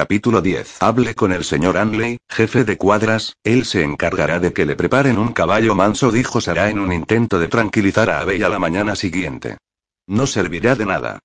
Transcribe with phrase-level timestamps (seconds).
[0.00, 0.78] Capítulo 10.
[0.80, 5.18] Hable con el señor Anley, jefe de cuadras, él se encargará de que le preparen
[5.18, 8.96] un caballo manso, dijo Sara en un intento de tranquilizar a Abey a la mañana
[8.96, 9.58] siguiente.
[10.06, 11.18] No servirá de nada.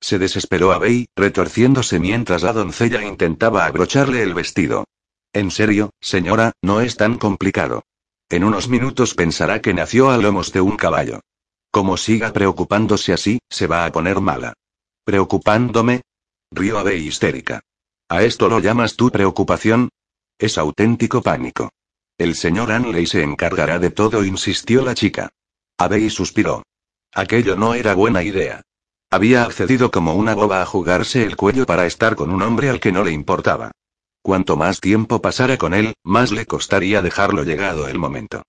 [0.00, 4.86] Se desesperó Abey, retorciéndose mientras la doncella intentaba abrocharle el vestido.
[5.34, 7.82] En serio, señora, no es tan complicado.
[8.30, 11.20] En unos minutos pensará que nació a lomos de un caballo.
[11.70, 14.54] Como siga preocupándose así, se va a poner mala.
[15.04, 16.00] ¿Preocupándome?
[16.50, 17.60] Río Abey histérica.
[18.12, 19.88] ¿A esto lo llamas tu preocupación?
[20.38, 21.70] Es auténtico pánico.
[22.18, 25.30] El señor Anley se encargará de todo, insistió la chica.
[25.78, 26.62] Abey suspiró.
[27.14, 28.60] Aquello no era buena idea.
[29.10, 32.80] Había accedido como una boba a jugarse el cuello para estar con un hombre al
[32.80, 33.70] que no le importaba.
[34.20, 38.42] Cuanto más tiempo pasara con él, más le costaría dejarlo llegado el momento.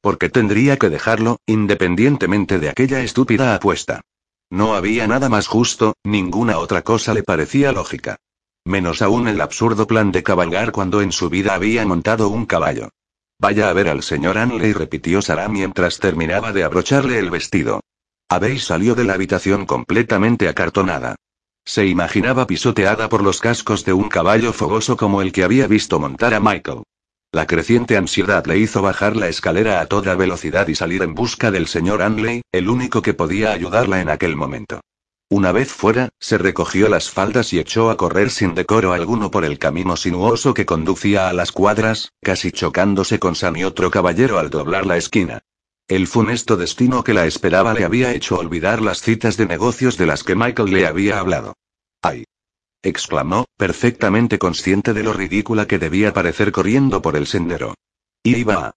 [0.00, 4.00] Porque tendría que dejarlo, independientemente de aquella estúpida apuesta.
[4.48, 8.16] No había nada más justo, ninguna otra cosa le parecía lógica.
[8.64, 12.90] Menos aún el absurdo plan de cabalgar cuando en su vida había montado un caballo.
[13.38, 17.80] Vaya a ver al señor Anley, repitió Sara mientras terminaba de abrocharle el vestido.
[18.28, 21.16] Abey salió de la habitación completamente acartonada.
[21.64, 25.98] Se imaginaba pisoteada por los cascos de un caballo fogoso como el que había visto
[25.98, 26.82] montar a Michael.
[27.32, 31.50] La creciente ansiedad le hizo bajar la escalera a toda velocidad y salir en busca
[31.50, 34.80] del señor Anley, el único que podía ayudarla en aquel momento.
[35.32, 39.44] Una vez fuera, se recogió las faldas y echó a correr sin decoro alguno por
[39.44, 44.40] el camino sinuoso que conducía a las cuadras, casi chocándose con Sam y otro caballero
[44.40, 45.42] al doblar la esquina.
[45.86, 50.06] El funesto destino que la esperaba le había hecho olvidar las citas de negocios de
[50.06, 51.54] las que Michael le había hablado.
[52.02, 52.24] ¡Ay!
[52.82, 57.74] exclamó, perfectamente consciente de lo ridícula que debía parecer corriendo por el sendero.
[58.24, 58.74] Iba.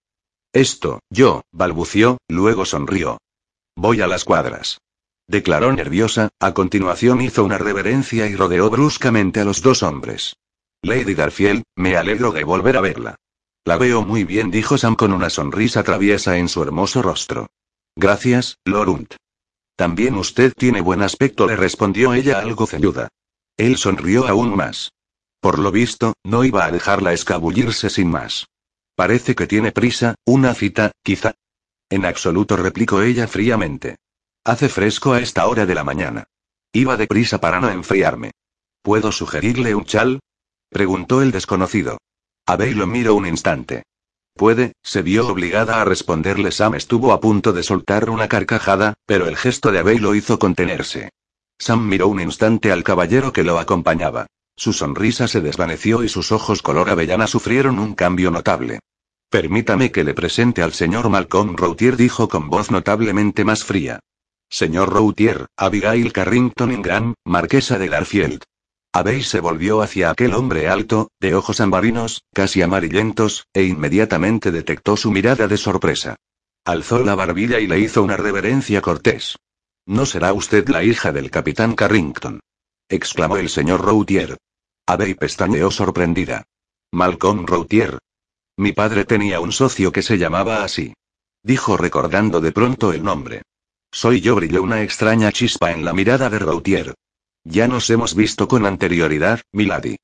[0.52, 3.18] Esto, yo, balbució, luego sonrió.
[3.74, 4.78] Voy a las cuadras.
[5.26, 10.36] Declaró nerviosa, a continuación hizo una reverencia y rodeó bruscamente a los dos hombres.
[10.82, 13.16] Lady Garfield, me alegro de volver a verla.
[13.64, 17.46] La veo muy bien, dijo Sam con una sonrisa traviesa en su hermoso rostro.
[17.96, 19.14] Gracias, Lorunt.
[19.76, 23.08] También usted tiene buen aspecto, le respondió ella algo ceñuda.
[23.56, 24.92] Él sonrió aún más.
[25.40, 28.46] Por lo visto, no iba a dejarla escabullirse sin más.
[28.94, 31.34] Parece que tiene prisa, una cita, quizá.
[31.88, 33.96] En absoluto replicó ella fríamente.
[34.46, 36.24] Hace fresco a esta hora de la mañana.
[36.70, 38.32] Iba deprisa para no enfriarme.
[38.82, 40.20] ¿Puedo sugerirle un chal?
[40.68, 41.96] preguntó el desconocido.
[42.44, 43.84] Abey lo miró un instante.
[44.34, 46.50] Puede, se vio obligada a responderle.
[46.50, 50.38] Sam estuvo a punto de soltar una carcajada, pero el gesto de Abey lo hizo
[50.38, 51.08] contenerse.
[51.58, 54.26] Sam miró un instante al caballero que lo acompañaba.
[54.56, 58.80] Su sonrisa se desvaneció y sus ojos color avellana sufrieron un cambio notable.
[59.30, 64.00] Permítame que le presente al señor Malcolm Routier, dijo con voz notablemente más fría.
[64.54, 68.44] Señor Routier, Abigail Carrington Ingram, marquesa de Garfield.
[68.92, 74.96] Abbey se volvió hacia aquel hombre alto, de ojos ambarinos, casi amarillentos, e inmediatamente detectó
[74.96, 76.14] su mirada de sorpresa.
[76.64, 79.36] Alzó la barbilla y le hizo una reverencia cortés.
[79.86, 82.38] ¿No será usted la hija del capitán Carrington?
[82.88, 84.36] exclamó el señor Routier.
[84.86, 86.44] Abbey pestañeó sorprendida.
[86.92, 87.98] Malcolm Routier.
[88.56, 90.94] Mi padre tenía un socio que se llamaba así.
[91.42, 93.42] Dijo recordando de pronto el nombre.
[93.94, 96.94] Soy yo, brilló una extraña chispa en la mirada de Routier.
[97.44, 99.98] Ya nos hemos visto con anterioridad, Milady.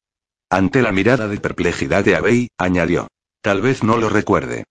[0.48, 3.08] Ante la mirada de perplejidad de Abbey, añadió.
[3.42, 4.62] Tal vez no lo recuerde.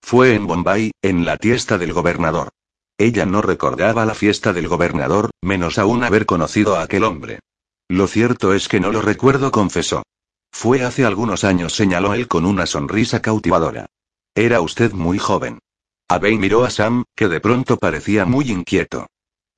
[0.00, 2.50] Fue en Bombay, en la fiesta del gobernador.
[2.96, 7.40] Ella no recordaba la fiesta del gobernador, menos aún haber conocido a aquel hombre.
[7.88, 10.04] Lo cierto es que no lo recuerdo, confesó.
[10.52, 13.86] Fue hace algunos años, señaló él con una sonrisa cautivadora.
[14.36, 15.58] Era usted muy joven.
[16.10, 19.08] Abbey miró a Sam, que de pronto parecía muy inquieto.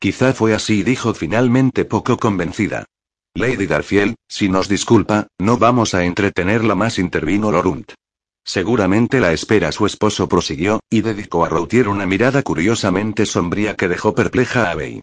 [0.00, 2.86] Quizá fue así, dijo finalmente poco convencida.
[3.34, 7.92] Lady Garfield, si nos disculpa, no vamos a entretenerla más, intervino Lorunt.
[8.44, 13.86] Seguramente la espera su esposo prosiguió, y dedicó a Routier una mirada curiosamente sombría que
[13.86, 15.02] dejó perpleja a Abbey.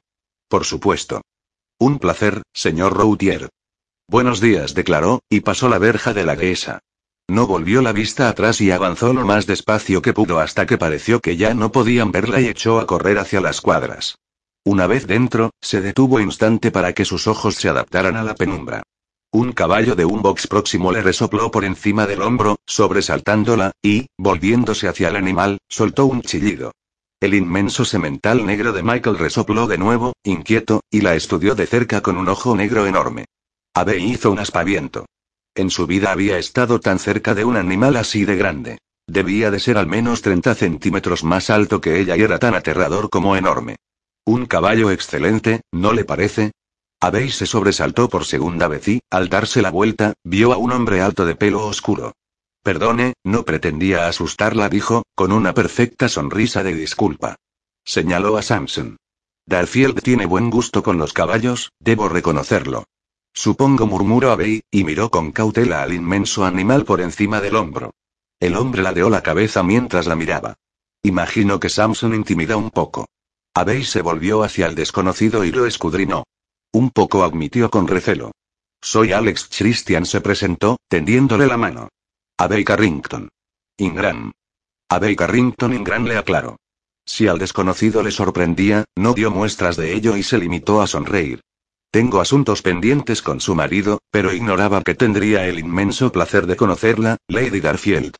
[0.49, 1.21] Por supuesto.
[1.79, 3.47] Un placer, señor Routier.
[4.09, 6.79] Buenos días, declaró, y pasó la verja de la dehesa.
[7.29, 11.19] No volvió la vista atrás y avanzó lo más despacio que pudo hasta que pareció
[11.19, 14.17] que ya no podían verla y echó a correr hacia las cuadras.
[14.63, 18.83] Una vez dentro, se detuvo instante para que sus ojos se adaptaran a la penumbra.
[19.31, 24.87] Un caballo de un box próximo le resopló por encima del hombro, sobresaltándola, y, volviéndose
[24.87, 26.71] hacia el animal, soltó un chillido.
[27.19, 32.01] El inmenso semental negro de Michael resopló de nuevo, inquieto, y la estudió de cerca
[32.01, 33.25] con un ojo negro enorme.
[33.73, 35.05] Abe hizo un aspaviento.
[35.57, 38.77] En su vida había estado tan cerca de un animal así de grande.
[39.07, 43.09] Debía de ser al menos 30 centímetros más alto que ella y era tan aterrador
[43.09, 43.77] como enorme.
[44.23, 46.51] Un caballo excelente, ¿no le parece?
[47.01, 51.01] Abey se sobresaltó por segunda vez y, al darse la vuelta, vio a un hombre
[51.01, 52.13] alto de pelo oscuro.
[52.61, 57.35] Perdone, no pretendía asustarla, dijo, con una perfecta sonrisa de disculpa.
[57.83, 58.97] Señaló a Samson.
[59.47, 62.83] Darfield tiene buen gusto con los caballos, debo reconocerlo.
[63.37, 67.93] Supongo, murmuró Abey, y miró con cautela al inmenso animal por encima del hombro.
[68.39, 70.55] El hombre ladeó la cabeza mientras la miraba.
[71.03, 73.05] Imagino que Samson intimida un poco.
[73.53, 76.23] Abey se volvió hacia el desconocido y lo escudriñó.
[76.73, 78.31] Un poco admitió con recelo.
[78.81, 81.89] Soy Alex Christian se presentó, tendiéndole la mano.
[82.39, 83.29] Abbey Carrington.
[83.77, 84.31] Ingram.
[84.89, 86.57] Abbey Carrington Ingram le aclaró.
[87.05, 91.41] Si al desconocido le sorprendía, no dio muestras de ello y se limitó a sonreír.
[91.97, 97.17] Tengo asuntos pendientes con su marido, pero ignoraba que tendría el inmenso placer de conocerla,
[97.27, 98.13] Lady Garfield.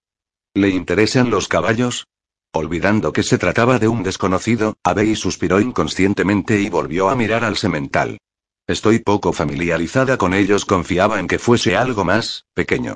[0.55, 2.07] ¿Le interesan los caballos?
[2.51, 7.55] Olvidando que se trataba de un desconocido, Abbey suspiró inconscientemente y volvió a mirar al
[7.55, 8.17] semental.
[8.65, 12.95] Estoy poco familiarizada con ellos, confiaba en que fuese algo más, pequeño.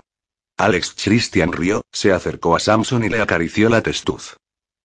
[0.58, 4.36] Alex Christian rió, se acercó a Samson y le acarició la testuz.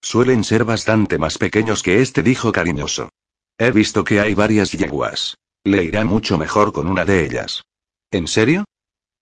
[0.03, 3.09] Suelen ser bastante más pequeños que este, dijo cariñoso.
[3.57, 5.39] He visto que hay varias yeguas.
[5.67, 7.65] Le irá mucho mejor con una de ellas.
[8.13, 8.67] ¿En serio?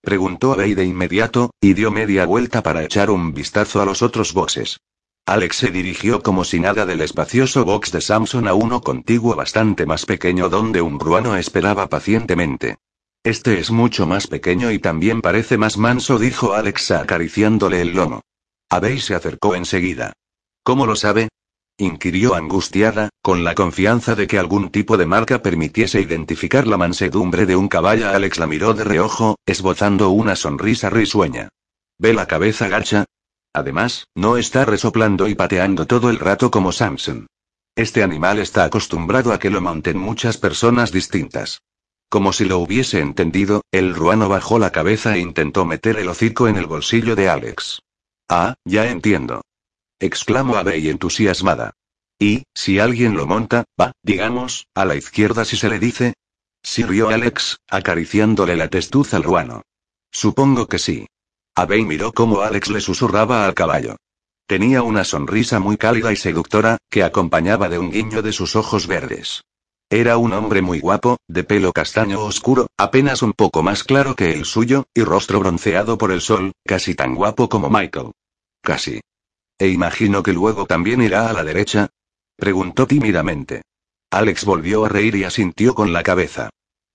[0.03, 4.35] Preguntó Abey de inmediato, y dio media vuelta para echar un vistazo a los otros
[4.35, 4.79] boxes.
[5.25, 9.87] Alex se dirigió como si nada del espacioso box de Samson a uno contiguo bastante
[9.87, 12.77] más pequeño donde un ruano esperaba pacientemente.
[13.23, 18.21] Este es mucho más pequeño y también parece más manso, dijo Alex acariciándole el lomo.
[18.69, 20.13] Abey se acercó enseguida.
[20.63, 21.31] ¿Cómo lo sabe?
[21.79, 27.47] Inquirió angustiada, con la confianza de que algún tipo de marca permitiese identificar la mansedumbre
[27.47, 28.09] de un caballo.
[28.09, 31.49] Alex la miró de reojo, esbozando una sonrisa risueña.
[31.99, 33.05] ¿Ve la cabeza gacha?
[33.53, 37.27] Además, no está resoplando y pateando todo el rato como Samson.
[37.77, 41.61] Este animal está acostumbrado a que lo monten muchas personas distintas.
[42.09, 46.47] Como si lo hubiese entendido, el ruano bajó la cabeza e intentó meter el hocico
[46.47, 47.81] en el bolsillo de Alex.
[48.29, 49.43] Ah, ya entiendo.
[49.99, 51.73] Exclamó Abey entusiasmada.
[52.19, 56.15] Y, si alguien lo monta, va, digamos, a la izquierda si se le dice.
[56.63, 59.63] Sí rió Alex, acariciándole la testuz al ruano.
[60.11, 61.07] Supongo que sí.
[61.55, 63.97] Abey miró cómo Alex le susurraba al caballo.
[64.47, 68.87] Tenía una sonrisa muy cálida y seductora, que acompañaba de un guiño de sus ojos
[68.87, 69.43] verdes.
[69.91, 74.33] Era un hombre muy guapo, de pelo castaño oscuro, apenas un poco más claro que
[74.33, 78.13] el suyo, y rostro bronceado por el sol, casi tan guapo como Michael.
[78.63, 79.01] Casi.
[79.65, 81.89] ¿E imagino que luego también irá a la derecha?
[82.37, 83.63] Preguntó tímidamente.
[84.11, 86.51] Alex volvió a reír y asintió con la cabeza.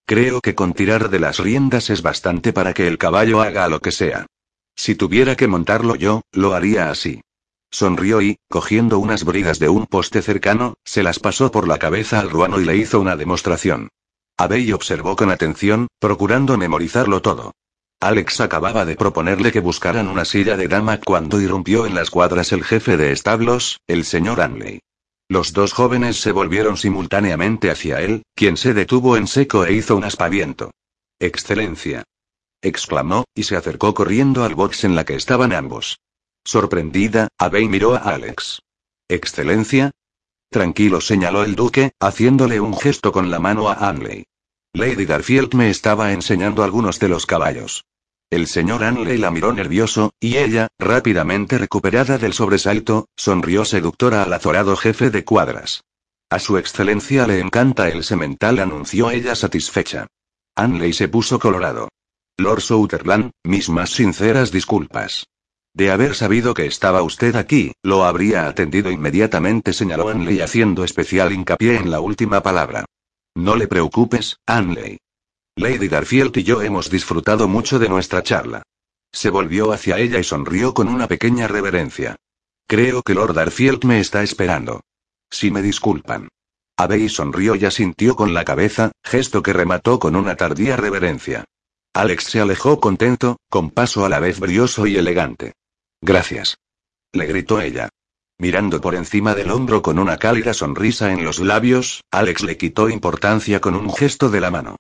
[0.06, 3.80] Creo que con tirar de las riendas es bastante para que el caballo haga lo
[3.80, 4.28] que sea.
[4.76, 7.22] Si tuviera que montarlo yo, lo haría así.
[7.72, 12.20] Sonrió y, cogiendo unas bridas de un poste cercano, se las pasó por la cabeza
[12.20, 13.90] al ruano y le hizo una demostración.
[14.38, 17.52] Abey observó con atención, procurando memorizarlo todo.
[18.02, 22.54] Alex acababa de proponerle que buscaran una silla de dama cuando irrumpió en las cuadras
[22.54, 24.80] el jefe de establos, el señor Anley.
[25.28, 29.98] Los dos jóvenes se volvieron simultáneamente hacia él, quien se detuvo en seco e hizo
[29.98, 30.72] un aspaviento.
[31.20, 32.04] Excelencia
[32.62, 36.00] exclamó, y se acercó corriendo al box en la que estaban ambos.
[36.44, 38.62] Sorprendida, Abey miró a Alex.
[39.08, 39.92] ¿Excelencia?
[40.50, 44.26] Tranquilo, señaló el duque, haciéndole un gesto con la mano a Anley.
[44.74, 47.86] Lady Garfield me estaba enseñando algunos de los caballos.
[48.32, 54.34] El señor Anley la miró nervioso, y ella, rápidamente recuperada del sobresalto, sonrió seductora al
[54.34, 55.82] azorado jefe de cuadras.
[56.30, 60.08] A su excelencia le encanta el semental, anunció ella satisfecha.
[60.56, 61.90] Anley se puso colorado.
[62.38, 65.26] Lord Sutherland, mis más sinceras disculpas.
[65.74, 71.34] De haber sabido que estaba usted aquí, lo habría atendido inmediatamente, señaló Anley haciendo especial
[71.34, 72.86] hincapié en la última palabra.
[73.36, 75.00] No le preocupes, Anley.
[75.60, 78.64] Lady Garfield y yo hemos disfrutado mucho de nuestra charla.
[79.12, 82.16] Se volvió hacia ella y sonrió con una pequeña reverencia.
[82.66, 84.80] Creo que Lord Darfield me está esperando.
[85.30, 86.30] Si me disculpan.
[86.78, 91.44] Abey sonrió y asintió con la cabeza, gesto que remató con una tardía reverencia.
[91.94, 95.56] Alex se alejó contento, con paso a la vez brioso y elegante.
[96.00, 96.58] Gracias.
[97.12, 97.90] Le gritó ella.
[98.38, 102.90] Mirando por encima del hombro con una cálida sonrisa en los labios, Alex le quitó
[102.90, 104.78] importancia con un gesto de la mano.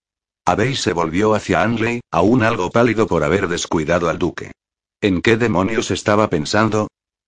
[0.49, 4.51] Abey se volvió hacia Anley, aún algo pálido por haber descuidado al duque.
[4.99, 6.87] ¿En qué demonios estaba pensando?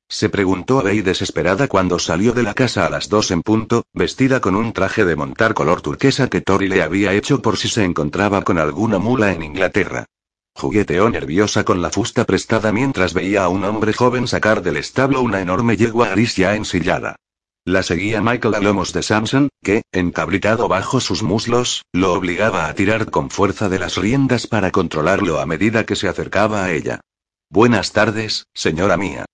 [0.10, 4.42] Se preguntó Abey desesperada cuando salió de la casa a las dos en punto, vestida
[4.42, 7.84] con un traje de montar color turquesa que Tori le había hecho por si se
[7.84, 10.06] encontraba con alguna mula en Inglaterra.
[10.56, 15.22] Jugueteó nerviosa con la fusta prestada mientras veía a un hombre joven sacar del establo
[15.22, 17.16] una enorme yegua gris ya ensillada.
[17.66, 22.74] La seguía Michael a lomos de Samson, que, encabritado bajo sus muslos, lo obligaba a
[22.74, 27.02] tirar con fuerza de las riendas para controlarlo a medida que se acercaba a ella.
[27.52, 29.26] Buenas tardes, señora mía.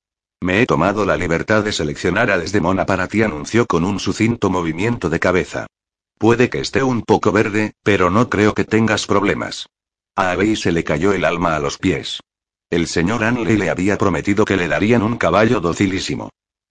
[0.41, 4.49] Me he tomado la libertad de seleccionar a Desdemona para ti, anunció con un sucinto
[4.49, 5.67] movimiento de cabeza.
[6.17, 9.67] Puede que esté un poco verde, pero no creo que tengas problemas.
[10.17, 12.19] A Abey se le cayó el alma a los pies.
[12.69, 16.29] El señor Anley le había prometido que le darían un caballo docilísimo.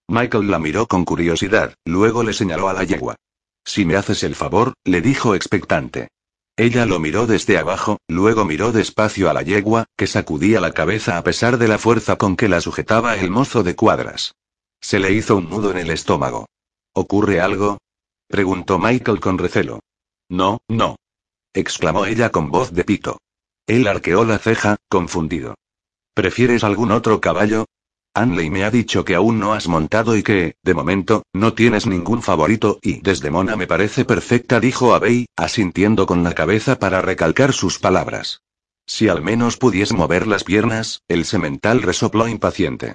[0.09, 3.17] Michael la miró con curiosidad, luego le señaló a la yegua.
[3.65, 6.09] Si me haces el favor, le dijo expectante.
[6.57, 11.19] Ella lo miró desde abajo, luego miró despacio a la yegua, que sacudía la cabeza
[11.19, 14.35] a pesar de la fuerza con que la sujetaba el mozo de cuadras.
[14.81, 16.47] Se le hizo un nudo en el estómago.
[16.95, 17.79] ¿Ocurre algo?
[18.29, 19.81] preguntó Michael con recelo.
[20.29, 20.97] No, no.
[21.53, 23.19] exclamó ella con voz de pito.
[23.67, 25.57] Él arqueó la ceja, confundido.
[26.15, 27.67] ¿Prefieres algún otro caballo?
[28.17, 31.87] Anley me ha dicho que aún no has montado y que, de momento, no tienes
[31.87, 37.53] ningún favorito y Desdemona me parece perfecta, dijo Abey, asintiendo con la cabeza para recalcar
[37.53, 38.41] sus palabras.
[38.87, 42.95] Si al menos pudiese mover las piernas, el semental resopló impaciente.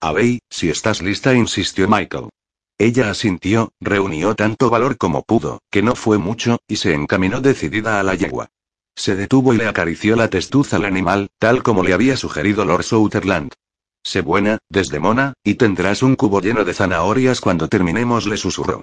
[0.00, 2.30] Abey, si estás lista, insistió Michael.
[2.78, 8.00] Ella asintió, reunió tanto valor como pudo, que no fue mucho, y se encaminó decidida
[8.00, 8.48] a la yegua.
[8.96, 12.84] Se detuvo y le acarició la testuz al animal, tal como le había sugerido Lord
[12.84, 13.52] Sutherland.
[14.04, 18.82] Sé buena, Desdemona, y tendrás un cubo lleno de zanahorias cuando terminemos, le susurró.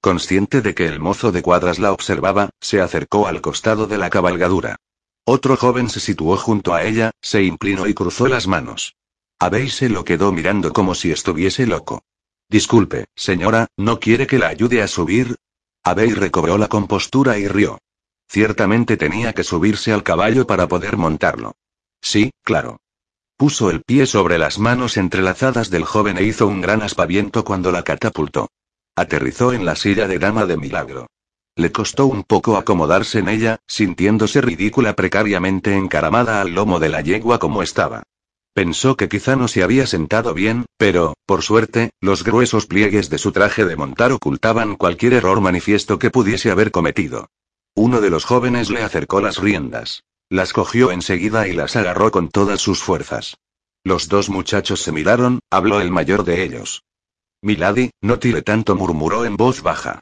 [0.00, 4.10] Consciente de que el mozo de cuadras la observaba, se acercó al costado de la
[4.10, 4.76] cabalgadura.
[5.24, 8.96] Otro joven se situó junto a ella, se inclinó y cruzó las manos.
[9.38, 12.02] Abey se lo quedó mirando como si estuviese loco.
[12.48, 15.36] Disculpe, señora, ¿no quiere que la ayude a subir?
[15.82, 17.78] Abey recobró la compostura y rió.
[18.28, 21.52] Ciertamente tenía que subirse al caballo para poder montarlo.
[22.00, 22.80] Sí, claro.
[23.40, 27.72] Puso el pie sobre las manos entrelazadas del joven e hizo un gran aspaviento cuando
[27.72, 28.50] la catapultó.
[28.94, 31.06] Aterrizó en la silla de dama de milagro.
[31.56, 37.00] Le costó un poco acomodarse en ella, sintiéndose ridícula precariamente encaramada al lomo de la
[37.00, 38.02] yegua como estaba.
[38.52, 43.16] Pensó que quizá no se había sentado bien, pero, por suerte, los gruesos pliegues de
[43.16, 47.28] su traje de montar ocultaban cualquier error manifiesto que pudiese haber cometido.
[47.74, 50.02] Uno de los jóvenes le acercó las riendas.
[50.30, 53.36] Las cogió enseguida y las agarró con todas sus fuerzas.
[53.82, 56.84] Los dos muchachos se miraron, habló el mayor de ellos.
[57.42, 59.98] Milady, no tire tanto, murmuró en voz baja.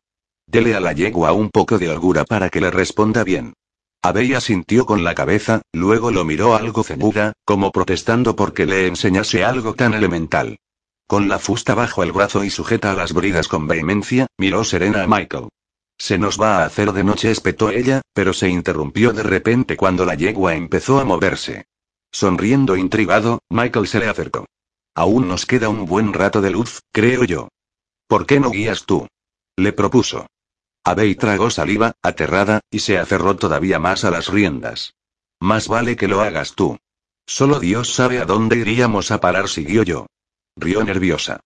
[0.46, 3.54] Dele a la yegua un poco de holgura para que le responda bien.
[4.02, 9.44] Abella sintió con la cabeza, luego lo miró algo ceguda, como protestando porque le enseñase
[9.44, 10.58] algo tan elemental.
[11.06, 15.04] Con la fusta bajo el brazo y sujeta a las bridas con vehemencia, miró serena
[15.04, 15.48] a Michael.
[15.98, 20.04] Se nos va a hacer de noche, espetó ella, pero se interrumpió de repente cuando
[20.04, 21.66] la yegua empezó a moverse.
[22.12, 24.46] Sonriendo intrigado, Michael se le acercó.
[24.94, 27.48] Aún nos queda un buen rato de luz, creo yo.
[28.06, 29.06] ¿Por qué no guías tú?
[29.56, 30.26] Le propuso.
[30.84, 34.94] Abey tragó saliva, aterrada, y se aferró todavía más a las riendas.
[35.40, 36.78] Más vale que lo hagas tú.
[37.26, 40.06] Solo Dios sabe a dónde iríamos a parar, siguió yo.
[40.56, 41.40] Rió nerviosa.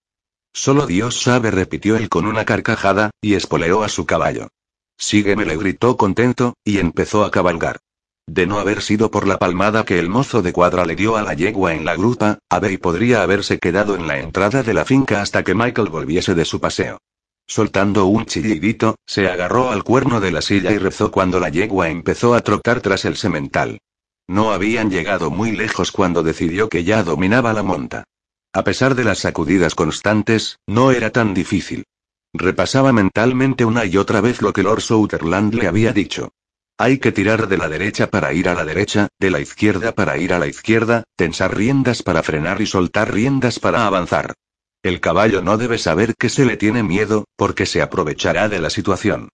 [0.53, 4.49] Solo Dios sabe, repitió él con una carcajada, y espoleó a su caballo.
[4.97, 7.79] Sígueme, le gritó contento, y empezó a cabalgar.
[8.27, 11.23] De no haber sido por la palmada que el mozo de cuadra le dio a
[11.23, 15.21] la yegua en la grupa, Abey podría haberse quedado en la entrada de la finca
[15.21, 16.99] hasta que Michael volviese de su paseo.
[17.45, 21.89] Soltando un chillidito, se agarró al cuerno de la silla y rezó cuando la yegua
[21.89, 23.79] empezó a trotar tras el semental.
[24.29, 28.05] No habían llegado muy lejos cuando decidió que ya dominaba la monta.
[28.55, 31.85] A pesar de las sacudidas constantes, no era tan difícil.
[32.35, 36.29] Repasaba mentalmente una y otra vez lo que Lord Sutherland le había dicho.
[36.77, 40.17] Hay que tirar de la derecha para ir a la derecha, de la izquierda para
[40.19, 44.35] ir a la izquierda, tensar riendas para frenar y soltar riendas para avanzar.
[44.83, 48.69] El caballo no debe saber que se le tiene miedo, porque se aprovechará de la
[48.69, 49.29] situación.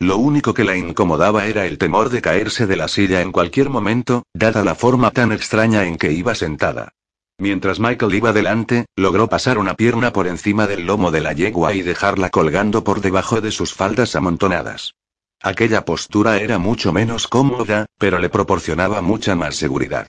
[0.00, 3.70] Lo único que la incomodaba era el temor de caerse de la silla en cualquier
[3.70, 6.92] momento, dada la forma tan extraña en que iba sentada.
[7.38, 11.74] Mientras Michael iba delante, logró pasar una pierna por encima del lomo de la yegua
[11.74, 14.94] y dejarla colgando por debajo de sus faldas amontonadas.
[15.42, 20.06] Aquella postura era mucho menos cómoda, pero le proporcionaba mucha más seguridad.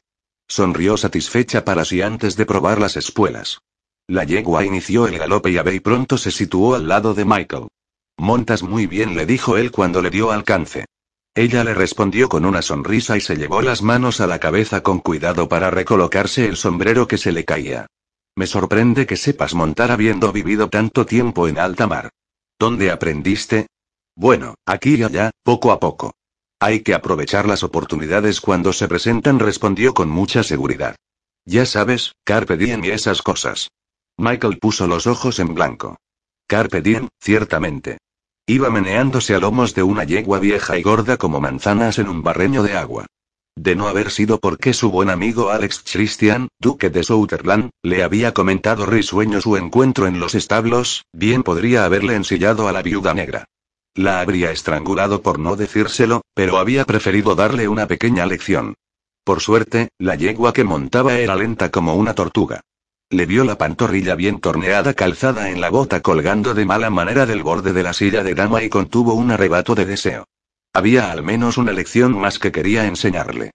[0.47, 3.59] Sonrió satisfecha para sí antes de probar las espuelas.
[4.07, 7.67] La yegua inició el galope y Abbey pronto se situó al lado de Michael.
[8.17, 10.85] Montas muy bien, le dijo él cuando le dio alcance.
[11.37, 14.99] Ella le respondió con una sonrisa y se llevó las manos a la cabeza con
[14.99, 17.87] cuidado para recolocarse el sombrero que se le caía.
[18.37, 22.09] Me sorprende que sepas montar habiendo vivido tanto tiempo en alta mar.
[22.57, 23.67] ¿Dónde aprendiste?
[24.15, 26.13] Bueno, aquí y allá, poco a poco.
[26.57, 30.95] Hay que aprovechar las oportunidades cuando se presentan, respondió con mucha seguridad.
[31.43, 33.71] Ya sabes, carpe diem y esas cosas.
[34.17, 35.97] Michael puso los ojos en blanco.
[36.47, 37.97] Carpe diem, ciertamente.
[38.47, 42.61] Iba meneándose a lomos de una yegua vieja y gorda como manzanas en un barreño
[42.61, 43.07] de agua.
[43.55, 48.35] De no haber sido porque su buen amigo Alex Christian, duque de Sutherland, le había
[48.35, 53.45] comentado risueño su encuentro en los establos, bien podría haberle ensillado a la viuda negra.
[53.95, 58.75] La habría estrangulado por no decírselo, pero había preferido darle una pequeña lección.
[59.23, 62.61] Por suerte, la yegua que montaba era lenta como una tortuga.
[63.11, 67.43] Le vio la pantorrilla bien torneada calzada en la bota colgando de mala manera del
[67.43, 70.25] borde de la silla de dama y contuvo un arrebato de deseo.
[70.73, 73.51] Había al menos una lección más que quería enseñarle.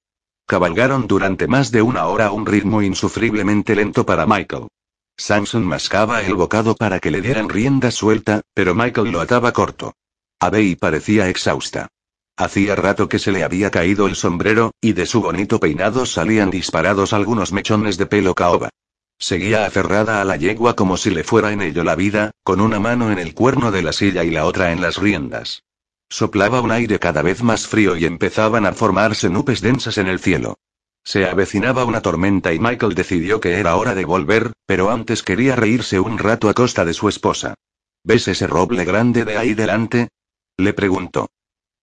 [0.46, 4.68] Cabalgaron durante más de una hora a un ritmo insufriblemente lento para Michael.
[5.16, 9.94] Samson mascaba el bocado para que le dieran rienda suelta, pero Michael lo ataba corto.
[10.38, 11.88] Abey parecía exhausta.
[12.36, 16.50] Hacía rato que se le había caído el sombrero, y de su bonito peinado salían
[16.50, 18.70] disparados algunos mechones de pelo caoba.
[19.20, 22.80] Seguía aferrada a la yegua como si le fuera en ello la vida, con una
[22.80, 25.62] mano en el cuerno de la silla y la otra en las riendas.
[26.08, 30.20] Soplaba un aire cada vez más frío y empezaban a formarse nubes densas en el
[30.20, 30.56] cielo.
[31.04, 35.54] Se avecinaba una tormenta y Michael decidió que era hora de volver, pero antes quería
[35.54, 37.54] reírse un rato a costa de su esposa.
[38.02, 40.08] ¿Ves ese roble grande de ahí delante?
[40.56, 41.28] Le preguntó.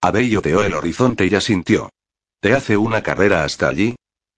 [0.02, 1.90] Abey oteó el horizonte y asintió.
[2.40, 3.96] ¿Te hace una carrera hasta allí?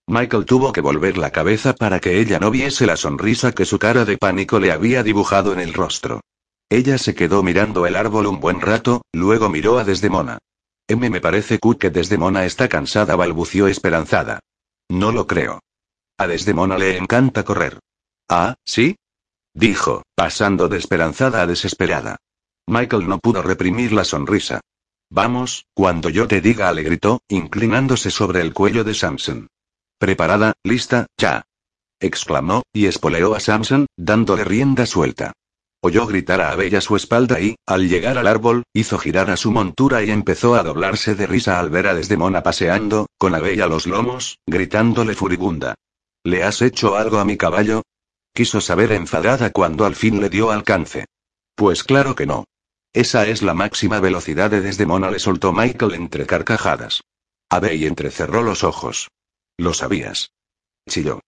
[0.10, 3.78] Michael tuvo que volver la cabeza para que ella no viese la sonrisa que su
[3.78, 6.22] cara de pánico le había dibujado en el rostro.
[6.68, 10.40] Ella se quedó mirando el árbol un buen rato, luego miró a Desdemona.
[10.88, 14.40] M me parece que Desdemona está cansada, balbució esperanzada.
[14.90, 15.60] No lo creo.
[16.18, 17.78] A Desdemona le encanta correr.
[18.28, 18.96] Ah, ¿sí?
[19.54, 22.18] Dijo, pasando de esperanzada a desesperada.
[22.66, 24.60] Michael no pudo reprimir la sonrisa.
[25.12, 29.48] Vamos, cuando yo te diga, le gritó, inclinándose sobre el cuello de Samson.
[30.00, 31.44] Preparada, lista, ya.
[32.00, 35.34] exclamó, y espoleó a Samson, dándole rienda suelta.
[35.82, 39.36] Oyó gritar a Abel a su espalda y, al llegar al árbol, hizo girar a
[39.36, 43.62] su montura y empezó a doblarse de risa al ver a Desdemona paseando, con Abel
[43.62, 45.76] a los lomos, gritándole furibunda.
[46.24, 47.84] ¿Le has hecho algo a mi caballo?
[48.34, 51.06] Quiso saber enfadada cuando al fin le dio alcance.
[51.56, 52.46] Pues claro que no.
[52.94, 57.02] Esa es la máxima velocidad de Desdemona, le soltó Michael entre carcajadas.
[57.50, 59.10] Abey entrecerró los ojos.
[59.60, 60.32] Lo sabías.
[60.88, 61.20] Chilló.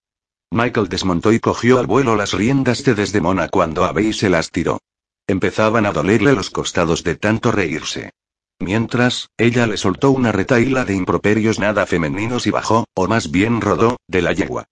[0.51, 4.79] Michael desmontó y cogió al vuelo las riendas de Desdemona cuando Abey se las tiró.
[5.27, 8.11] Empezaban a dolerle los costados de tanto reírse.
[8.57, 13.59] Mientras, ella le soltó una retaíla de improperios nada femeninos y bajó, o más bien
[13.59, 14.63] rodó, de la yegua.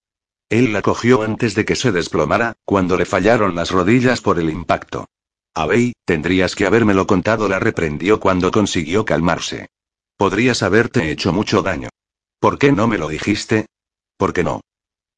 [0.47, 4.49] Él la cogió antes de que se desplomara, cuando le fallaron las rodillas por el
[4.49, 5.09] impacto.
[5.53, 9.67] Abey, tendrías que habérmelo contado, la reprendió cuando consiguió calmarse.
[10.15, 11.89] Podrías haberte hecho mucho daño.
[12.39, 13.65] ¿Por qué no me lo dijiste?
[14.17, 14.61] ¿Por qué no?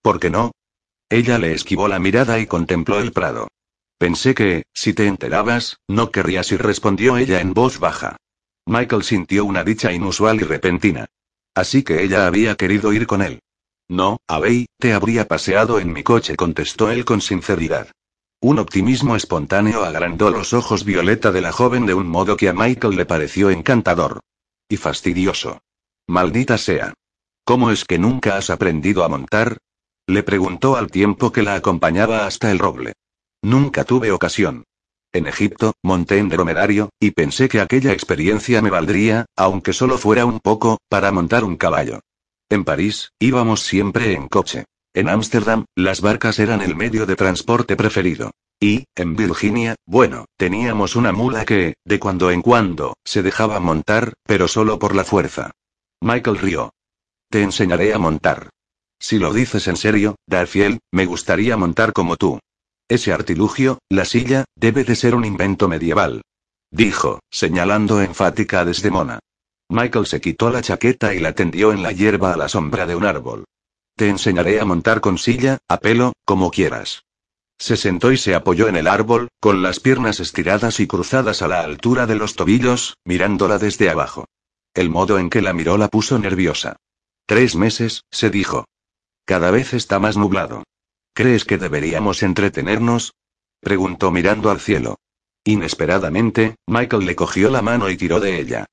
[0.01, 0.51] ¿Por qué no?
[1.10, 3.47] Ella le esquivó la mirada y contempló el prado.
[3.99, 8.17] Pensé que, si te enterabas, no querrías ir, respondió ella en voz baja.
[8.65, 11.05] Michael sintió una dicha inusual y repentina.
[11.53, 13.39] Así que ella había querido ir con él.
[13.88, 17.91] No, Abey, te habría paseado en mi coche, contestó él con sinceridad.
[18.39, 22.53] Un optimismo espontáneo agrandó los ojos violeta de la joven de un modo que a
[22.53, 24.21] Michael le pareció encantador.
[24.67, 25.60] Y fastidioso.
[26.07, 26.93] Maldita sea.
[27.43, 29.58] ¿Cómo es que nunca has aprendido a montar?
[30.08, 32.93] Le preguntó al tiempo que la acompañaba hasta el roble.
[33.41, 34.63] Nunca tuve ocasión.
[35.13, 40.25] En Egipto, monté en dromedario, y pensé que aquella experiencia me valdría, aunque solo fuera
[40.25, 41.99] un poco, para montar un caballo.
[42.49, 44.65] En París, íbamos siempre en coche.
[44.93, 48.32] En Ámsterdam, las barcas eran el medio de transporte preferido.
[48.60, 54.13] Y, en Virginia, bueno, teníamos una mula que, de cuando en cuando, se dejaba montar,
[54.23, 55.51] pero solo por la fuerza.
[56.01, 56.71] Michael rió.
[57.32, 58.50] Te enseñaré a montar.
[59.00, 62.39] Si lo dices en serio, Darfiel, me gustaría montar como tú.
[62.89, 66.24] Ese artilugio, la silla, debe de ser un invento medieval.
[66.72, 69.20] Dijo, señalando enfática a Desdemona.
[69.70, 72.98] Michael se quitó la chaqueta y la tendió en la hierba a la sombra de
[72.98, 73.46] un árbol.
[73.96, 77.06] Te enseñaré a montar con silla, a pelo, como quieras.
[77.58, 81.48] Se sentó y se apoyó en el árbol, con las piernas estiradas y cruzadas a
[81.48, 84.26] la altura de los tobillos, mirándola desde abajo.
[84.74, 86.76] El modo en que la miró la puso nerviosa.
[87.25, 88.65] Tres meses, se dijo.
[89.25, 90.63] Cada vez está más nublado.
[91.13, 93.13] ¿Crees que deberíamos entretenernos?
[93.60, 94.97] preguntó mirando al cielo.
[95.43, 98.65] Inesperadamente, Michael le cogió la mano y tiró de ella.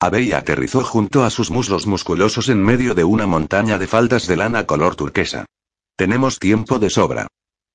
[0.00, 4.36] Abey aterrizó junto a sus muslos musculosos en medio de una montaña de faldas de
[4.36, 5.46] lana color turquesa.
[5.96, 7.28] Tenemos tiempo de sobra.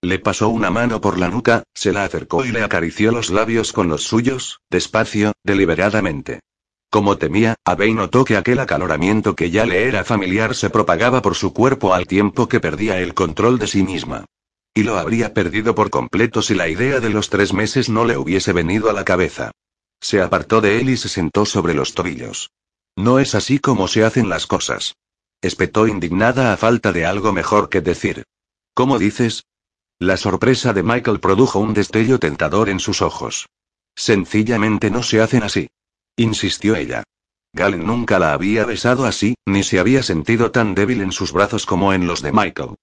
[0.04, 3.72] Le pasó una mano por la nuca, se la acercó y le acarició los labios
[3.74, 6.42] con los suyos, despacio, deliberadamente.
[6.92, 11.36] Como temía, Abey notó que aquel acaloramiento que ya le era familiar se propagaba por
[11.36, 14.26] su cuerpo al tiempo que perdía el control de sí misma.
[14.74, 18.18] Y lo habría perdido por completo si la idea de los tres meses no le
[18.18, 19.52] hubiese venido a la cabeza.
[20.02, 22.52] Se apartó de él y se sentó sobre los tobillos.
[22.98, 24.96] No es así como se hacen las cosas.
[25.42, 28.26] Espetó indignada a falta de algo mejor que decir.
[28.74, 29.46] ¿Cómo dices?
[29.98, 33.48] La sorpresa de Michael produjo un destello tentador en sus ojos.
[33.96, 35.70] Sencillamente no se hacen así.
[36.22, 37.02] Insistió ella.
[37.52, 41.66] Galen nunca la había besado así, ni se había sentido tan débil en sus brazos
[41.66, 42.76] como en los de Michael.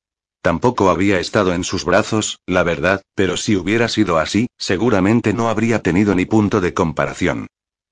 [0.42, 5.48] Tampoco había estado en sus brazos, la verdad, pero si hubiera sido así, seguramente no
[5.50, 7.46] habría tenido ni punto de comparación.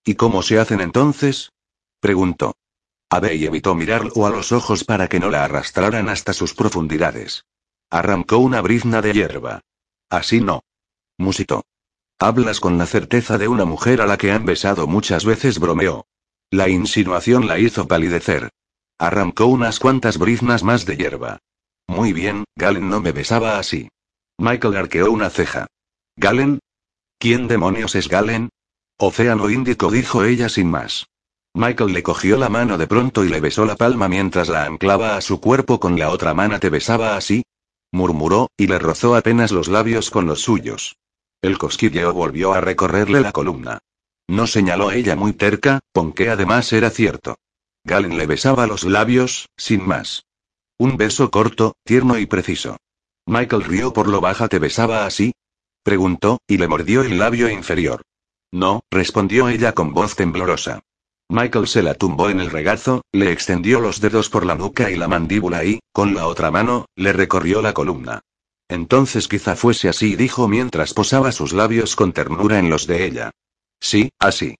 [0.04, 1.52] ¿Y cómo se hacen entonces?
[2.00, 2.56] preguntó.
[3.08, 7.44] Abey evitó mirarlo a los ojos para que no la arrastraran hasta sus profundidades.
[7.88, 9.60] Arrancó una brizna de hierba.
[10.10, 10.64] Así no.
[11.18, 11.62] Musitó.
[12.18, 16.06] Hablas con la certeza de una mujer a la que han besado muchas veces, bromeó.
[16.50, 18.50] La insinuación la hizo palidecer.
[18.98, 21.38] Arrancó unas cuantas briznas más de hierba.
[21.86, 23.88] Muy bien, Galen no me besaba así.
[24.38, 25.66] Michael arqueó una ceja.
[26.16, 26.60] ¿Galen?
[27.18, 28.48] ¿Quién demonios es Galen?
[28.98, 31.06] Océano Índico dijo ella sin más.
[31.54, 35.16] Michael le cogió la mano de pronto y le besó la palma mientras la anclaba
[35.16, 36.58] a su cuerpo con la otra mano.
[36.60, 37.44] ¿Te besaba así?
[37.92, 40.96] murmuró, y le rozó apenas los labios con los suyos.
[41.46, 43.78] El cosquilleo volvió a recorrerle la columna.
[44.26, 45.78] No señaló ella muy terca,
[46.16, 47.36] que además era cierto.
[47.84, 50.24] Galen le besaba los labios, sin más.
[50.76, 52.78] Un beso corto, tierno y preciso.
[53.26, 54.48] Michael rió por lo baja.
[54.48, 55.34] ¿Te besaba así?
[55.84, 58.02] Preguntó, y le mordió el labio inferior.
[58.50, 60.80] No, respondió ella con voz temblorosa.
[61.28, 64.96] Michael se la tumbó en el regazo, le extendió los dedos por la nuca y
[64.96, 68.22] la mandíbula y, con la otra mano, le recorrió la columna.
[68.68, 73.30] Entonces quizá fuese así, dijo mientras posaba sus labios con ternura en los de ella.
[73.80, 74.56] Sí, así.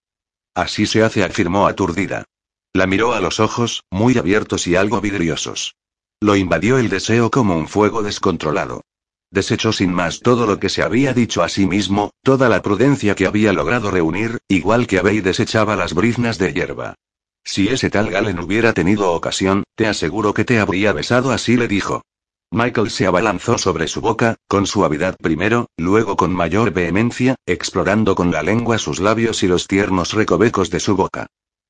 [0.55, 2.25] Así se hace, afirmó aturdida.
[2.73, 5.75] La miró a los ojos, muy abiertos y algo vidriosos.
[6.19, 8.81] Lo invadió el deseo como un fuego descontrolado.
[9.29, 13.13] Desechó sin más todo lo que se había dicho a sí mismo, toda la prudencia
[13.13, 16.95] que había logrado reunir, igual que Abey desechaba las briznas de hierba.
[17.43, 21.67] Si ese tal Galen hubiera tenido ocasión, te aseguro que te habría besado así, le
[21.67, 22.03] dijo.
[22.51, 28.31] Michael se abalanzó sobre su boca, con suavidad primero, luego con mayor vehemencia, explorando con
[28.31, 31.27] la lengua sus labios y los tiernos recovecos de su boca.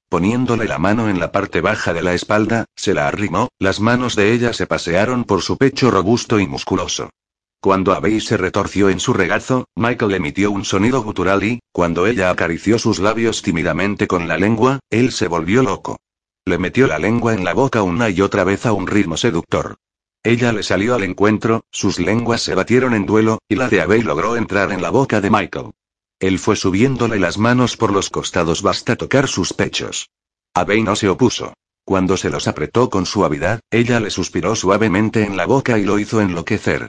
[0.07, 4.15] Poniéndole la mano en la parte baja de la espalda, se la arrimó, las manos
[4.15, 7.09] de ella se pasearon por su pecho robusto y musculoso.
[7.59, 12.29] Cuando Abey se retorció en su regazo, Michael emitió un sonido gutural y, cuando ella
[12.29, 15.97] acarició sus labios tímidamente con la lengua, él se volvió loco.
[16.45, 19.75] Le metió la lengua en la boca una y otra vez a un ritmo seductor.
[20.23, 24.01] Ella le salió al encuentro, sus lenguas se batieron en duelo, y la de Abey
[24.01, 25.71] logró entrar en la boca de Michael.
[26.19, 30.09] Él fue subiéndole las manos por los costados basta tocar sus pechos.
[30.53, 31.53] Abey no se opuso.
[31.85, 35.99] Cuando se los apretó con suavidad, ella le suspiró suavemente en la boca y lo
[35.99, 36.87] hizo enloquecer.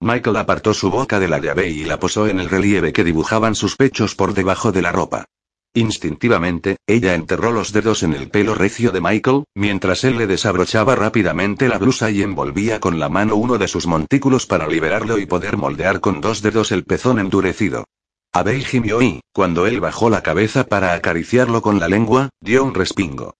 [0.00, 3.54] Michael apartó su boca de la llave y la posó en el relieve que dibujaban
[3.54, 5.26] sus pechos por debajo de la ropa.
[5.74, 10.96] Instintivamente, ella enterró los dedos en el pelo recio de Michael, mientras él le desabrochaba
[10.96, 15.26] rápidamente la blusa y envolvía con la mano uno de sus montículos para liberarlo y
[15.26, 17.84] poder moldear con dos dedos el pezón endurecido.
[18.32, 22.74] Abey gimió y, cuando él bajó la cabeza para acariciarlo con la lengua, dio un
[22.74, 23.34] respingo.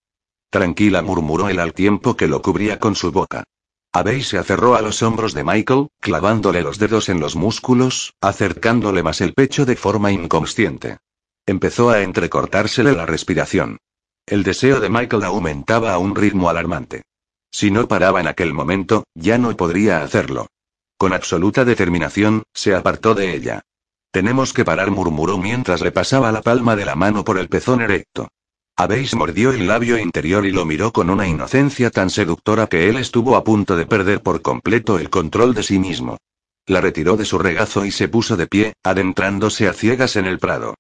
[0.51, 3.43] Tranquila murmuró él al tiempo que lo cubría con su boca.
[3.93, 9.03] Abey se aferró a los hombros de Michael, clavándole los dedos en los músculos, acercándole
[9.03, 10.99] más el pecho de forma inconsciente.
[11.51, 13.79] Empezó a entrecortársele la respiración.
[14.25, 17.03] El deseo de Michael aumentaba a un ritmo alarmante.
[17.51, 20.47] Si no paraba en aquel momento, ya no podría hacerlo.
[20.97, 23.63] Con absoluta determinación, se apartó de ella.
[24.13, 27.81] Tenemos que parar, murmuró mientras le pasaba la palma de la mano por el pezón
[27.81, 28.29] erecto.
[28.77, 32.97] Habéis mordió el labio interior y lo miró con una inocencia tan seductora que él
[32.97, 36.17] estuvo a punto de perder por completo el control de sí mismo.
[36.67, 40.39] La retiró de su regazo y se puso de pie, adentrándose a ciegas en el
[40.39, 40.77] prado.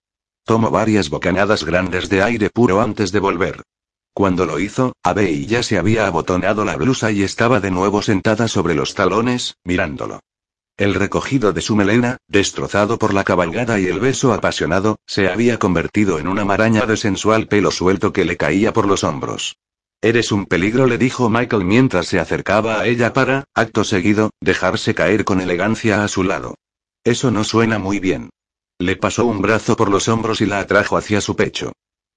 [0.50, 3.62] Tomó varias bocanadas grandes de aire puro antes de volver.
[4.12, 8.48] Cuando lo hizo, Abey ya se había abotonado la blusa y estaba de nuevo sentada
[8.48, 10.18] sobre los talones, mirándolo.
[10.76, 15.60] El recogido de su melena, destrozado por la cabalgada y el beso apasionado, se había
[15.60, 19.56] convertido en una maraña de sensual pelo suelto que le caía por los hombros.
[20.02, 24.96] Eres un peligro, le dijo Michael mientras se acercaba a ella para, acto seguido, dejarse
[24.96, 26.56] caer con elegancia a su lado.
[27.04, 28.30] Eso no suena muy bien.
[28.80, 31.72] Le pasó un brazo por los hombros y la atrajo hacia su pecho.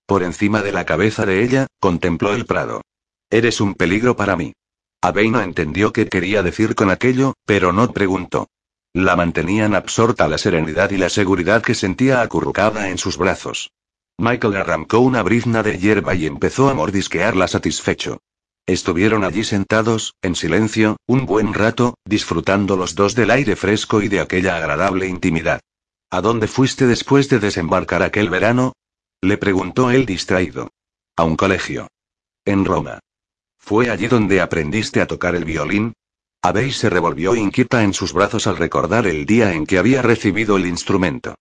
[0.06, 2.82] Por encima de la cabeza de ella, contempló el prado.
[3.30, 4.54] Eres un peligro para mí.
[5.02, 8.48] Abey no entendió qué quería decir con aquello, pero no preguntó.
[8.94, 13.72] La mantenían absorta la serenidad y la seguridad que sentía acurrucada en sus brazos.
[14.18, 18.20] Michael arrancó una brizna de hierba y empezó a mordisquearla satisfecho.
[18.66, 24.08] Estuvieron allí sentados, en silencio, un buen rato, disfrutando los dos del aire fresco y
[24.08, 25.60] de aquella agradable intimidad.
[26.14, 28.74] ¿A dónde fuiste después de desembarcar aquel verano?
[29.20, 30.70] Le preguntó él distraído.
[31.16, 31.88] A un colegio.
[32.46, 33.00] En Roma.
[33.58, 35.94] ¿Fue allí donde aprendiste a tocar el violín?
[36.44, 40.58] Abey se revolvió inquieta en sus brazos al recordar el día en que había recibido
[40.58, 41.34] el instrumento.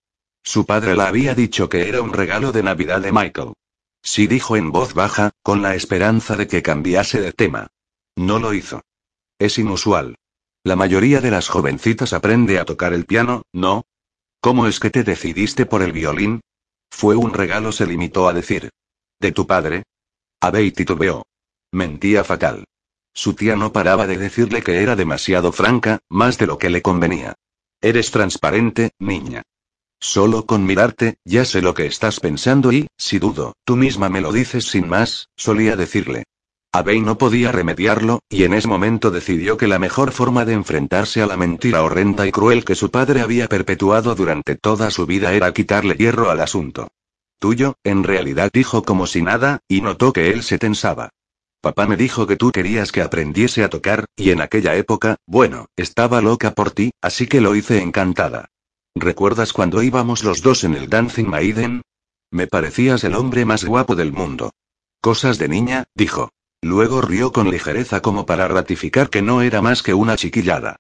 [0.43, 3.53] Su padre le había dicho que era un regalo de Navidad de Michael.
[4.03, 7.67] Sí dijo en voz baja, con la esperanza de que cambiase de tema.
[8.17, 8.81] No lo hizo.
[9.39, 10.17] Es inusual.
[10.65, 13.85] La mayoría de las jovencitas aprende a tocar el piano, ¿no?
[14.43, 16.41] ¿Cómo es que te decidiste por el violín?
[16.91, 18.71] Fue un regalo, se limitó a decir.
[19.21, 19.85] ¿De tu padre?
[20.41, 21.23] Abey titubeó.
[21.71, 22.65] Mentía fatal.
[23.15, 26.83] Su tía no paraba de decirle que era demasiado franca, más de lo que le
[26.83, 27.35] convenía.
[27.81, 29.43] Eres transparente, niña.
[30.01, 34.21] Solo con mirarte, ya sé lo que estás pensando y, si dudo, tú misma me
[34.21, 36.25] lo dices sin más, solía decirle.
[36.75, 41.21] Abey no podía remediarlo, y en ese momento decidió que la mejor forma de enfrentarse
[41.21, 45.35] a la mentira horrenda y cruel que su padre había perpetuado durante toda su vida
[45.35, 46.89] era quitarle hierro al asunto.
[47.39, 51.11] Tuyo, en realidad dijo como si nada, y notó que él se tensaba.
[51.61, 55.67] Papá me dijo que tú querías que aprendiese a tocar, y en aquella época, bueno,
[55.77, 58.47] estaba loca por ti, así que lo hice encantada.
[58.95, 61.83] ¿Recuerdas cuando íbamos los dos en el Dancing Maiden?
[62.31, 64.53] Me parecías el hombre más guapo del mundo.
[65.03, 66.31] Cosas de niña, dijo.
[66.63, 70.77] Luego rió con ligereza como para ratificar que no era más que una chiquillada.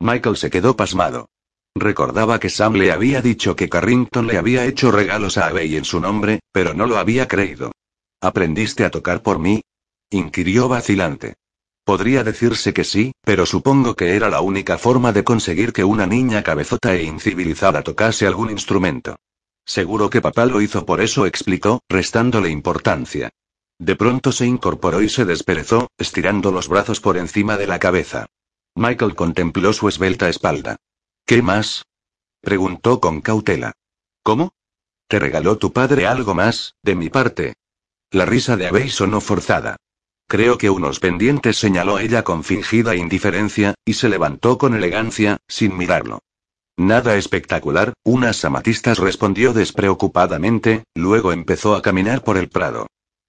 [0.00, 1.28] Michael se quedó pasmado.
[1.74, 5.84] Recordaba que Sam le había dicho que Carrington le había hecho regalos a Abbey en
[5.84, 7.72] su nombre, pero no lo había creído.
[8.22, 9.60] ¿Aprendiste a tocar por mí?
[10.10, 11.34] inquirió vacilante.
[11.84, 16.06] Podría decirse que sí, pero supongo que era la única forma de conseguir que una
[16.06, 19.16] niña cabezota e incivilizada tocase algún instrumento.
[19.66, 23.30] Seguro que papá lo hizo por eso, explicó, restándole importancia.
[23.78, 28.26] De pronto se incorporó y se desperezó, estirando los brazos por encima de la cabeza.
[28.74, 30.76] Michael contempló su esbelta espalda.
[31.26, 31.84] ¿Qué más?
[32.40, 33.72] preguntó con cautela.
[34.22, 34.52] ¿Cómo?
[35.08, 37.54] ¿Te regaló tu padre algo más, de mi parte?
[38.10, 39.76] La risa de Abbey sonó forzada.
[40.28, 45.76] Creo que unos pendientes señaló ella con fingida indiferencia, y se levantó con elegancia, sin
[45.76, 46.20] mirarlo.
[46.76, 52.86] Nada espectacular, unas amatistas respondió despreocupadamente, luego empezó a caminar por el prado.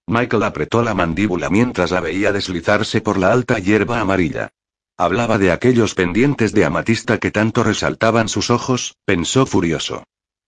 [0.07, 4.49] Michael apretó la mandíbula mientras la veía deslizarse por la alta hierba amarilla.
[4.97, 10.03] Hablaba de aquellos pendientes de amatista que tanto resaltaban sus ojos, pensó furioso.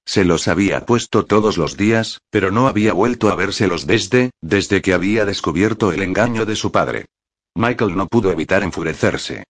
[0.05, 4.81] Se los había puesto todos los días, pero no había vuelto a vérselos desde, desde
[4.81, 7.05] que había descubierto el engaño de su padre.
[7.53, 9.43] Michael no pudo evitar enfurecerse.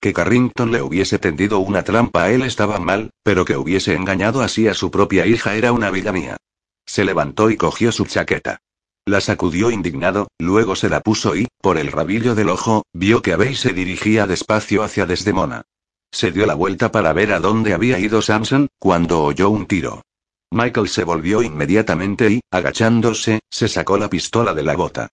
[0.00, 4.42] Que Carrington le hubiese tendido una trampa a él estaba mal, pero que hubiese engañado
[4.42, 6.36] así a su propia hija era una villanía.
[6.84, 8.58] Se levantó y cogió su chaqueta.
[9.06, 13.34] La sacudió indignado, luego se la puso y, por el rabillo del ojo, vio que
[13.34, 15.62] Abbey se dirigía despacio hacia Desdemona.
[16.10, 20.02] Se dio la vuelta para ver a dónde había ido Samson, cuando oyó un tiro.
[20.50, 25.08] Michael se volvió inmediatamente y, agachándose, se sacó la pistola de la bota.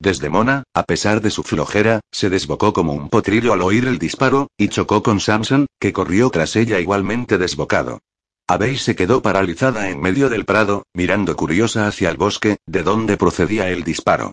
[0.00, 4.48] Desdemona, a pesar de su flojera, se desbocó como un potrillo al oír el disparo,
[4.58, 8.00] y chocó con Samson, que corrió tras ella igualmente desbocado.
[8.48, 13.16] Abbey se quedó paralizada en medio del prado, mirando curiosa hacia el bosque, de donde
[13.16, 14.32] procedía el disparo.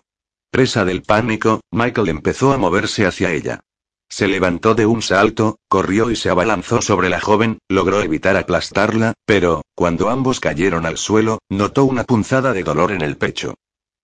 [0.52, 3.60] Presa del pánico, Michael empezó a moverse hacia ella.
[4.08, 9.14] Se levantó de un salto, corrió y se abalanzó sobre la joven, logró evitar aplastarla,
[9.26, 13.54] pero, cuando ambos cayeron al suelo, notó una punzada de dolor en el pecho.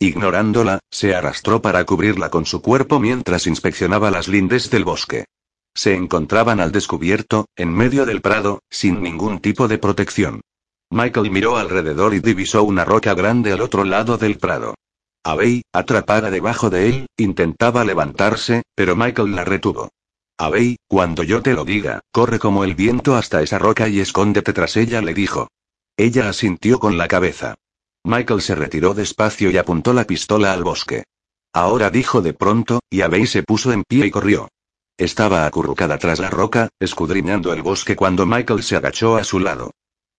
[0.01, 5.27] Ignorándola, se arrastró para cubrirla con su cuerpo mientras inspeccionaba las lindes del bosque.
[5.83, 10.43] Se encontraban al descubierto, en medio del prado, sin ningún tipo de protección.
[10.91, 14.75] Michael miró alrededor y divisó una roca grande al otro lado del prado.
[15.25, 19.89] Abey, atrapada debajo de él, intentaba levantarse, pero Michael la retuvo.
[20.37, 24.53] Abey, cuando yo te lo diga, corre como el viento hasta esa roca y escóndete
[24.53, 25.49] tras ella, le dijo.
[25.97, 27.55] Ella asintió con la cabeza.
[28.05, 31.05] Michael se retiró despacio y apuntó la pistola al bosque.
[31.55, 34.51] Ahora dijo de pronto, y Abey se puso en pie y corrió.
[35.01, 39.71] Estaba acurrucada tras la roca, escudriñando el bosque cuando Michael se agachó a su lado.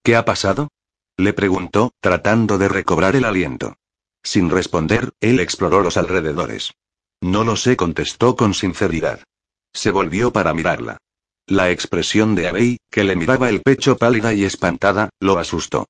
[0.03, 0.69] ¿Qué ha pasado?
[1.17, 3.75] Le preguntó, tratando de recobrar el aliento.
[4.23, 6.73] Sin responder, él exploró los alrededores.
[7.21, 9.23] No lo sé, contestó con sinceridad.
[9.71, 10.97] Se volvió para mirarla.
[11.45, 15.85] La expresión de Abey, que le miraba el pecho pálida y espantada, lo asustó.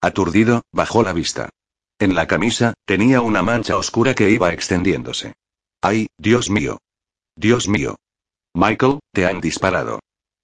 [0.00, 1.50] Aturdido, bajó la vista.
[1.98, 5.34] En la camisa, tenía una mancha oscura que iba extendiéndose.
[5.82, 6.78] ¡Ay, Dios mío!
[7.36, 7.96] Dios mío.
[8.54, 10.00] Michael, te han disparado.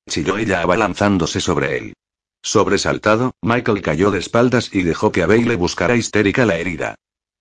[0.08, 1.94] Chilló ella abalanzándose sobre él.
[2.42, 6.94] Sobresaltado, Michael cayó de espaldas y dejó que Abey le buscara histérica la herida.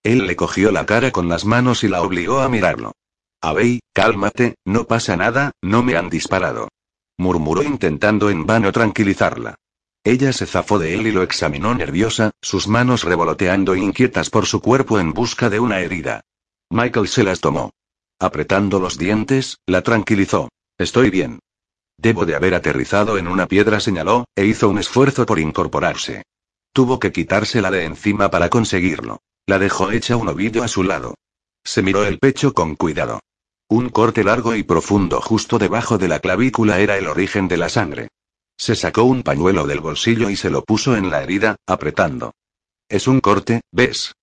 [0.04, 2.94] Él le cogió la cara con las manos y la obligó a mirarlo.
[3.42, 6.70] Abey, cálmate, no pasa nada, no me han disparado.
[7.18, 9.56] Murmuró intentando en vano tranquilizarla.
[10.04, 14.62] Ella se zafó de él y lo examinó nerviosa, sus manos revoloteando inquietas por su
[14.62, 16.22] cuerpo en busca de una herida.
[16.72, 17.72] Michael se las tomó.
[18.20, 20.50] Apretando los dientes, la tranquilizó.
[20.78, 21.40] Estoy bien.
[21.98, 26.24] Debo de haber aterrizado en una piedra, señaló, e hizo un esfuerzo por incorporarse.
[26.74, 29.20] Tuvo que quitársela de encima para conseguirlo.
[29.48, 31.16] La dejó hecha un ovillo a su lado.
[31.64, 33.22] Se miró el pecho con cuidado.
[33.70, 37.70] Un corte largo y profundo justo debajo de la clavícula era el origen de la
[37.70, 38.10] sangre.
[38.58, 42.34] Se sacó un pañuelo del bolsillo y se lo puso en la herida, apretando.
[42.90, 44.14] Es un corte, ¿ves?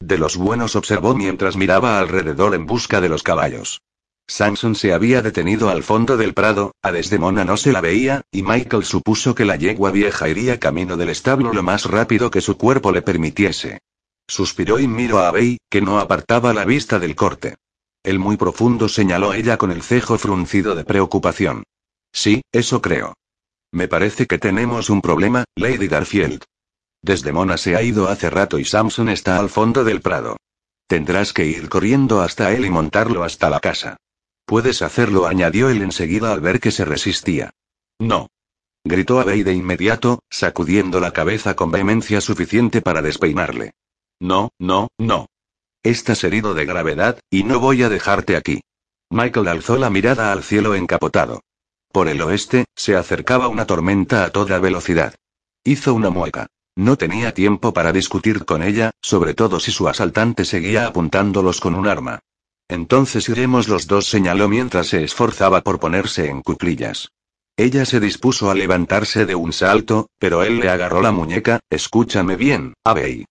[0.00, 3.80] De los buenos observó mientras miraba alrededor en busca de los caballos.
[4.26, 8.42] Samson se había detenido al fondo del prado, a Desdemona no se la veía, y
[8.42, 12.56] Michael supuso que la yegua vieja iría camino del establo lo más rápido que su
[12.56, 13.80] cuerpo le permitiese.
[14.26, 17.56] Suspiró y miró a Abey, que no apartaba la vista del corte.
[18.02, 21.64] El muy profundo señaló ella con el cejo fruncido de preocupación.
[22.12, 23.14] Sí, eso creo.
[23.72, 26.44] Me parece que tenemos un problema, Lady Garfield.
[27.02, 30.38] Desdemona se ha ido hace rato y Samson está al fondo del prado.
[30.86, 33.96] Tendrás que ir corriendo hasta él y montarlo hasta la casa.
[34.46, 37.50] Puedes hacerlo, añadió él enseguida al ver que se resistía.
[37.98, 38.28] No.
[38.84, 43.72] Gritó Abey de inmediato, sacudiendo la cabeza con vehemencia suficiente para despeinarle.
[44.20, 45.26] No, no, no.
[45.82, 48.60] Estás herido de gravedad, y no voy a dejarte aquí.
[49.10, 51.40] Michael alzó la mirada al cielo encapotado.
[51.92, 55.14] Por el oeste, se acercaba una tormenta a toda velocidad.
[55.62, 56.48] Hizo una mueca.
[56.76, 61.74] No tenía tiempo para discutir con ella, sobre todo si su asaltante seguía apuntándolos con
[61.74, 62.18] un arma.
[62.74, 67.12] Entonces iremos los dos, señaló mientras se esforzaba por ponerse en cuclillas.
[67.56, 72.34] Ella se dispuso a levantarse de un salto, pero él le agarró la muñeca, escúchame
[72.34, 73.26] bien, Abey.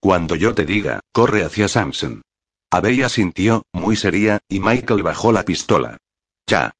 [0.00, 2.22] Cuando yo te diga, corre hacia Samson.
[2.68, 5.96] Abey asintió, muy seria, y Michael bajó la pistola.
[6.48, 6.72] Ya.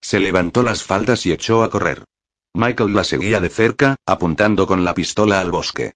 [0.00, 2.02] Se levantó las faldas y echó a correr.
[2.54, 5.92] Michael la seguía de cerca, apuntando con la pistola al bosque.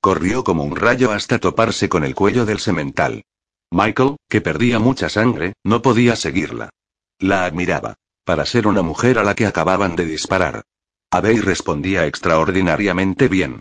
[0.00, 3.22] Corrió como un rayo hasta toparse con el cuello del semental.
[3.70, 6.70] Michael, que perdía mucha sangre, no podía seguirla.
[7.18, 7.94] La admiraba.
[8.24, 10.62] Para ser una mujer a la que acababan de disparar.
[11.10, 13.60] Abey respondía extraordinariamente bien.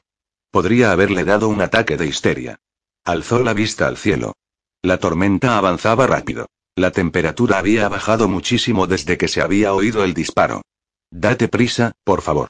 [0.52, 2.60] Podría haberle dado un ataque de histeria.
[3.06, 4.34] Alzó la vista al cielo.
[4.82, 6.48] La tormenta avanzaba rápido.
[6.76, 10.62] La temperatura había bajado muchísimo desde que se había oído el disparo.
[11.12, 12.50] Date prisa, por favor.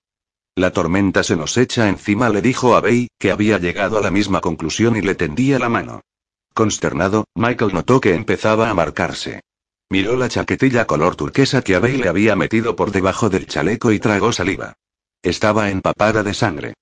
[0.56, 4.12] La tormenta se nos echa encima, le dijo a Bey, que había llegado a la
[4.12, 6.02] misma conclusión y le tendía la mano.
[6.60, 9.40] Consternado, Michael notó que empezaba a marcarse.
[9.90, 14.00] Miró la chaquetilla color turquesa que Abey le había metido por debajo del chaleco y
[14.00, 14.74] tragó saliva.
[15.22, 16.74] Estaba empapada de sangre.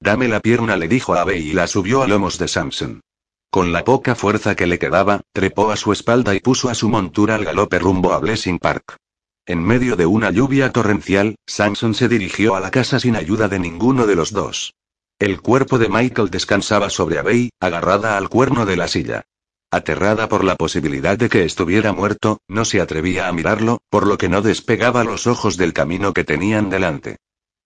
[0.00, 3.02] Dame la pierna, le dijo a y la subió a lomos de Samson.
[3.50, 6.88] Con la poca fuerza que le quedaba, trepó a su espalda y puso a su
[6.88, 8.96] montura al galope rumbo a Blessing Park.
[9.44, 13.58] En medio de una lluvia torrencial, Samson se dirigió a la casa sin ayuda de
[13.58, 14.72] ninguno de los dos.
[15.18, 19.22] El cuerpo de Michael descansaba sobre Abey, agarrada al cuerno de la silla.
[19.70, 24.18] Aterrada por la posibilidad de que estuviera muerto, no se atrevía a mirarlo, por lo
[24.18, 27.16] que no despegaba los ojos del camino que tenían delante.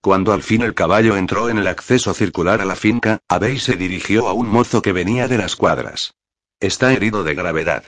[0.01, 3.75] Cuando al fin el caballo entró en el acceso circular a la finca, Abey se
[3.75, 6.15] dirigió a un mozo que venía de las cuadras.
[6.61, 7.85] Está herido de gravedad.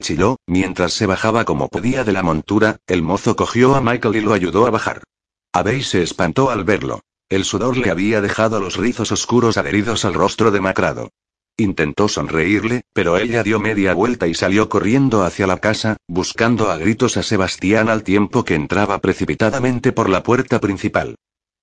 [0.00, 4.20] Chilló, mientras se bajaba como podía de la montura, el mozo cogió a Michael y
[4.20, 5.02] lo ayudó a bajar.
[5.52, 7.00] Abey se espantó al verlo.
[7.30, 11.10] El sudor le había dejado los rizos oscuros adheridos al rostro demacrado.
[11.56, 16.76] Intentó sonreírle, pero ella dio media vuelta y salió corriendo hacia la casa, buscando a
[16.76, 21.14] gritos a Sebastián al tiempo que entraba precipitadamente por la puerta principal.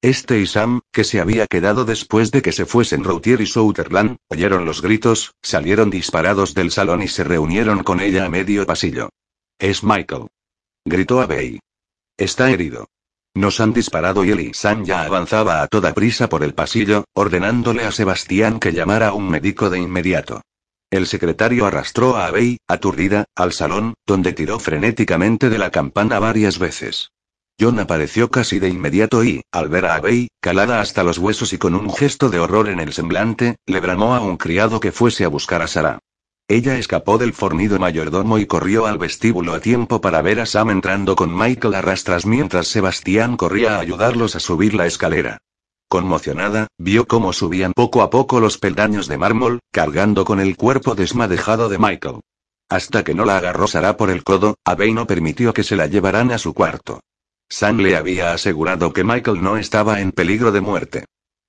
[0.02, 4.16] Este y Sam, que se había quedado después de que se fuesen Routier y Souterland,
[4.30, 9.10] oyeron los gritos, salieron disparados del salón y se reunieron con ella a medio pasillo.
[9.60, 10.28] Es Michael.
[10.86, 11.60] Gritó Abey.
[12.16, 12.88] Está herido.
[13.38, 17.06] Nos han disparado y él y Sam ya avanzaba a toda prisa por el pasillo,
[17.14, 20.42] ordenándole a Sebastián que llamara a un médico de inmediato.
[20.90, 26.58] El secretario arrastró a Abey, aturdida, al salón, donde tiró frenéticamente de la campana varias
[26.58, 27.12] veces.
[27.62, 31.60] John apareció casi de inmediato y, al ver a Abey, calada hasta los huesos y
[31.60, 35.26] con un gesto de horror en el semblante, le bramó a un criado que fuese
[35.26, 36.00] a buscar a Sara.
[36.50, 40.70] Ella escapó del fornido mayordomo y corrió al vestíbulo a tiempo para ver a Sam
[40.70, 45.40] entrando con Michael a rastras mientras Sebastián corría a ayudarlos a subir la escalera.
[45.90, 50.96] Conmocionada, vio cómo subían poco a poco los peldaños de mármol, cargando con el cuerpo
[50.96, 52.22] desmadejado de Michael.
[52.70, 55.88] Hasta que no la agarró Sara por el codo, Abey no permitió que se la
[55.88, 57.02] llevaran a su cuarto.
[57.50, 61.06] Sam le había asegurado que Michael no estaba en peligro de muerte.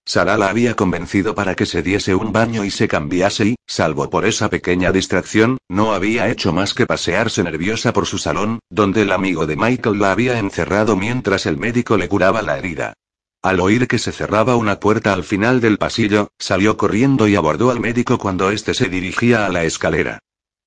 [0.09, 4.09] Sara la había convencido para que se diese un baño y se cambiase y, salvo
[4.09, 9.03] por esa pequeña distracción, no había hecho más que pasearse nerviosa por su salón, donde
[9.03, 12.95] el amigo de Michael la había encerrado mientras el médico le curaba la herida.
[13.43, 17.71] Al oír que se cerraba una puerta al final del pasillo, salió corriendo y abordó
[17.71, 20.21] al médico cuando éste se dirigía a la escalera.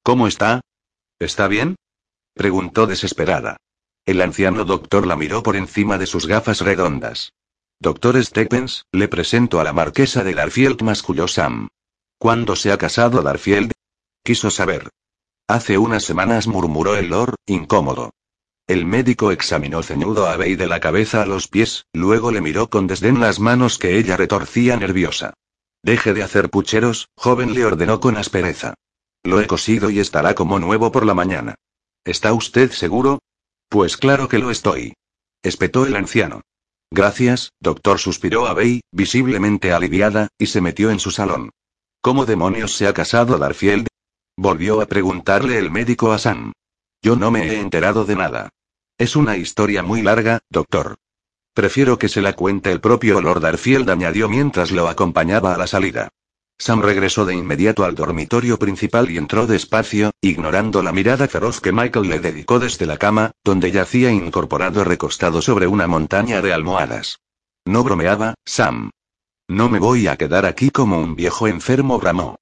[0.03, 0.61] ¿Cómo está?
[1.17, 1.77] ¿Está bien?
[2.35, 3.57] preguntó desesperada.
[4.05, 7.33] El anciano doctor la miró por encima de sus gafas redondas.
[7.81, 11.67] Doctor Stephens, le presento a la marquesa de Darfield, masculló Sam.
[12.19, 13.71] ¿Cuándo se ha casado Darfield?
[14.23, 14.89] Quiso saber.
[15.47, 18.11] Hace unas semanas murmuró el Lord, incómodo.
[18.67, 22.69] El médico examinó ceñudo a Bey de la cabeza a los pies, luego le miró
[22.69, 25.33] con desdén las manos que ella retorcía nerviosa.
[25.81, 28.75] Deje de hacer pucheros, joven le ordenó con aspereza.
[29.23, 31.55] Lo he cosido y estará como nuevo por la mañana.
[32.05, 33.23] ¿Está usted seguro?
[33.69, 34.93] Pues claro que lo estoy.
[35.41, 36.41] Espetó el anciano.
[36.93, 41.51] Gracias, doctor, suspiró Abey, visiblemente aliviada, y se metió en su salón.
[42.01, 43.87] ¿Cómo demonios se ha casado Darfield?
[44.37, 46.51] Volvió a preguntarle el médico a Sam.
[47.01, 48.49] Yo no me he enterado de nada.
[48.97, 50.97] Es una historia muy larga, doctor.
[51.53, 55.67] Prefiero que se la cuente el propio Lord Darfield, añadió mientras lo acompañaba a la
[55.67, 56.09] salida.
[56.61, 61.71] Sam regresó de inmediato al dormitorio principal y entró despacio, ignorando la mirada feroz que
[61.71, 67.17] Michael le dedicó desde la cama, donde yacía incorporado recostado sobre una montaña de almohadas.
[67.65, 68.91] No bromeaba, Sam.
[69.47, 72.35] No me voy a quedar aquí como un viejo enfermo, bramó.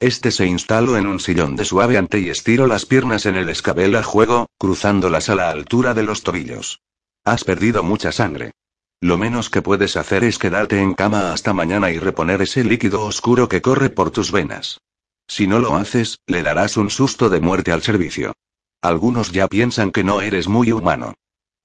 [0.00, 3.50] Este se instaló en un sillón de suave ante y estiró las piernas en el
[3.50, 6.80] escabel a juego, cruzándolas a la altura de los tobillos.
[7.26, 8.52] Has perdido mucha sangre.
[9.00, 13.02] Lo menos que puedes hacer es quedarte en cama hasta mañana y reponer ese líquido
[13.02, 14.80] oscuro que corre por tus venas.
[15.28, 18.32] Si no lo haces, le darás un susto de muerte al servicio.
[18.80, 21.14] Algunos ya piensan que no eres muy humano.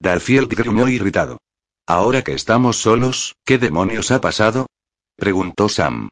[0.00, 1.38] Darfield gruñó irritado.
[1.86, 4.66] Ahora que estamos solos, ¿qué demonios ha pasado?
[5.16, 6.08] preguntó Sam.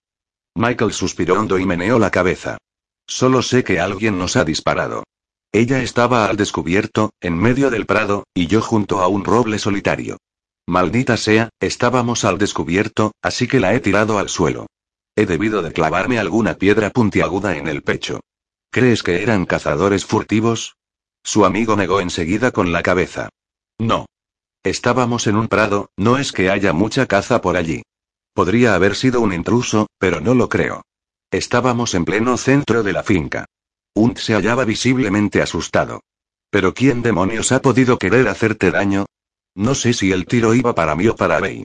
[0.54, 2.58] Michael suspiró hondo y meneó la cabeza.
[3.06, 5.04] Solo sé que alguien nos ha disparado.
[5.52, 10.18] Ella estaba al descubierto, en medio del prado, y yo junto a un roble solitario.
[10.66, 14.66] Maldita sea, estábamos al descubierto, así que la he tirado al suelo.
[15.16, 18.20] He debido de clavarme alguna piedra puntiaguda en el pecho.
[18.70, 20.76] ¿Crees que eran cazadores furtivos?
[21.24, 23.28] Su amigo negó enseguida con la cabeza.
[23.78, 24.06] No.
[24.62, 27.82] Estábamos en un prado, no es que haya mucha caza por allí.
[28.32, 30.82] Podría haber sido un intruso, pero no lo creo.
[31.30, 33.46] Estábamos en pleno centro de la finca.
[33.94, 36.00] Unt se hallaba visiblemente asustado.
[36.50, 39.06] ¿Pero quién demonios ha podido querer hacerte daño?
[39.54, 41.64] No sé si el tiro iba para mí o para Bey.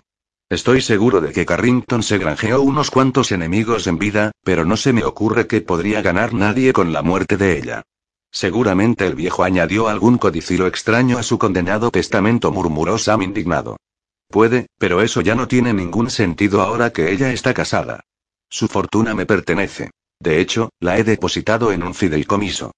[0.49, 4.93] Estoy seguro de que Carrington se granjeó unos cuantos enemigos en vida, pero no se
[4.93, 7.83] me ocurre que podría ganar nadie con la muerte de ella.
[8.31, 13.77] Seguramente el viejo añadió algún codicilo extraño a su condenado testamento, murmuró Sam indignado.
[14.27, 18.01] Puede, pero eso ya no tiene ningún sentido ahora que ella está casada.
[18.49, 19.91] Su fortuna me pertenece.
[20.19, 22.71] De hecho, la he depositado en un fideicomiso.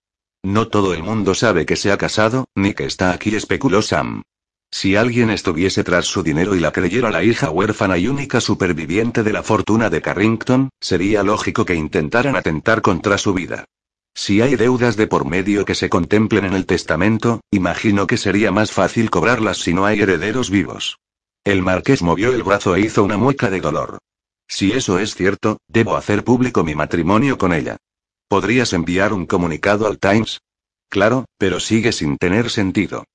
[0.44, 4.22] No todo el mundo sabe que se ha casado, ni que está aquí, especuló Sam.
[4.70, 9.24] Si alguien estuviese tras su dinero y la creyera la hija huérfana y única superviviente
[9.24, 13.66] de la fortuna de Carrington, sería lógico que intentaran atentar contra su vida.
[14.14, 18.52] Si hay deudas de por medio que se contemplen en el testamento, imagino que sería
[18.52, 20.98] más fácil cobrarlas si no hay herederos vivos.
[21.44, 24.00] El marqués movió el brazo e hizo una mueca de dolor.
[24.48, 27.78] Si eso es cierto, debo hacer público mi matrimonio con ella.
[28.28, 30.42] ¿Podrías enviar un comunicado al Times?
[30.90, 33.06] Claro, pero sigue sin tener sentido.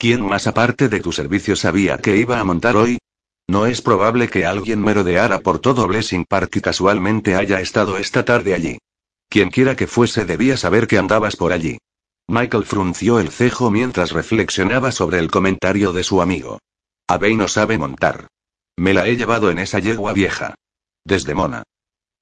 [0.00, 2.96] ¿Quién más aparte de tu servicio sabía que iba a montar hoy?
[3.46, 8.24] No es probable que alguien merodeara por todo Blessing Park y casualmente haya estado esta
[8.24, 8.78] tarde allí.
[9.28, 11.76] Quienquiera que fuese debía saber que andabas por allí.
[12.28, 16.60] Michael frunció el cejo mientras reflexionaba sobre el comentario de su amigo.
[17.06, 18.28] Abey no sabe montar.
[18.78, 20.54] Me la he llevado en esa yegua vieja.
[21.04, 21.62] Desde Mona.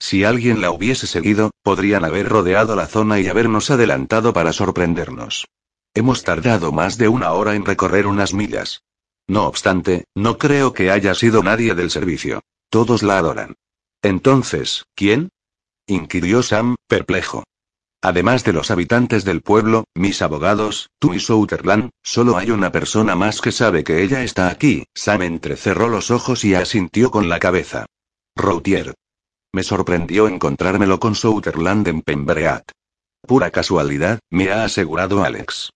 [0.00, 5.46] Si alguien la hubiese seguido, podrían haber rodeado la zona y habernos adelantado para sorprendernos.
[5.98, 8.84] Hemos tardado más de una hora en recorrer unas millas.
[9.26, 12.40] No obstante, no creo que haya sido nadie del servicio.
[12.70, 13.56] Todos la adoran.
[14.00, 15.30] Entonces, ¿quién?
[15.88, 17.42] inquirió Sam, perplejo.
[18.00, 23.16] Además de los habitantes del pueblo, mis abogados, tú y Souterland, solo hay una persona
[23.16, 24.84] más que sabe que ella está aquí.
[24.94, 27.86] Sam entrecerró los ojos y asintió con la cabeza.
[28.36, 28.94] Routier.
[29.52, 32.70] Me sorprendió encontrármelo con Souterland en Pembreat.
[33.26, 35.70] Pura casualidad, me ha asegurado Alex.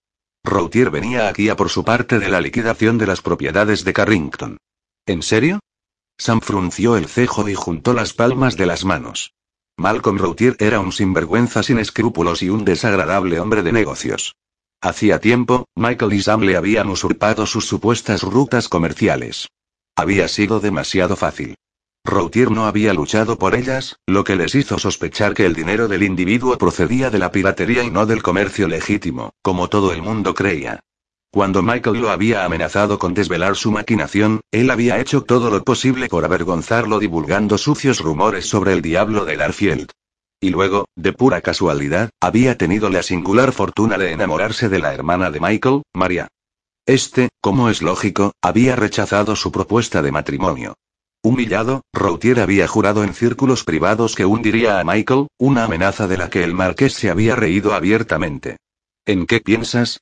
[0.45, 4.59] Routier venía aquí a por su parte de la liquidación de las propiedades de Carrington.
[5.07, 5.61] ¿En serio?
[6.19, 9.35] Sam frunció el cejo y juntó las palmas de las manos.
[9.77, 14.35] Malcolm Routier era un sinvergüenza sin escrúpulos y un desagradable hombre de negocios.
[14.81, 19.49] Hacía tiempo, Michael y Sam le habían usurpado sus supuestas rutas comerciales.
[19.97, 21.55] Había sido demasiado fácil.
[22.05, 26.03] Routier no había luchado por ellas, lo que les hizo sospechar que el dinero del
[26.03, 30.81] individuo procedía de la piratería y no del comercio legítimo, como todo el mundo creía.
[31.31, 36.09] Cuando Michael lo había amenazado con desvelar su maquinación, él había hecho todo lo posible
[36.09, 39.91] por avergonzarlo divulgando sucios rumores sobre el diablo de Larfield.
[40.41, 45.31] Y luego, de pura casualidad, había tenido la singular fortuna de enamorarse de la hermana
[45.31, 46.29] de Michael, María.
[46.85, 50.75] Este, como es lógico, había rechazado su propuesta de matrimonio.
[51.25, 56.29] Humillado, Routier había jurado en círculos privados que hundiría a Michael, una amenaza de la
[56.29, 58.57] que el marqués se había reído abiertamente.
[59.07, 60.01] ¿En qué piensas?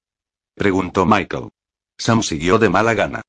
[0.55, 1.51] preguntó Michael.
[1.99, 3.21] Sam siguió de mala gana.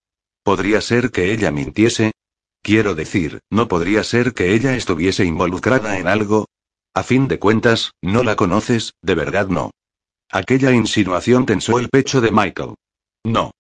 [0.42, 2.14] ¿Podría ser que ella mintiese?
[2.62, 6.46] Quiero decir, ¿no podría ser que ella estuviese involucrada en algo?
[6.94, 9.72] A fin de cuentas, no la conoces, de verdad no.
[10.30, 12.76] Aquella insinuación tensó el pecho de Michael.
[13.26, 13.52] No.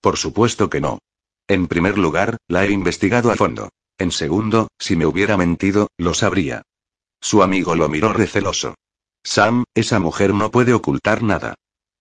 [0.00, 1.00] Por supuesto que no.
[1.48, 3.68] En primer lugar, la he investigado a fondo.
[3.98, 6.62] En segundo, si me hubiera mentido, lo sabría.
[7.20, 8.74] Su amigo lo miró receloso.
[9.22, 11.54] Sam, esa mujer no puede ocultar nada.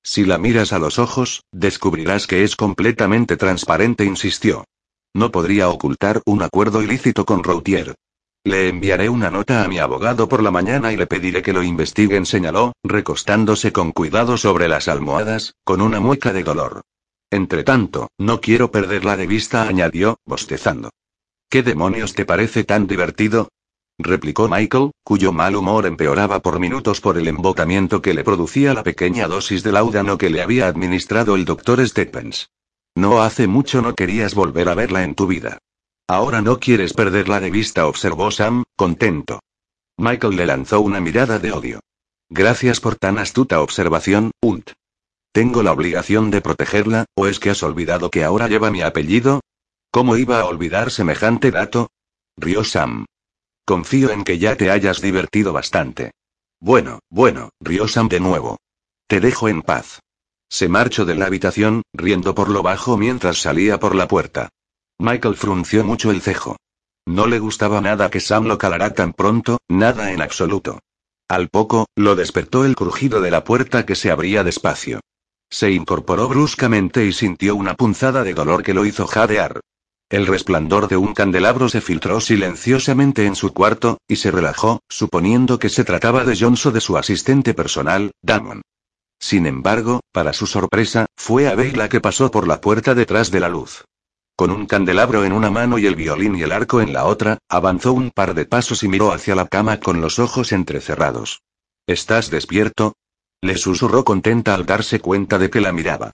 [0.03, 4.65] Si la miras a los ojos, descubrirás que es completamente transparente, insistió.
[5.13, 7.95] No podría ocultar un acuerdo ilícito con Routier.
[8.43, 11.61] Le enviaré una nota a mi abogado por la mañana y le pediré que lo
[11.61, 16.81] investiguen, señaló, recostándose con cuidado sobre las almohadas, con una mueca de dolor.
[17.31, 20.91] Entretanto, no quiero perderla de vista, añadió, bostezando.
[21.49, 23.49] ¿Qué demonios te parece tan divertido?
[23.97, 28.83] replicó Michael, cuyo mal humor empeoraba por minutos por el embotamiento que le producía la
[28.83, 32.49] pequeña dosis de laudano que le había administrado el doctor Stephens.
[32.95, 35.59] No hace mucho no querías volver a verla en tu vida.
[36.07, 39.39] Ahora no quieres perderla de vista, observó Sam, contento.
[39.97, 41.79] Michael le lanzó una mirada de odio.
[42.29, 44.71] Gracias por tan astuta observación, Unt.
[45.33, 49.39] ¿Tengo la obligación de protegerla, o es que has olvidado que ahora lleva mi apellido?
[49.89, 51.89] ¿Cómo iba a olvidar semejante dato?
[52.35, 53.05] Rió Sam.
[53.65, 56.11] Confío en que ya te hayas divertido bastante.
[56.59, 58.57] Bueno, bueno, rió Sam de nuevo.
[59.07, 60.01] Te dejo en paz.
[60.49, 64.49] Se marchó de la habitación, riendo por lo bajo mientras salía por la puerta.
[64.99, 66.57] Michael frunció mucho el cejo.
[67.05, 70.79] No le gustaba nada que Sam lo calara tan pronto, nada en absoluto.
[71.29, 74.99] Al poco, lo despertó el crujido de la puerta que se abría despacio.
[75.51, 79.59] Se incorporó bruscamente y sintió una punzada de dolor que lo hizo jadear.
[80.09, 85.59] El resplandor de un candelabro se filtró silenciosamente en su cuarto, y se relajó, suponiendo
[85.59, 88.61] que se trataba de Johnson de su asistente personal, Damon.
[89.19, 93.49] Sin embargo, para su sorpresa, fue Abey que pasó por la puerta detrás de la
[93.49, 93.85] luz.
[94.35, 97.37] Con un candelabro en una mano y el violín y el arco en la otra,
[97.49, 101.41] avanzó un par de pasos y miró hacia la cama con los ojos entrecerrados.
[101.87, 102.95] ¿Estás despierto?
[103.41, 106.11] Le susurró contenta al darse cuenta de que la miraba.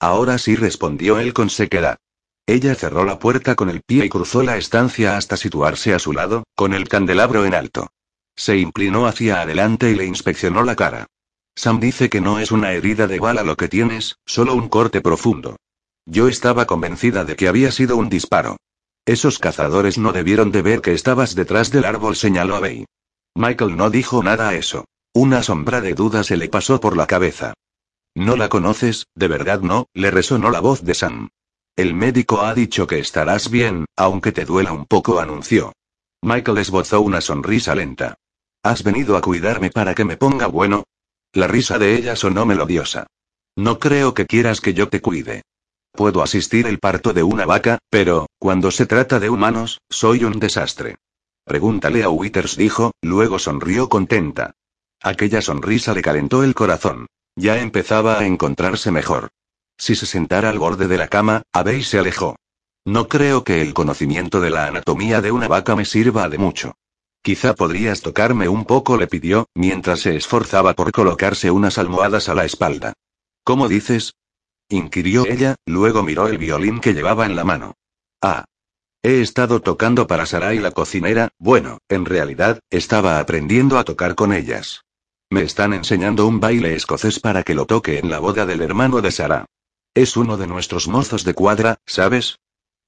[0.00, 1.98] Ahora sí respondió él con sequedad.
[2.46, 6.12] Ella cerró la puerta con el pie y cruzó la estancia hasta situarse a su
[6.12, 7.88] lado, con el candelabro en alto.
[8.34, 11.06] Se inclinó hacia adelante y le inspeccionó la cara.
[11.54, 15.02] Sam dice que no es una herida de bala lo que tienes, solo un corte
[15.02, 15.56] profundo.
[16.06, 18.56] Yo estaba convencida de que había sido un disparo.
[19.04, 22.62] Esos cazadores no debieron de ver que estabas detrás del árbol, señaló a
[23.34, 24.86] Michael no dijo nada a eso.
[25.12, 27.54] Una sombra de duda se le pasó por la cabeza.
[28.14, 29.06] ¿No la conoces?
[29.16, 31.30] De verdad no, le resonó la voz de Sam.
[31.74, 35.72] El médico ha dicho que estarás bien, aunque te duela un poco, anunció.
[36.22, 38.14] Michael esbozó una sonrisa lenta.
[38.62, 40.84] ¿Has venido a cuidarme para que me ponga bueno?
[41.32, 43.06] La risa de ella sonó melodiosa.
[43.56, 45.42] No creo que quieras que yo te cuide.
[45.92, 50.38] Puedo asistir el parto de una vaca, pero, cuando se trata de humanos, soy un
[50.38, 50.98] desastre.
[51.44, 54.52] Pregúntale a Withers, dijo, luego sonrió contenta.
[55.02, 57.06] Aquella sonrisa le calentó el corazón.
[57.36, 59.30] Ya empezaba a encontrarse mejor.
[59.78, 62.36] Si se sentara al borde de la cama, Abey se alejó.
[62.84, 66.74] No creo que el conocimiento de la anatomía de una vaca me sirva de mucho.
[67.22, 72.34] Quizá podrías tocarme un poco, le pidió, mientras se esforzaba por colocarse unas almohadas a
[72.34, 72.92] la espalda.
[73.44, 74.14] ¿Cómo dices?
[74.68, 77.74] inquirió ella, luego miró el violín que llevaba en la mano.
[78.22, 78.44] Ah.
[79.02, 84.34] He estado tocando para Sarai la cocinera, bueno, en realidad, estaba aprendiendo a tocar con
[84.34, 84.82] ellas.
[85.32, 89.00] Me están enseñando un baile escocés para que lo toque en la boda del hermano
[89.00, 89.46] de Sara.
[89.94, 92.40] Es uno de nuestros mozos de cuadra, ¿sabes?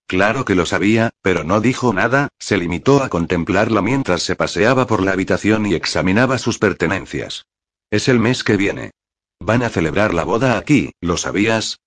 [0.09, 4.88] Claro que lo sabía, pero no dijo nada, se limitó a contemplarla mientras se paseaba
[4.88, 7.47] por la habitación y examinaba sus pertenencias.
[7.90, 8.90] Es el mes que viene.
[9.38, 11.78] Van a celebrar la boda aquí, ¿lo sabías?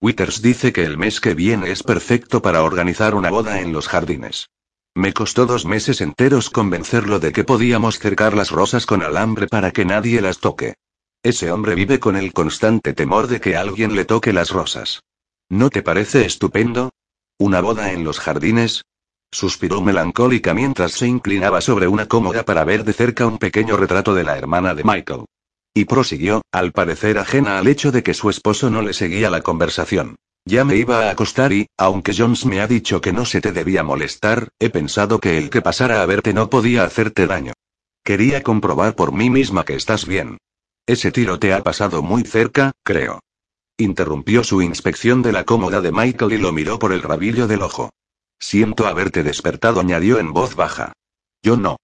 [0.00, 3.88] Withers dice que el mes que viene es perfecto para organizar una boda en los
[3.88, 4.48] jardines.
[4.98, 9.70] Me costó dos meses enteros convencerlo de que podíamos cercar las rosas con alambre para
[9.70, 10.74] que nadie las toque.
[11.22, 15.04] Ese hombre vive con el constante temor de que alguien le toque las rosas.
[15.48, 16.90] ¿No te parece estupendo?
[17.38, 18.82] ¿Una boda en los jardines?
[19.30, 24.16] Suspiró melancólica mientras se inclinaba sobre una cómoda para ver de cerca un pequeño retrato
[24.16, 25.26] de la hermana de Michael.
[25.74, 29.42] Y prosiguió, al parecer ajena al hecho de que su esposo no le seguía la
[29.42, 30.16] conversación.
[30.48, 33.52] Ya me iba a acostar y, aunque Jones me ha dicho que no se te
[33.52, 37.52] debía molestar, he pensado que el que pasara a verte no podía hacerte daño.
[38.02, 40.38] Quería comprobar por mí misma que estás bien.
[40.86, 43.20] Ese tiro te ha pasado muy cerca, creo.
[43.76, 47.60] Interrumpió su inspección de la cómoda de Michael y lo miró por el rabillo del
[47.60, 47.90] ojo.
[48.38, 50.94] Siento haberte despertado, añadió en voz baja.
[51.42, 51.76] Yo no.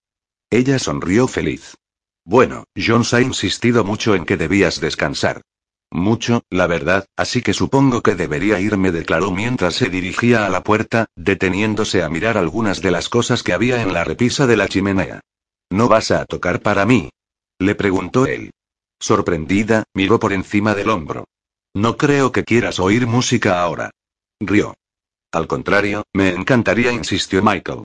[0.49, 1.75] Ella sonrió feliz.
[2.25, 5.43] Bueno, Jones ha insistido mucho en que debías descansar.
[5.95, 10.64] Mucho, la verdad, así que supongo que debería irme, declaró mientras se dirigía a la
[10.64, 14.66] puerta, deteniéndose a mirar algunas de las cosas que había en la repisa de la
[14.66, 15.20] chimenea.
[15.70, 17.11] ¿No vas a tocar para mí?
[17.61, 18.51] Le preguntó él.
[18.99, 21.26] Sorprendida, miró por encima del hombro.
[21.74, 23.92] No creo que quieras oír música ahora.
[24.40, 24.74] Rió.
[25.30, 27.84] Al contrario, me encantaría, insistió Michael.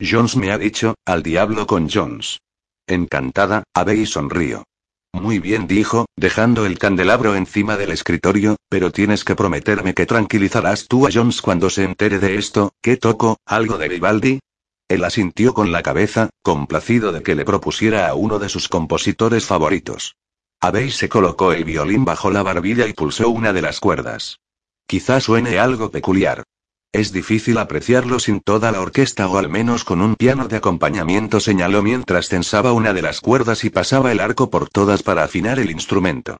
[0.00, 2.40] Jones me ha dicho, al diablo con Jones.
[2.86, 4.64] Encantada, Abey sonrió.
[5.12, 10.86] Muy bien, dijo, dejando el candelabro encima del escritorio, pero tienes que prometerme que tranquilizarás
[10.88, 13.36] tú a Jones cuando se entere de esto, ¿qué toco?
[13.44, 14.40] ¿Algo de Vivaldi?
[14.88, 19.46] Él asintió con la cabeza, complacido de que le propusiera a uno de sus compositores
[19.46, 20.16] favoritos.
[20.60, 24.38] Abey se colocó el violín bajo la barbilla y pulsó una de las cuerdas.
[24.86, 26.44] Quizá suene algo peculiar.
[26.92, 31.38] Es difícil apreciarlo sin toda la orquesta o al menos con un piano de acompañamiento,
[31.38, 35.60] señaló mientras tensaba una de las cuerdas y pasaba el arco por todas para afinar
[35.60, 36.38] el instrumento.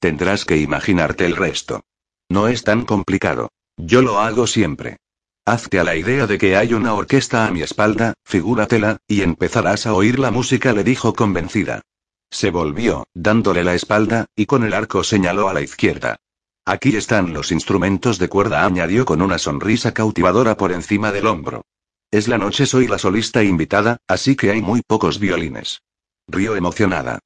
[0.00, 1.84] Tendrás que imaginarte el resto.
[2.28, 3.50] No es tan complicado.
[3.76, 4.96] Yo lo hago siempre.
[5.44, 9.86] Hazte a la idea de que hay una orquesta a mi espalda, figúratela, y empezarás
[9.86, 11.82] a oír la música, le dijo convencida.
[12.30, 16.16] Se volvió, dándole la espalda, y con el arco señaló a la izquierda.
[16.64, 21.64] Aquí están los instrumentos de cuerda, añadió con una sonrisa cautivadora por encima del hombro.
[22.12, 25.82] Es la noche, soy la solista invitada, así que hay muy pocos violines.
[26.28, 27.18] Rió emocionada.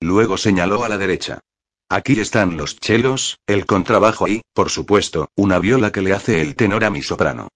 [0.00, 1.40] Luego señaló a la derecha.
[1.88, 6.54] Aquí están los chelos, el contrabajo y, por supuesto, una viola que le hace el
[6.54, 7.48] tenor a mi soprano.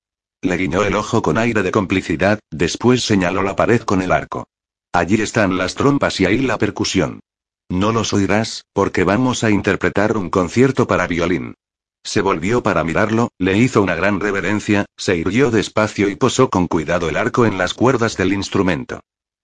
[0.43, 4.49] Le guiñó el ojo con aire de complicidad, después señaló la pared con el arco.
[4.93, 7.21] Allí están las trompas y ahí la percusión.
[7.69, 11.55] No los oirás, porque vamos a interpretar un concierto para violín.
[12.03, 16.67] Se volvió para mirarlo, le hizo una gran reverencia, se irguió despacio y posó con
[16.67, 19.01] cuidado el arco en las cuerdas del instrumento.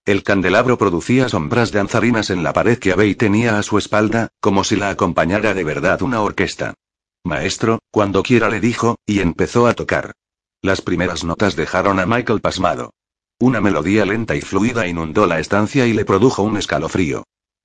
[0.07, 4.64] El candelabro producía sombras danzarinas en la pared que Abey tenía a su espalda, como
[4.64, 6.75] si la acompañara de verdad una orquesta.
[7.25, 10.12] Maestro, cuando quiera le dijo, y empezó a tocar.
[10.62, 12.95] Las primeras notas dejaron a Michael pasmado.
[13.39, 17.25] Una melodía lenta y fluida inundó la estancia y le produjo un escalofrío.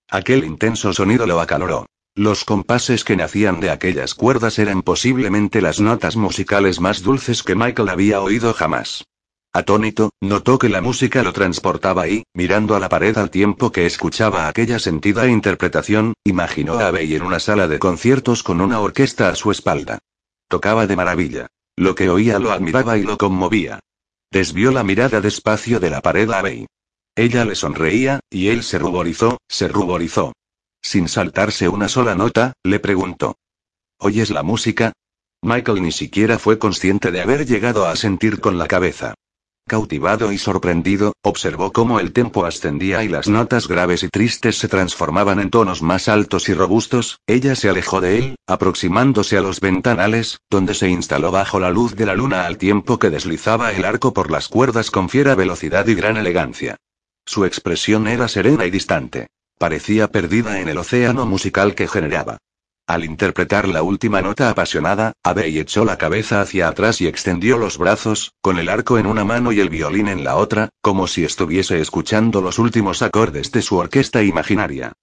[0.09, 1.85] Aquel intenso sonido lo acaloró.
[2.15, 7.55] Los compases que nacían de aquellas cuerdas eran posiblemente las notas musicales más dulces que
[7.55, 9.05] Michael había oído jamás.
[9.53, 13.85] Atónito, notó que la música lo transportaba y, mirando a la pared al tiempo que
[13.85, 19.29] escuchaba aquella sentida interpretación, imaginó a Abbey en una sala de conciertos con una orquesta
[19.29, 19.99] a su espalda.
[20.47, 21.47] Tocaba de maravilla.
[21.75, 23.79] Lo que oía lo admiraba y lo conmovía.
[24.31, 26.67] Desvió la mirada despacio de la pared a Abbey.
[27.15, 30.33] Ella le sonreía, y él se ruborizó, se ruborizó.
[30.81, 33.35] Sin saltarse una sola nota, le preguntó.
[33.99, 34.93] ¿Oyes la música?
[35.41, 39.15] Michael ni siquiera fue consciente de haber llegado a sentir con la cabeza.
[39.69, 44.67] Cautivado y sorprendido, observó cómo el tempo ascendía y las notas graves y tristes se
[44.67, 49.59] transformaban en tonos más altos y robustos, ella se alejó de él, aproximándose a los
[49.59, 53.85] ventanales, donde se instaló bajo la luz de la luna al tiempo que deslizaba el
[53.85, 56.77] arco por las cuerdas con fiera velocidad y gran elegancia.
[57.29, 59.27] Su expresión era serena y distante.
[59.59, 62.39] Parecía perdida en el océano musical que generaba.
[62.87, 67.77] Al interpretar la última nota apasionada, Abbey echó la cabeza hacia atrás y extendió los
[67.77, 71.23] brazos, con el arco en una mano y el violín en la otra, como si
[71.23, 74.93] estuviese escuchando los últimos acordes de su orquesta imaginaria.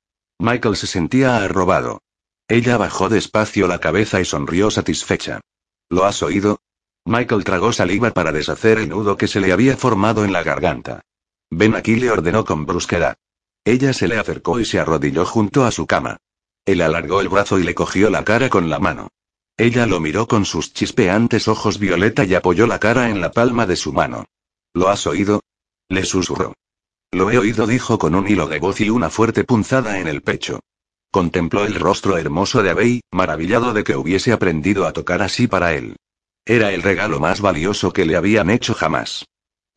[0.40, 2.02] Michael se sentía arrobado.
[2.48, 5.42] Ella bajó despacio la cabeza y sonrió satisfecha.
[5.88, 6.58] ¿Lo has oído?
[7.04, 11.02] Michael tragó saliva para deshacer el nudo que se le había formado en la garganta.
[11.50, 13.16] Ven aquí, le ordenó con brusquedad.
[13.64, 16.18] Ella se le acercó y se arrodilló junto a su cama.
[16.64, 19.08] Él alargó el brazo y le cogió la cara con la mano.
[19.56, 23.66] Ella lo miró con sus chispeantes ojos violeta y apoyó la cara en la palma
[23.66, 24.26] de su mano.
[24.74, 25.40] ¿Lo has oído?
[25.88, 26.54] Le susurró.
[27.12, 30.22] Lo he oído, dijo con un hilo de voz y una fuerte punzada en el
[30.22, 30.60] pecho.
[31.10, 35.72] Contempló el rostro hermoso de Abey, maravillado de que hubiese aprendido a tocar así para
[35.74, 35.96] él.
[36.44, 39.24] Era el regalo más valioso que le habían hecho jamás.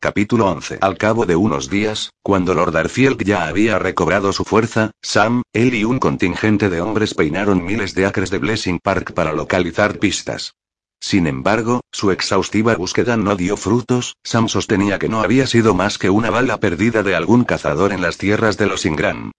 [0.02, 0.78] Capítulo 11.
[0.80, 5.74] Al cabo de unos días, cuando Lord Arfield ya había recobrado su fuerza, Sam, él
[5.74, 10.54] y un contingente de hombres peinaron miles de acres de Blessing Park para localizar pistas.
[11.00, 15.98] Sin embargo, su exhaustiva búsqueda no dio frutos, Sam sostenía que no había sido más
[15.98, 19.32] que una bala perdida de algún cazador en las tierras de los Ingram.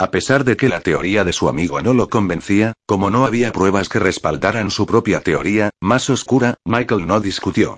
[0.00, 3.52] A pesar de que la teoría de su amigo no lo convencía, como no había
[3.52, 7.76] pruebas que respaldaran su propia teoría, más oscura, Michael no discutió.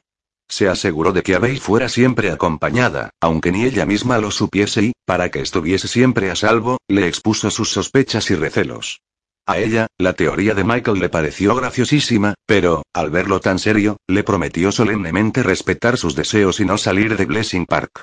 [0.51, 4.93] Se aseguró de que Abey fuera siempre acompañada, aunque ni ella misma lo supiese y,
[5.07, 9.01] para que estuviese siempre a salvo, le expuso sus sospechas y recelos.
[9.47, 14.25] A ella, la teoría de Michael le pareció graciosísima, pero, al verlo tan serio, le
[14.25, 18.03] prometió solemnemente respetar sus deseos y no salir de Blessing Park.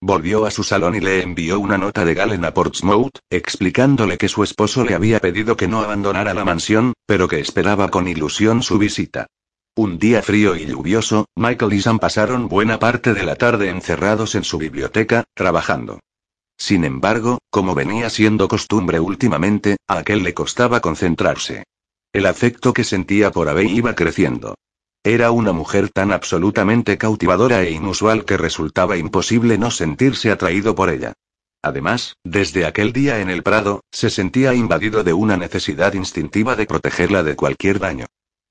[0.00, 4.28] Volvió a su salón y le envió una nota de Galen a Portsmouth, explicándole que
[4.28, 8.62] su esposo le había pedido que no abandonara la mansión, pero que esperaba con ilusión
[8.62, 9.26] su visita.
[9.78, 14.34] Un día frío y lluvioso, Michael y Sam pasaron buena parte de la tarde encerrados
[14.34, 16.00] en su biblioteca, trabajando.
[16.56, 21.62] Sin embargo, como venía siendo costumbre últimamente, a aquel le costaba concentrarse.
[22.12, 24.56] El afecto que sentía por Abe iba creciendo.
[25.04, 30.90] Era una mujer tan absolutamente cautivadora e inusual que resultaba imposible no sentirse atraído por
[30.90, 31.12] ella.
[31.62, 36.66] Además, desde aquel día en el Prado, se sentía invadido de una necesidad instintiva de
[36.66, 38.06] protegerla de cualquier daño.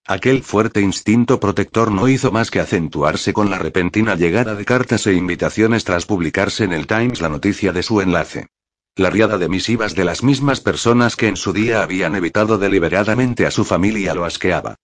[0.09, 5.05] Aquel fuerte instinto protector no hizo más que acentuarse con la repentina llegada de cartas
[5.05, 8.47] e invitaciones tras publicarse en el Times la noticia de su enlace.
[8.95, 13.45] La riada de misivas de las mismas personas que en su día habían evitado deliberadamente
[13.45, 14.75] a su familia lo asqueaba.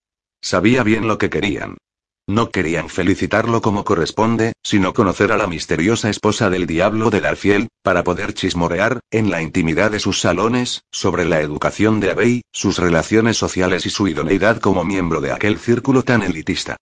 [0.42, 1.78] Sabía bien lo que querían.
[2.26, 7.68] No querían felicitarlo como corresponde, sino conocer a la misteriosa esposa del diablo de Darfiel,
[7.82, 12.78] para poder chismorear, en la intimidad de sus salones, sobre la educación de Abbey, sus
[12.78, 16.78] relaciones sociales y su idoneidad como miembro de aquel círculo tan elitista.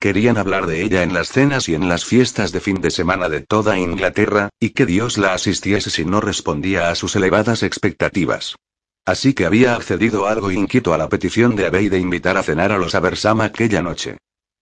[0.00, 3.28] Querían hablar de ella en las cenas y en las fiestas de fin de semana
[3.28, 8.56] de toda Inglaterra, y que Dios la asistiese si no respondía a sus elevadas expectativas.
[9.04, 12.72] Así que había accedido algo inquieto a la petición de Abey de invitar a cenar
[12.72, 14.16] a los Aversam aquella noche.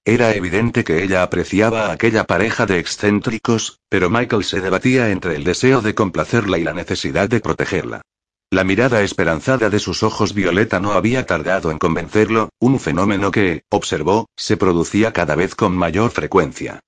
[0.07, 5.35] Era evidente que ella apreciaba a aquella pareja de excéntricos, pero Michael se debatía entre
[5.35, 8.03] el deseo de complacerla y la necesidad de protegerla.
[8.51, 13.63] La mirada esperanzada de sus ojos violeta no había tardado en convencerlo, un fenómeno que,
[13.71, 16.81] observó, se producía cada vez con mayor frecuencia.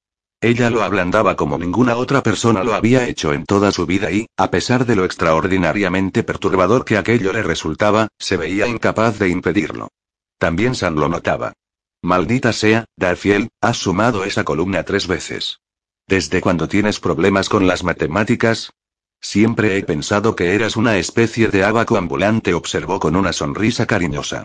[0.43, 4.27] Ella lo ablandaba como ninguna otra persona lo había hecho en toda su vida y,
[4.37, 9.89] a pesar de lo extraordinariamente perturbador que aquello le resultaba, se veía incapaz de impedirlo.
[10.39, 11.55] También San lo notaba.
[12.07, 15.59] Maldita sea, Darfiel, has sumado esa columna tres veces.
[16.07, 18.71] ¿Desde cuando tienes problemas con las matemáticas?
[19.21, 24.45] Siempre he pensado que eras una especie de abaco ambulante, observó con una sonrisa cariñosa.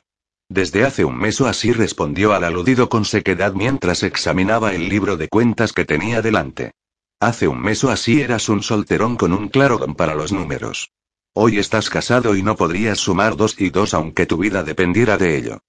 [0.50, 5.16] Desde hace un mes o así respondió al aludido con sequedad mientras examinaba el libro
[5.16, 6.72] de cuentas que tenía delante.
[7.20, 10.90] Hace un mes o así eras un solterón con un claro don para los números.
[11.36, 15.38] Hoy estás casado y no podrías sumar dos y dos aunque tu vida dependiera de
[15.38, 15.60] ello.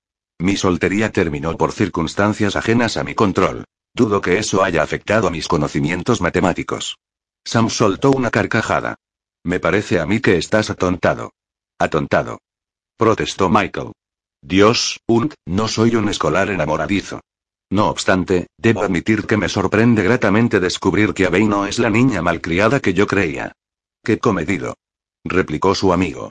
[0.43, 3.65] Mi soltería terminó por circunstancias ajenas a mi control.
[3.95, 6.99] Dudo que eso haya afectado a mis conocimientos matemáticos.
[7.45, 8.97] Sam soltó una carcajada.
[9.45, 11.31] Me parece a mí que estás atontado.
[11.79, 12.41] Atontado.
[12.97, 13.93] Protestó Michael.
[14.43, 17.21] Dios, und, no soy un escolar enamoradizo.
[17.71, 22.21] No obstante, debo admitir que me sorprende gratamente descubrir que Abey no es la niña
[22.21, 23.53] malcriada que yo creía.
[24.03, 24.75] Qué comedido.
[25.25, 26.31] Replicó su amigo.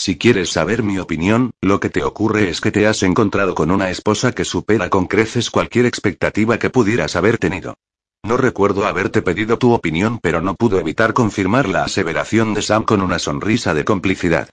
[0.00, 3.72] Si quieres saber mi opinión, lo que te ocurre es que te has encontrado con
[3.72, 7.74] una esposa que supera con creces cualquier expectativa que pudieras haber tenido.
[8.22, 12.84] No recuerdo haberte pedido tu opinión, pero no pudo evitar confirmar la aseveración de Sam
[12.84, 14.50] con una sonrisa de complicidad.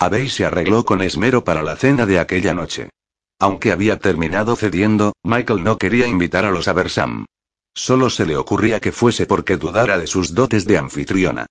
[0.00, 2.90] Abey se arregló con esmero para la cena de aquella noche.
[3.38, 7.24] Aunque había terminado cediendo, Michael no quería invitar a los Aversam.
[7.72, 11.46] Solo se le ocurría que fuese porque dudara de sus dotes de anfitriona.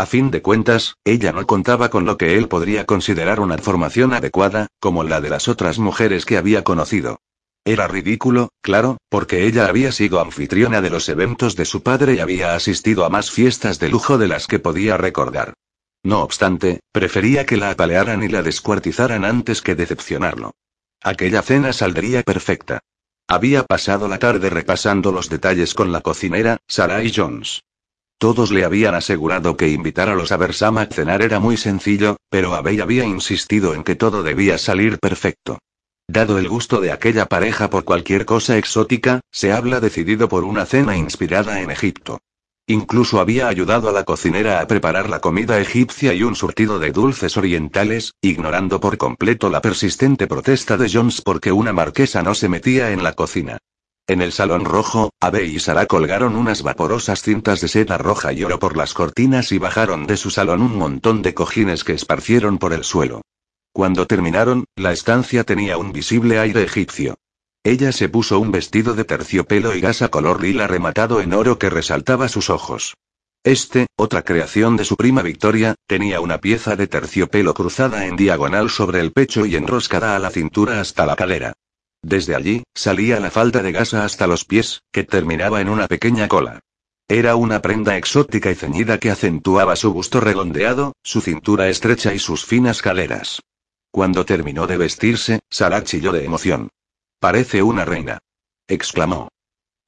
[0.00, 4.14] A fin de cuentas, ella no contaba con lo que él podría considerar una formación
[4.14, 7.20] adecuada, como la de las otras mujeres que había conocido.
[7.66, 12.20] Era ridículo, claro, porque ella había sido anfitriona de los eventos de su padre y
[12.20, 15.52] había asistido a más fiestas de lujo de las que podía recordar.
[16.02, 20.52] No obstante, prefería que la apalearan y la descuartizaran antes que decepcionarlo.
[21.02, 22.80] Aquella cena saldría perfecta.
[23.28, 27.60] Había pasado la tarde repasando los detalles con la cocinera, Sarai Jones.
[28.20, 32.54] Todos le habían asegurado que invitar a los Aversam a cenar era muy sencillo, pero
[32.54, 35.58] Abey había insistido en que todo debía salir perfecto.
[36.06, 40.66] Dado el gusto de aquella pareja por cualquier cosa exótica, se habla decidido por una
[40.66, 42.18] cena inspirada en Egipto.
[42.66, 46.92] Incluso había ayudado a la cocinera a preparar la comida egipcia y un surtido de
[46.92, 52.50] dulces orientales, ignorando por completo la persistente protesta de Jones porque una marquesa no se
[52.50, 53.56] metía en la cocina.
[54.10, 58.42] En el salón rojo, Abe y Sara colgaron unas vaporosas cintas de seda roja y
[58.42, 62.58] oro por las cortinas y bajaron de su salón un montón de cojines que esparcieron
[62.58, 63.22] por el suelo.
[63.72, 67.18] Cuando terminaron, la estancia tenía un visible aire egipcio.
[67.62, 71.70] Ella se puso un vestido de terciopelo y gasa color lila rematado en oro que
[71.70, 72.94] resaltaba sus ojos.
[73.44, 78.70] Este, otra creación de su prima Victoria, tenía una pieza de terciopelo cruzada en diagonal
[78.70, 81.52] sobre el pecho y enroscada a la cintura hasta la cadera.
[82.02, 86.28] Desde allí, salía la falda de gasa hasta los pies, que terminaba en una pequeña
[86.28, 86.60] cola.
[87.08, 92.18] Era una prenda exótica y ceñida que acentuaba su busto redondeado, su cintura estrecha y
[92.18, 93.40] sus finas caderas.
[93.90, 96.68] Cuando terminó de vestirse, Sarah chilló de emoción.
[97.18, 98.18] Parece una reina.
[98.68, 99.28] exclamó.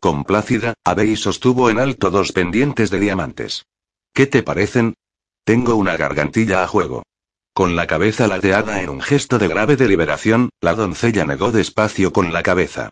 [0.00, 3.66] Complácida, Abey sostuvo en alto dos pendientes de diamantes.
[4.12, 4.94] ¿Qué te parecen?
[5.44, 7.04] Tengo una gargantilla a juego.
[7.55, 12.32] Con la cabeza ladeada en un gesto de grave deliberación, la doncella negó despacio con
[12.32, 12.90] la cabeza.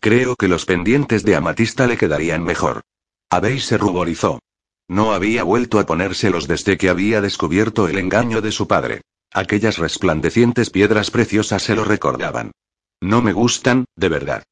[0.00, 2.82] Creo que los pendientes de amatista le quedarían mejor.
[3.30, 4.40] Abey se ruborizó.
[4.86, 9.00] No había vuelto a ponérselos desde que había descubierto el engaño de su padre.
[9.32, 12.52] Aquellas resplandecientes piedras preciosas se lo recordaban.
[13.00, 14.42] No me gustan, de verdad.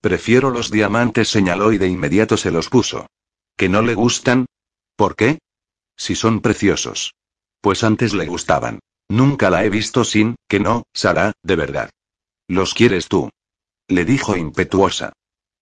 [0.00, 3.06] Prefiero los diamantes, señaló y de inmediato se los puso.
[3.56, 4.46] ¿Que no le gustan?
[4.94, 5.40] ¿Por qué?
[5.96, 7.14] Si son preciosos.
[7.60, 8.78] Pues antes le gustaban.
[9.10, 11.90] Nunca la he visto sin, que no, Sara, de verdad.
[12.46, 13.28] ¿Los quieres tú?
[13.88, 15.12] Le dijo impetuosa.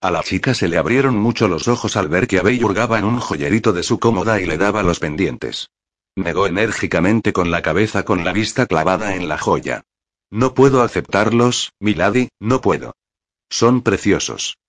[0.01, 3.05] A la chica se le abrieron mucho los ojos al ver que Abey hurgaba en
[3.05, 5.71] un joyerito de su cómoda y le daba los pendientes.
[6.15, 9.81] Negó enérgicamente con la cabeza con la vista clavada en la joya.
[10.29, 12.93] No puedo aceptarlos, Milady, no puedo.
[13.49, 14.59] Son preciosos.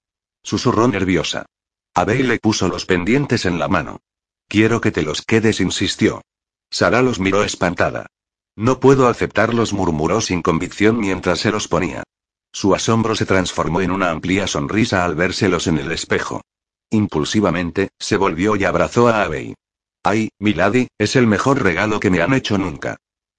[0.42, 1.44] Susurró nerviosa.
[1.92, 4.00] Abey le puso los pendientes en la mano.
[4.48, 6.22] Quiero que te los quedes, insistió.
[6.70, 8.06] Sara los miró espantada.
[8.56, 12.02] No puedo aceptarlos, murmuró sin convicción mientras se los ponía.
[12.52, 16.42] Su asombro se transformó en una amplia sonrisa al vérselos en el espejo.
[16.90, 19.54] Impulsivamente, se volvió y abrazó a Abey.
[20.02, 22.96] Ay, Milady, es el mejor regalo que me han hecho nunca.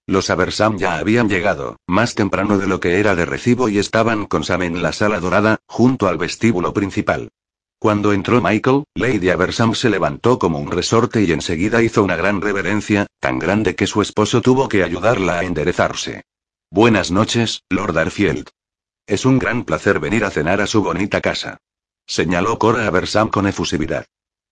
[0.08, 4.26] Los Aversam ya habían llegado, más temprano de lo que era de recibo y estaban
[4.26, 7.30] con Sam en la sala dorada, junto al vestíbulo principal.
[7.82, 12.40] Cuando entró Michael, Lady Aversam se levantó como un resorte y enseguida hizo una gran
[12.40, 16.22] reverencia, tan grande que su esposo tuvo que ayudarla a enderezarse.
[16.70, 18.50] Buenas noches, Lord Arfield.
[19.08, 21.58] Es un gran placer venir a cenar a su bonita casa.
[22.06, 24.06] Señaló Cora Aversam con efusividad.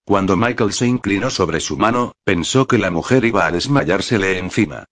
[0.06, 4.86] Cuando Michael se inclinó sobre su mano, pensó que la mujer iba a desmayársele encima.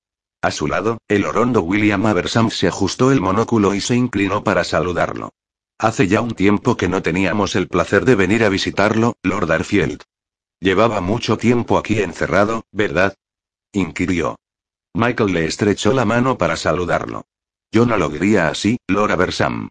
[0.43, 4.63] A su lado, el orondo William Aversam se ajustó el monóculo y se inclinó para
[4.63, 5.31] saludarlo.
[5.80, 10.01] Hace ya un tiempo que no teníamos el placer de venir a visitarlo, Lord Arfield.
[10.59, 13.15] Llevaba mucho tiempo aquí encerrado, ¿verdad?
[13.73, 14.38] inquirió.
[14.95, 17.25] Michael le estrechó la mano para saludarlo.
[17.71, 19.69] Yo no lo diría así, Lord Aversam.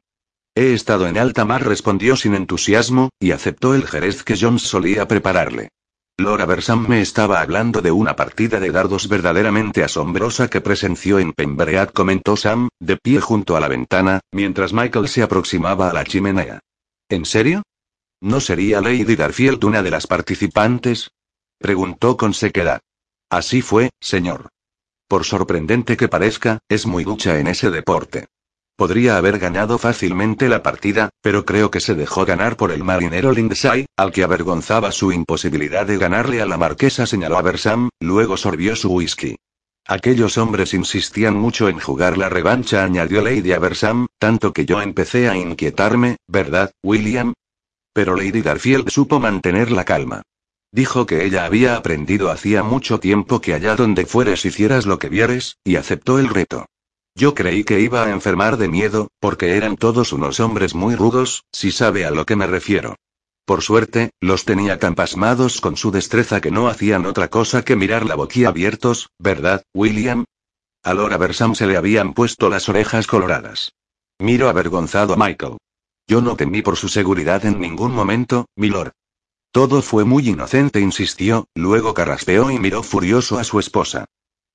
[0.54, 5.08] He estado en alta mar, respondió sin entusiasmo, y aceptó el jerez que Jones solía
[5.08, 5.70] prepararle.
[6.18, 11.34] Laura Versam me estaba hablando de una partida de dardos verdaderamente asombrosa que presenció en
[11.34, 16.04] Pembreat, comentó Sam, de pie junto a la ventana, mientras Michael se aproximaba a la
[16.04, 16.60] chimenea.
[17.10, 17.64] ¿En serio?
[18.22, 21.10] ¿No sería Lady Darfield una de las participantes?
[21.58, 22.80] Preguntó con sequedad.
[23.28, 24.48] Así fue, señor.
[25.08, 28.26] Por sorprendente que parezca, es muy ducha en ese deporte.
[28.76, 33.32] Podría haber ganado fácilmente la partida, pero creo que se dejó ganar por el marinero
[33.32, 38.76] Lindsay, al que avergonzaba su imposibilidad de ganarle a la marquesa, señaló a luego sorbió
[38.76, 39.36] su whisky.
[39.88, 45.30] Aquellos hombres insistían mucho en jugar la revancha, añadió Lady Aversam, tanto que yo empecé
[45.30, 47.32] a inquietarme, ¿verdad, William?
[47.94, 50.22] Pero Lady Garfield supo mantener la calma.
[50.70, 55.08] Dijo que ella había aprendido hacía mucho tiempo que allá donde fueres hicieras lo que
[55.08, 56.66] vieres, y aceptó el reto.
[57.16, 61.44] Yo creí que iba a enfermar de miedo, porque eran todos unos hombres muy rudos,
[61.50, 62.94] si sabe a lo que me refiero.
[63.46, 67.74] Por suerte, los tenía tan pasmados con su destreza que no hacían otra cosa que
[67.74, 70.24] mirar la abiertos, ¿verdad, William?
[70.84, 73.72] A Laura Bersam se le habían puesto las orejas coloradas.
[74.18, 75.56] Miro avergonzado a Michael.
[76.06, 78.92] Yo no temí por su seguridad en ningún momento, milord.
[79.52, 84.04] Todo fue muy inocente, insistió, luego carraspeó y miró furioso a su esposa.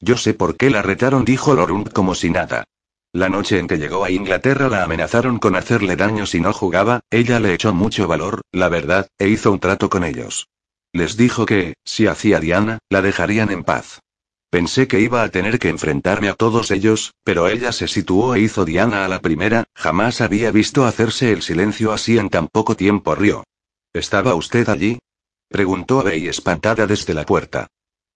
[0.02, 2.66] Yo sé por qué la retaron, dijo Lorun como si nada.
[3.14, 7.02] La noche en que llegó a Inglaterra la amenazaron con hacerle daño si no jugaba,
[7.12, 10.48] ella le echó mucho valor, la verdad, e hizo un trato con ellos.
[10.94, 14.00] Les dijo que, si hacía Diana, la dejarían en paz.
[14.50, 18.42] Pensé que iba a tener que enfrentarme a todos ellos, pero ella se situó e
[18.42, 22.76] hizo Diana a la primera, jamás había visto hacerse el silencio así en tan poco
[22.76, 23.44] tiempo, rió.
[23.94, 25.00] ¿Estaba usted allí?
[25.48, 27.68] preguntó Abby espantada desde la puerta.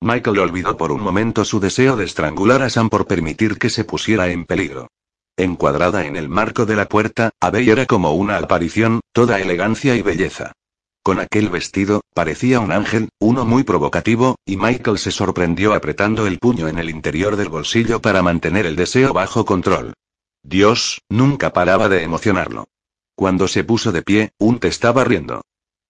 [0.02, 3.84] Michael olvidó por un momento su deseo de estrangular a Sam por permitir que se
[3.84, 4.89] pusiera en peligro.
[5.38, 10.02] Encuadrada en el marco de la puerta, Abey era como una aparición, toda elegancia y
[10.02, 10.54] belleza.
[11.04, 16.39] Con aquel vestido, parecía un ángel, uno muy provocativo, y Michael se sorprendió apretando el
[16.39, 19.93] puño en el interior del bolsillo para mantener el deseo bajo control.
[20.41, 22.66] Dios, nunca paraba de emocionarlo.
[23.16, 25.41] Cuando se puso de pie, Unt estaba riendo.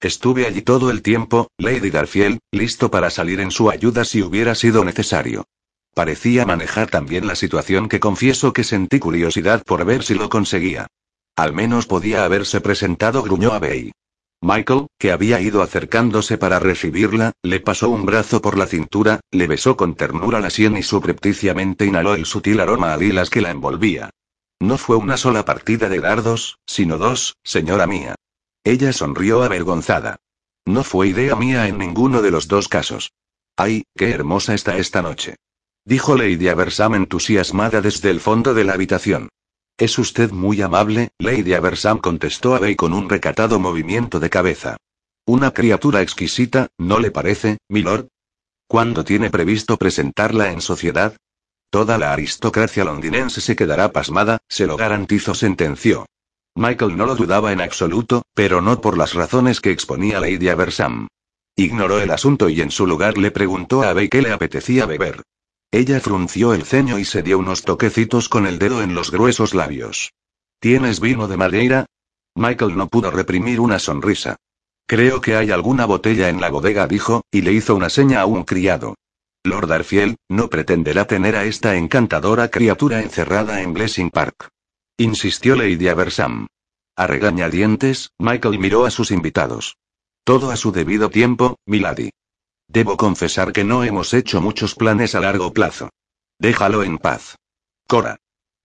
[0.05, 4.53] Estuve allí todo el tiempo, Lady Garfield, listo para salir en su ayuda si hubiera
[4.53, 5.45] sido necesario.
[5.95, 10.29] Parecía manejar tan bien la situación que confieso que sentí curiosidad por ver si lo
[10.29, 10.85] conseguía.
[11.35, 13.93] Al menos podía haberse presentado, gruñó a Bey.
[14.41, 19.47] Michael, que había ido acercándose para recibirla, le pasó un brazo por la cintura, le
[19.47, 23.49] besó con ternura la sien y subrepticiamente inhaló el sutil aroma a lilas que la
[23.49, 24.11] envolvía.
[24.59, 28.13] No fue una sola partida de dardos, sino dos, señora mía.
[28.65, 30.17] Ella sonrió avergonzada.
[30.65, 33.13] No fue idea mía en ninguno de los dos casos.
[33.55, 35.35] ¡Ay, qué hermosa está esta noche!
[35.85, 39.29] Dijo Lady Aversam entusiasmada desde el fondo de la habitación.
[39.77, 44.77] Es usted muy amable, Lady Aversam contestó a Bey con un recatado movimiento de cabeza.
[45.27, 48.07] Una criatura exquisita, ¿no le parece, milord?
[48.67, 51.15] ¿Cuándo tiene previsto presentarla en sociedad?
[51.69, 56.07] Toda la aristocracia londinense se quedará pasmada, se lo garantizo, sentenció.
[56.57, 61.07] Michael no lo dudaba en absoluto, pero no por las razones que exponía Lady Aversam.
[61.57, 65.21] Ignoró el asunto y en su lugar le preguntó a Bey qué le apetecía beber.
[65.71, 69.53] Ella frunció el ceño y se dio unos toquecitos con el dedo en los gruesos
[69.53, 70.13] labios.
[70.59, 71.85] ¿Tienes vino de madera?
[72.35, 74.37] Michael no pudo reprimir una sonrisa.
[74.87, 78.25] Creo que hay alguna botella en la bodega, dijo, y le hizo una seña a
[78.25, 78.95] un criado.
[79.43, 84.49] Lord Arfield, no pretenderá tener a esta encantadora criatura encerrada en Blessing Park.
[84.97, 86.47] Insistió Lady Aversam.
[86.95, 89.75] A regañadientes, Michael miró a sus invitados.
[90.23, 92.11] Todo a su debido tiempo, milady.
[92.69, 95.89] Debo confesar que no hemos hecho muchos planes a largo plazo.
[96.39, 97.35] Déjalo en paz.
[97.87, 98.15] Cora.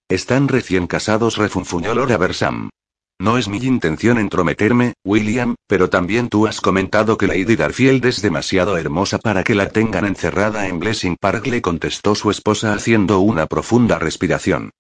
[0.09, 2.71] Están recién casados, refunfuñó Lord Aversam.
[3.19, 8.23] No es mi intención entrometerme, William, pero también tú has comentado que Lady Garfield es
[8.23, 13.19] demasiado hermosa para que la tengan encerrada en Blessing Park, le contestó su esposa haciendo
[13.19, 14.71] una profunda respiración.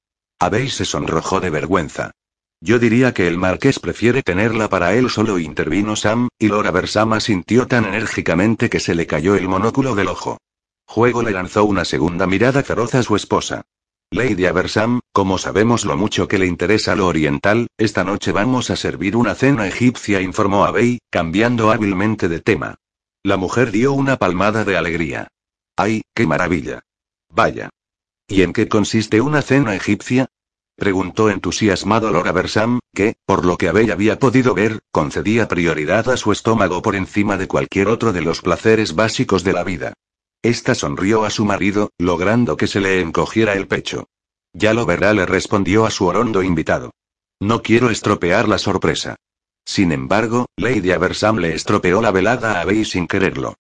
[0.43, 2.13] Abey se sonrojó de vergüenza.
[2.63, 7.21] Yo diría que el marqués prefiere tenerla para él solo, intervino Sam, y Laura Versama
[7.21, 10.39] sintió tan enérgicamente que se le cayó el monóculo del ojo.
[10.87, 13.63] Juego le lanzó una segunda mirada feroz a su esposa.
[14.11, 18.77] Lady Aversam, como sabemos lo mucho que le interesa lo oriental, esta noche vamos a
[18.77, 22.77] servir una cena egipcia, informó Abey, cambiando hábilmente de tema.
[23.23, 25.29] La mujer dio una palmada de alegría.
[25.77, 26.81] ¡Ay, qué maravilla!
[27.29, 27.69] Vaya.
[28.31, 30.29] ¿Y en qué consiste una cena egipcia?
[30.77, 36.17] Preguntó entusiasmado Laura Versam, que, por lo que Abel había podido ver, concedía prioridad a
[36.17, 39.95] su estómago por encima de cualquier otro de los placeres básicos de la vida.
[40.43, 44.07] Esta sonrió a su marido, logrando que se le encogiera el pecho.
[44.53, 46.93] Ya lo verá, le respondió a su orondo invitado.
[47.41, 49.17] No quiero estropear la sorpresa.
[49.65, 53.57] Sin embargo, Lady Aversam le estropeó la velada a Abey sin quererlo.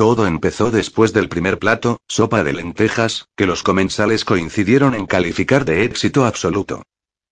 [0.00, 5.66] Todo empezó después del primer plato, sopa de lentejas, que los comensales coincidieron en calificar
[5.66, 6.84] de éxito absoluto.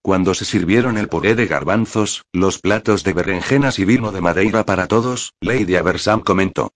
[0.03, 4.67] Cuando se sirvieron el puré de garbanzos, los platos de berenjenas y vino de madeira
[4.67, 6.71] para todos, Lady Aversam comentó.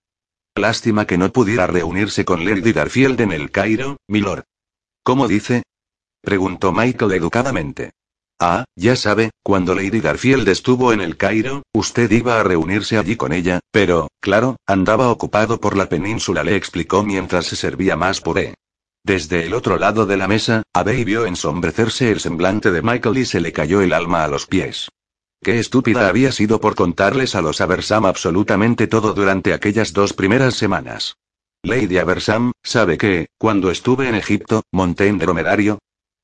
[0.55, 4.45] Lástima que no pudiera reunirse con Lady Garfield en el Cairo, milord.
[5.03, 5.63] ¿Cómo dice?
[6.23, 7.91] preguntó Michael educadamente.
[8.39, 13.17] Ah, ya sabe, cuando Lady Garfield estuvo en el Cairo, usted iba a reunirse allí
[13.17, 18.21] con ella, pero, claro, andaba ocupado por la península, le explicó mientras se servía más
[18.21, 18.55] puré.
[19.05, 23.25] Desde el otro lado de la mesa, Abey vio ensombrecerse el semblante de Michael y
[23.25, 24.89] se le cayó el alma a los pies.
[25.43, 30.55] Qué estúpida había sido por contarles a los Aversam absolutamente todo durante aquellas dos primeras
[30.55, 31.17] semanas.
[31.65, 35.79] Lady Aversam, ¿sabe que, cuando estuve en Egipto, monté en dromedario?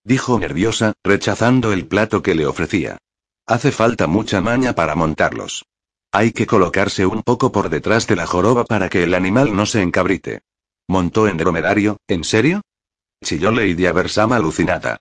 [0.09, 2.97] Dijo nerviosa, rechazando el plato que le ofrecía.
[3.47, 5.67] Hace falta mucha maña para montarlos.
[6.11, 9.67] Hay que colocarse un poco por detrás de la joroba para que el animal no
[9.67, 10.41] se encabrite.
[10.89, 11.99] ¿Montó en dromedario?
[12.09, 12.63] ¿En serio?
[13.23, 14.97] Chilló Lady Aversam alucinada.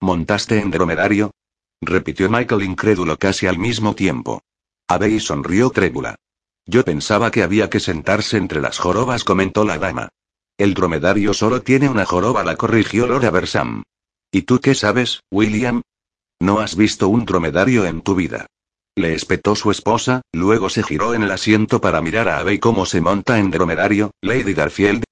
[0.00, 1.32] ¿Montaste en dromedario?
[1.80, 4.42] repitió Michael incrédulo casi al mismo tiempo.
[4.86, 6.14] Abey sonrió trébula.
[6.66, 10.08] Yo pensaba que había que sentarse entre las jorobas, comentó la dama.
[10.56, 13.82] El dromedario solo tiene una joroba, la corrigió Lord Aversam.
[14.34, 15.82] ¿Y tú qué sabes, William?
[16.40, 18.46] No has visto un dromedario en tu vida.
[18.96, 22.86] Le espetó su esposa, luego se giró en el asiento para mirar a Abby cómo
[22.86, 25.04] se monta en dromedario, Lady Garfield.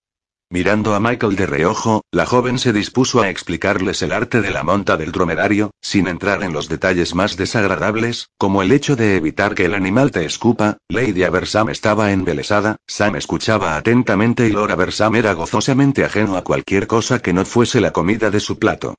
[0.50, 4.64] Mirando a Michael de reojo, la joven se dispuso a explicarles el arte de la
[4.64, 9.54] monta del dromedario, sin entrar en los detalles más desagradables, como el hecho de evitar
[9.54, 10.78] que el animal te escupa.
[10.88, 16.86] Lady Aversam estaba embelesada, Sam escuchaba atentamente y Lord Aversam era gozosamente ajeno a cualquier
[16.86, 18.94] cosa que no fuese la comida de su plato.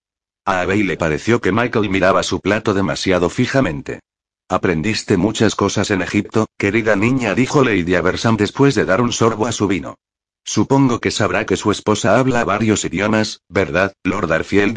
[0.51, 4.01] A Abey le pareció que Michael miraba su plato demasiado fijamente.
[4.49, 9.47] Aprendiste muchas cosas en Egipto, querida niña, dijo Lady Aversam después de dar un sorbo
[9.47, 9.95] a su vino.
[10.43, 14.75] Supongo que sabrá que su esposa habla varios idiomas, ¿verdad, Lord Arfield?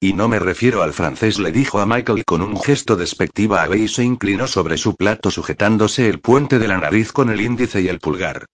[0.00, 3.62] Y no me refiero al francés, le dijo a Michael con un gesto despectiva.
[3.62, 7.80] Abbey se inclinó sobre su plato sujetándose el puente de la nariz con el índice
[7.80, 8.44] y el pulgar.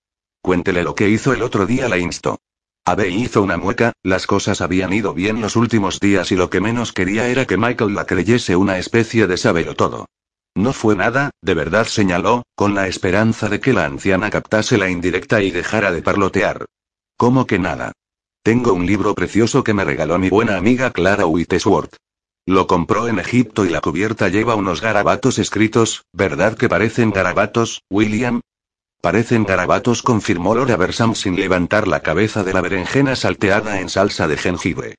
[0.41, 2.39] Cuéntele lo que hizo el otro día, la instó.
[2.85, 6.61] Abbey hizo una mueca, las cosas habían ido bien los últimos días y lo que
[6.61, 10.07] menos quería era que Michael la creyese una especie de sabelo todo.
[10.57, 14.91] No fue nada, de verdad señaló, con la esperanza de que la anciana captase la
[14.91, 16.67] indirecta y dejara de parlotear.
[17.17, 17.93] ¿Cómo que nada?
[18.43, 21.95] Tengo un libro precioso que me regaló mi buena amiga Clara Whitesworth.
[22.47, 27.83] Lo compró en Egipto y la cubierta lleva unos garabatos escritos, ¿verdad que parecen garabatos,
[27.89, 28.41] William?
[29.03, 34.29] Parecen garabatos, confirmó Laura Versam sin levantar la cabeza de la berenjena salteada en salsa
[34.29, 34.95] de jengibre.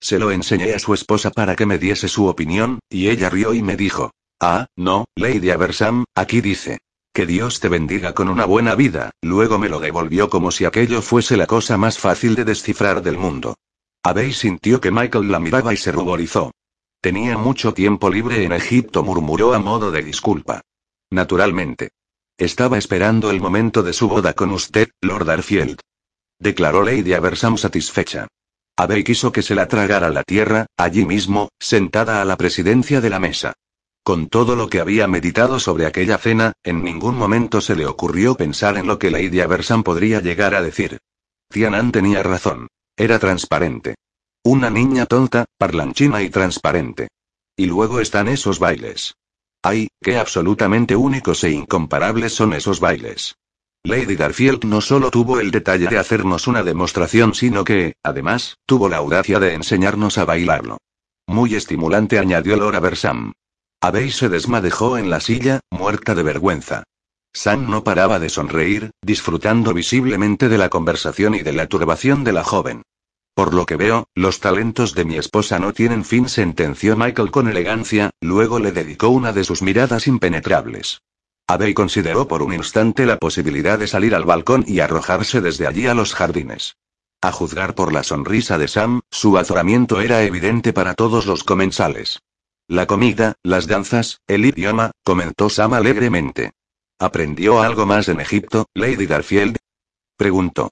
[0.00, 3.54] Se lo enseñé a su esposa para que me diese su opinión, y ella rió
[3.54, 6.78] y me dijo: Ah, no, Lady Aversam, aquí dice.
[7.12, 11.02] Que Dios te bendiga con una buena vida, luego me lo devolvió como si aquello
[11.02, 13.56] fuese la cosa más fácil de descifrar del mundo.
[14.04, 16.52] Abbey sintió que Michael la miraba y se ruborizó.
[17.00, 20.60] Tenía mucho tiempo libre en Egipto, murmuró a modo de disculpa.
[21.10, 21.90] Naturalmente.
[22.38, 25.80] Estaba esperando el momento de su boda con usted, Lord Arfield.
[26.38, 28.28] Declaró Lady Aversam satisfecha.
[28.76, 33.10] Abbey quiso que se la tragara la tierra, allí mismo, sentada a la presidencia de
[33.10, 33.54] la mesa.
[34.04, 38.36] Con todo lo que había meditado sobre aquella cena, en ningún momento se le ocurrió
[38.36, 40.98] pensar en lo que Lady Aversan podría llegar a decir.
[41.48, 42.68] Tianan tenía razón.
[42.96, 43.96] Era transparente.
[44.44, 47.08] Una niña tonta, parlanchina y transparente.
[47.56, 49.14] Y luego están esos bailes.
[49.62, 53.36] Ay, qué absolutamente únicos e incomparables son esos bailes.
[53.84, 58.88] Lady Garfield no solo tuvo el detalle de hacernos una demostración, sino que, además, tuvo
[58.88, 60.78] la audacia de enseñarnos a bailarlo.
[61.26, 63.32] Muy estimulante, añadió Laura Versam.
[63.80, 66.84] Abbey se desmadejó en la silla, muerta de vergüenza.
[67.32, 72.32] Sam no paraba de sonreír, disfrutando visiblemente de la conversación y de la turbación de
[72.32, 72.82] la joven.
[73.38, 77.46] Por lo que veo, los talentos de mi esposa no tienen fin, sentenció Michael con
[77.46, 81.02] elegancia, luego le dedicó una de sus miradas impenetrables.
[81.46, 85.86] Abbey consideró por un instante la posibilidad de salir al balcón y arrojarse desde allí
[85.86, 86.74] a los jardines.
[87.20, 92.18] A juzgar por la sonrisa de Sam, su azoramiento era evidente para todos los comensales.
[92.66, 96.54] La comida, las danzas, el idioma, comentó Sam alegremente.
[96.98, 99.58] ¿Aprendió algo más en Egipto, Lady Garfield?
[100.16, 100.70] Preguntó.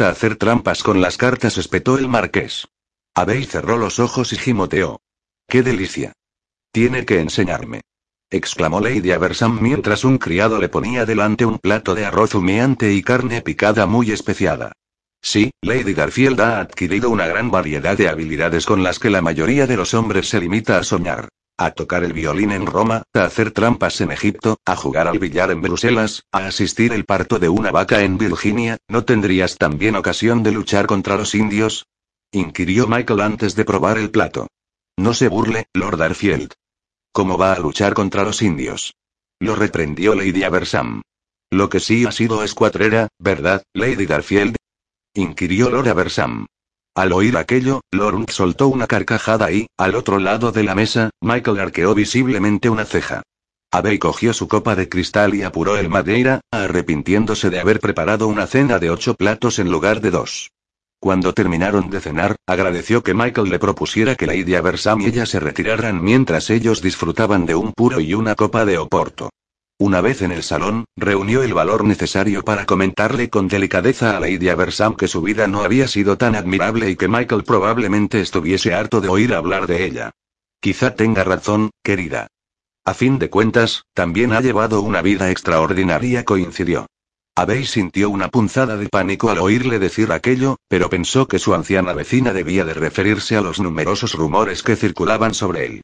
[0.00, 2.68] Hacer trampas con las cartas, espetó el marqués.
[3.14, 5.00] Abbey cerró los ojos y gimoteó.
[5.46, 6.12] ¡Qué delicia!
[6.72, 7.82] Tiene que enseñarme.
[8.30, 13.02] exclamó Lady Aversam mientras un criado le ponía delante un plato de arroz humeante y
[13.02, 14.72] carne picada muy especiada.
[15.20, 19.66] Sí, Lady Garfield ha adquirido una gran variedad de habilidades con las que la mayoría
[19.66, 21.28] de los hombres se limita a soñar.
[21.60, 25.50] A tocar el violín en Roma, a hacer trampas en Egipto, a jugar al billar
[25.50, 30.42] en Bruselas, a asistir el parto de una vaca en Virginia, ¿no tendrías también ocasión
[30.42, 31.86] de luchar contra los indios?
[32.32, 34.46] inquirió Michael antes de probar el plato.
[34.96, 36.54] No se burle, Lord Arfield.
[37.12, 38.94] ¿Cómo va a luchar contra los indios?
[39.38, 41.02] Lo reprendió Lady Aversam.
[41.50, 44.56] Lo que sí ha sido escuatrera, ¿verdad, Lady Garfield?
[45.12, 46.46] inquirió Lord Aversam.
[47.00, 51.58] Al oír aquello, Lorne soltó una carcajada y, al otro lado de la mesa, Michael
[51.58, 53.22] arqueó visiblemente una ceja.
[53.72, 58.46] Abbey cogió su copa de cristal y apuró el madeira, arrepintiéndose de haber preparado una
[58.46, 60.50] cena de ocho platos en lugar de dos.
[61.00, 65.40] Cuando terminaron de cenar, agradeció que Michael le propusiera que Lady Aversam y ella se
[65.40, 69.30] retiraran mientras ellos disfrutaban de un puro y una copa de oporto.
[69.80, 74.50] Una vez en el salón, reunió el valor necesario para comentarle con delicadeza a Lady
[74.50, 79.00] Aversam que su vida no había sido tan admirable y que Michael probablemente estuviese harto
[79.00, 80.10] de oír hablar de ella.
[80.60, 82.26] Quizá tenga razón, querida.
[82.84, 86.84] A fin de cuentas, también ha llevado una vida extraordinaria, coincidió.
[87.34, 91.94] Abbey sintió una punzada de pánico al oírle decir aquello, pero pensó que su anciana
[91.94, 95.80] vecina debía de referirse a los numerosos rumores que circulaban sobre él.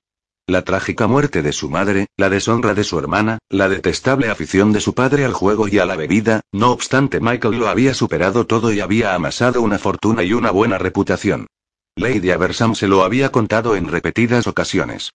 [0.48, 4.80] La trágica muerte de su madre, la deshonra de su hermana, la detestable afición de
[4.80, 8.72] su padre al juego y a la bebida, no obstante Michael lo había superado todo
[8.72, 11.48] y había amasado una fortuna y una buena reputación.
[11.96, 15.10] Lady Aversam se lo había contado en repetidas ocasiones.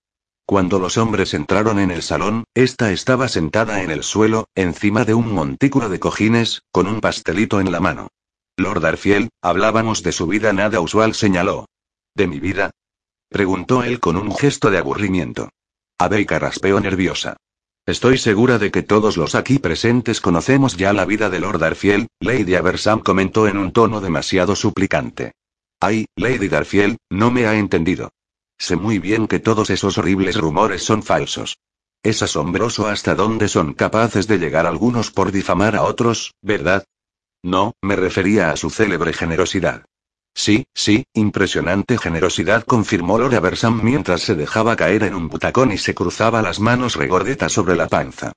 [0.46, 5.14] Cuando los hombres entraron en el salón, esta estaba sentada en el suelo, encima de
[5.14, 8.10] un montículo de cojines, con un pastelito en la mano.
[8.58, 11.68] Lord Arfield, hablábamos de su vida nada usual, señaló.
[12.16, 12.72] ¿De mi vida?
[13.32, 15.50] Preguntó él con un gesto de aburrimiento.
[15.98, 17.38] Abbey carraspeó nerviosa.
[17.86, 22.08] Estoy segura de que todos los aquí presentes conocemos ya la vida de Lord Arfield,
[22.20, 25.32] Lady Aversam comentó en un tono demasiado suplicante.
[25.80, 28.12] Ay, Lady Garfield, no me ha entendido.
[28.60, 31.58] Sé muy bien que todos esos horribles rumores son falsos.
[32.04, 36.84] Es asombroso hasta dónde son capaces de llegar algunos por difamar a otros, ¿verdad?
[37.42, 39.86] No, me refería a su célebre generosidad.
[40.34, 45.78] Sí, sí, impresionante generosidad, confirmó Lord Aversam mientras se dejaba caer en un butacón y
[45.78, 48.32] se cruzaba las manos regordetas sobre la panza.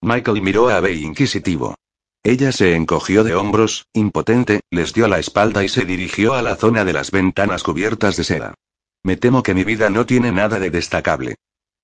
[0.00, 1.74] Michael miró a Abby inquisitivo.
[2.22, 6.56] Ella se encogió de hombros, impotente, les dio la espalda y se dirigió a la
[6.56, 8.54] zona de las ventanas cubiertas de seda.
[9.02, 11.36] Me temo que mi vida no tiene nada de destacable.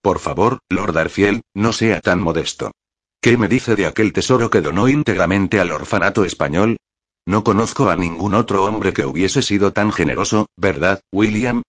[0.03, 2.73] Por favor, Lord Arfiel, no sea tan modesto.
[3.21, 6.77] ¿Qué me dice de aquel tesoro que donó íntegramente al orfanato español?
[7.27, 11.63] No conozco a ningún otro hombre que hubiese sido tan generoso, ¿verdad, William?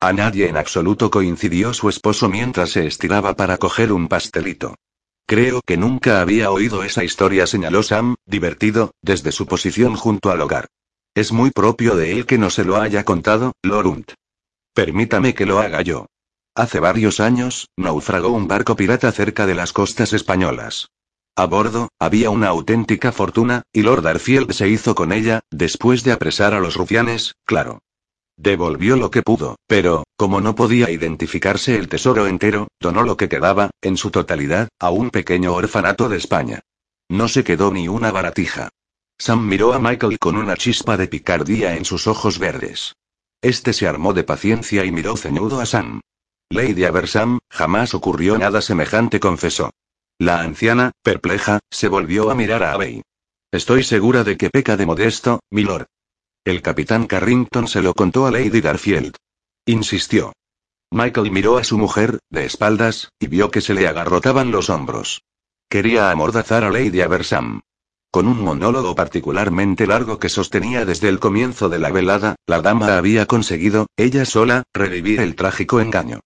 [0.00, 4.74] A nadie en absoluto coincidió su esposo mientras se estiraba para coger un pastelito.
[5.26, 10.40] Creo que nunca había oído esa historia, señaló Sam, divertido, desde su posición junto al
[10.40, 10.66] hogar.
[11.14, 14.12] Es muy propio de él que no se lo haya contado, Lorunt.
[14.74, 16.06] Permítame que lo haga yo.
[16.54, 20.88] Hace varios años, naufragó un barco pirata cerca de las costas españolas.
[21.38, 26.12] A bordo, había una auténtica fortuna, y Lord Arfield se hizo con ella, después de
[26.12, 27.80] apresar a los rufianes, claro.
[28.38, 33.28] Devolvió lo que pudo, pero, como no podía identificarse el tesoro entero, donó lo que
[33.28, 36.60] quedaba, en su totalidad, a un pequeño orfanato de España.
[37.10, 38.70] No se quedó ni una baratija.
[39.18, 42.94] Sam miró a Michael con una chispa de picardía en sus ojos verdes.
[43.42, 46.00] Este se armó de paciencia y miró ceñudo a Sam.
[46.48, 49.70] Lady Aversam, jamás ocurrió nada semejante, confesó.
[50.18, 53.02] La anciana, perpleja, se volvió a mirar a Abbey.
[53.52, 55.86] Estoy segura de que peca de modesto, milord.
[56.42, 59.14] El capitán Carrington se lo contó a Lady Garfield.
[59.66, 60.32] Insistió.
[60.90, 65.22] Michael miró a su mujer, de espaldas, y vio que se le agarrotaban los hombros.
[65.68, 67.60] Quería amordazar a Lady Aversam.
[68.10, 72.96] Con un monólogo particularmente largo que sostenía desde el comienzo de la velada, la dama
[72.96, 76.20] había conseguido, ella sola, revivir el trágico engaño.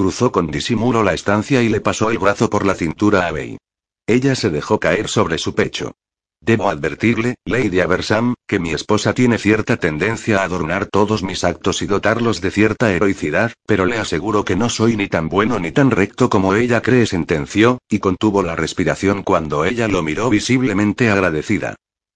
[0.00, 3.58] Cruzó con disimulo la estancia y le pasó el brazo por la cintura a Bey.
[4.06, 5.92] Ella se dejó caer sobre su pecho.
[6.40, 11.82] Debo advertirle, Lady Aversam, que mi esposa tiene cierta tendencia a adornar todos mis actos
[11.82, 15.70] y dotarlos de cierta heroicidad, pero le aseguro que no soy ni tan bueno ni
[15.70, 21.10] tan recto como ella cree, sentenció, y contuvo la respiración cuando ella lo miró visiblemente
[21.10, 21.74] agradecida.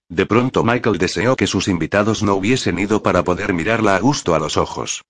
[0.08, 4.34] De pronto Michael deseó que sus invitados no hubiesen ido para poder mirarla a gusto
[4.34, 5.02] a los ojos.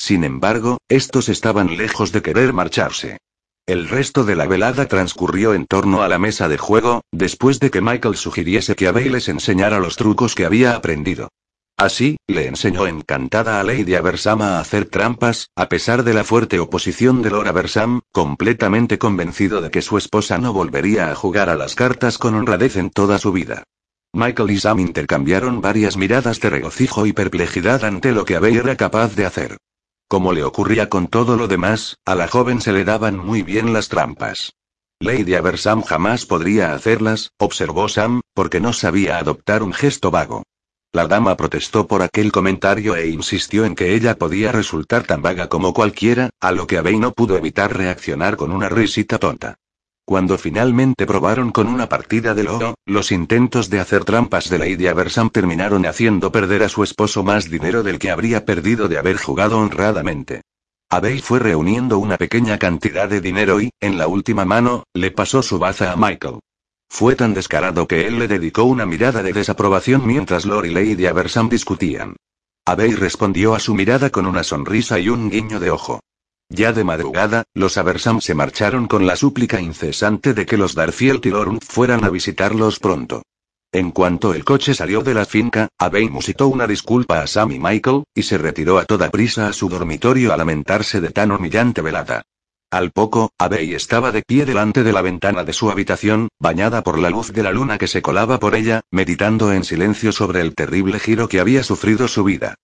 [0.00, 3.18] Sin embargo, estos estaban lejos de querer marcharse.
[3.66, 7.70] El resto de la velada transcurrió en torno a la mesa de juego, después de
[7.70, 11.28] que Michael sugiriese que Abel les enseñara los trucos que había aprendido.
[11.76, 16.58] Así, le enseñó encantada a Lady Aversam a hacer trampas, a pesar de la fuerte
[16.60, 21.56] oposición de Lord Aversam, completamente convencido de que su esposa no volvería a jugar a
[21.56, 23.64] las cartas con honradez en toda su vida.
[24.14, 28.76] Michael y Sam intercambiaron varias miradas de regocijo y perplejidad ante lo que Abel era
[28.76, 29.58] capaz de hacer.
[30.10, 33.72] Como le ocurría con todo lo demás, a la joven se le daban muy bien
[33.72, 34.54] las trampas.
[34.98, 40.42] Lady Aversam jamás podría hacerlas, observó Sam, porque no sabía adoptar un gesto vago.
[40.92, 45.48] La dama protestó por aquel comentario e insistió en que ella podía resultar tan vaga
[45.48, 49.58] como cualquiera, a lo que Abey no pudo evitar reaccionar con una risita tonta.
[50.10, 54.88] Cuando finalmente probaron con una partida de oro, los intentos de hacer trampas de Lady
[54.88, 59.18] Aversam terminaron haciendo perder a su esposo más dinero del que habría perdido de haber
[59.18, 60.42] jugado honradamente.
[60.90, 65.44] Abbey fue reuniendo una pequeña cantidad de dinero y, en la última mano, le pasó
[65.44, 66.40] su baza a Michael.
[66.88, 71.06] Fue tan descarado que él le dedicó una mirada de desaprobación mientras Lord y Lady
[71.06, 72.16] Aversam discutían.
[72.66, 76.00] Abbey respondió a su mirada con una sonrisa y un guiño de ojo.
[76.52, 81.24] Ya de madrugada, los Aversam se marcharon con la súplica incesante de que los Darfield
[81.24, 83.22] y Lorun fueran a visitarlos pronto.
[83.72, 87.60] En cuanto el coche salió de la finca, Abbey musitó una disculpa a Sam y
[87.60, 91.82] Michael, y se retiró a toda prisa a su dormitorio a lamentarse de tan humillante
[91.82, 92.22] velada.
[92.72, 96.98] Al poco, Abbey estaba de pie delante de la ventana de su habitación, bañada por
[96.98, 100.56] la luz de la luna que se colaba por ella, meditando en silencio sobre el
[100.56, 102.56] terrible giro que había sufrido su vida.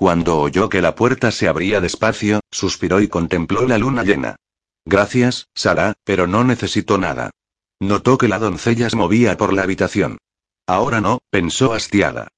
[0.00, 4.36] Cuando oyó que la puerta se abría despacio, suspiró y contempló la luna llena.
[4.86, 7.32] Gracias, Sara, pero no necesito nada.
[7.80, 10.16] Notó que la doncella se movía por la habitación.
[10.66, 12.28] Ahora no, pensó hastiada.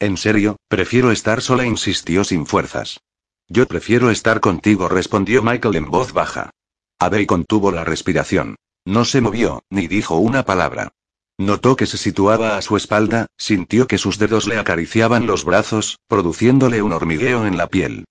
[0.00, 2.98] En serio, prefiero estar sola, insistió sin fuerzas.
[3.46, 6.50] Yo prefiero estar contigo, respondió Michael en voz baja.
[6.98, 8.56] Abey contuvo la respiración.
[8.84, 10.90] No se movió, ni dijo una palabra.
[11.42, 15.98] Notó que se situaba a su espalda, sintió que sus dedos le acariciaban los brazos,
[16.06, 18.04] produciéndole un hormigueo en la piel.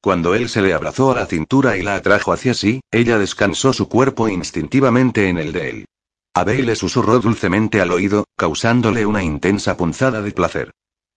[0.00, 3.74] Cuando él se le abrazó a la cintura y la atrajo hacia sí, ella descansó
[3.74, 5.84] su cuerpo instintivamente en el de él.
[6.32, 10.70] Abel le susurró dulcemente al oído, causándole una intensa punzada de placer.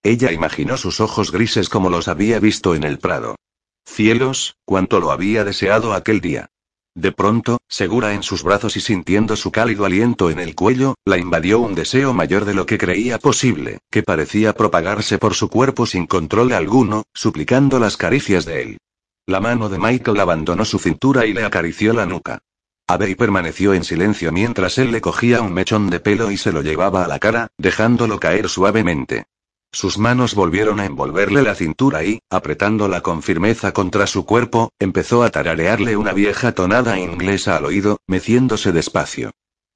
[0.03, 3.37] Ella imaginó sus ojos grises como los había visto en el prado.
[3.85, 6.49] Cielos, cuánto lo había deseado aquel día.
[6.95, 11.17] De pronto, segura en sus brazos y sintiendo su cálido aliento en el cuello, la
[11.17, 15.85] invadió un deseo mayor de lo que creía posible, que parecía propagarse por su cuerpo
[15.85, 18.77] sin control alguno, suplicando las caricias de él.
[19.25, 22.39] La mano de Michael abandonó su cintura y le acarició la nuca.
[22.87, 26.61] Abey permaneció en silencio mientras él le cogía un mechón de pelo y se lo
[26.61, 29.27] llevaba a la cara, dejándolo caer suavemente.
[29.73, 35.23] Sus manos volvieron a envolverle la cintura y, apretándola con firmeza contra su cuerpo, empezó
[35.23, 39.31] a tararearle una vieja tonada inglesa al oído, meciéndose despacio.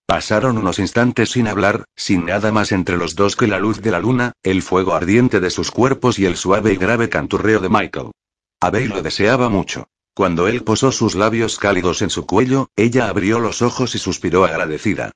[0.06, 3.92] Pasaron unos instantes sin hablar, sin nada más entre los dos que la luz de
[3.92, 7.70] la luna, el fuego ardiente de sus cuerpos y el suave y grave canturreo de
[7.70, 8.12] Michael.
[8.60, 9.88] Abel lo deseaba mucho.
[10.14, 14.44] Cuando él posó sus labios cálidos en su cuello, ella abrió los ojos y suspiró
[14.44, 15.12] agradecida.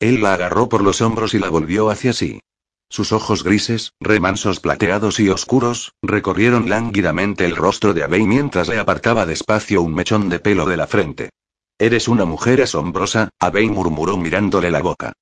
[0.00, 2.40] Él la agarró por los hombros y la volvió hacia sí.
[2.88, 8.78] Sus ojos grises, remansos plateados y oscuros, recorrieron lánguidamente el rostro de Abey mientras le
[8.78, 11.30] apartaba despacio un mechón de pelo de la frente.
[11.78, 15.12] Eres una mujer asombrosa, Abey murmuró mirándole la boca.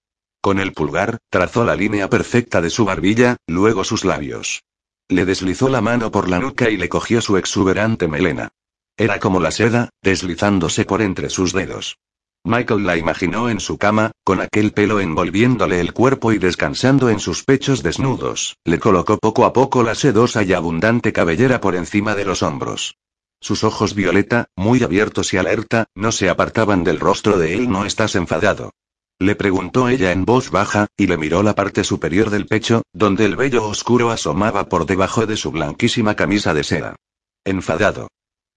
[0.43, 4.65] Con el pulgar, trazó la línea perfecta de su barbilla, luego sus labios.
[5.09, 8.51] Le deslizó la mano por la nuca y le cogió su exuberante melena.
[8.97, 11.99] Era como la seda, deslizándose por entre sus dedos.
[12.45, 17.21] Michael la imaginó en su cama, con aquel pelo envolviéndole el cuerpo y descansando en
[17.21, 22.17] sus pechos desnudos, le colocó poco a poco la sedosa y abundante cabellera por encima
[22.17, 22.97] de los hombros.
[23.41, 27.71] Sus ojos violeta, muy abiertos y alerta, no se apartaban del rostro de él.
[27.71, 28.73] ¿No estás enfadado?
[29.21, 33.25] Le preguntó ella en voz baja, y le miró la parte superior del pecho, donde
[33.25, 36.97] el vello oscuro asomaba por debajo de su blanquísima camisa de seda.
[37.45, 38.09] Enfadado.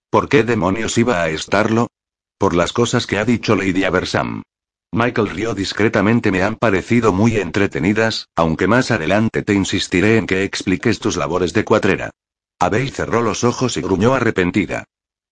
[0.09, 1.87] ¿Por qué demonios iba a estarlo?
[2.37, 4.41] Por las cosas que ha dicho Lady Aversam.
[4.91, 6.31] Michael rió discretamente.
[6.31, 11.53] Me han parecido muy entretenidas, aunque más adelante te insistiré en que expliques tus labores
[11.53, 12.11] de cuatrera.
[12.59, 14.83] Abey cerró los ojos y gruñó arrepentida.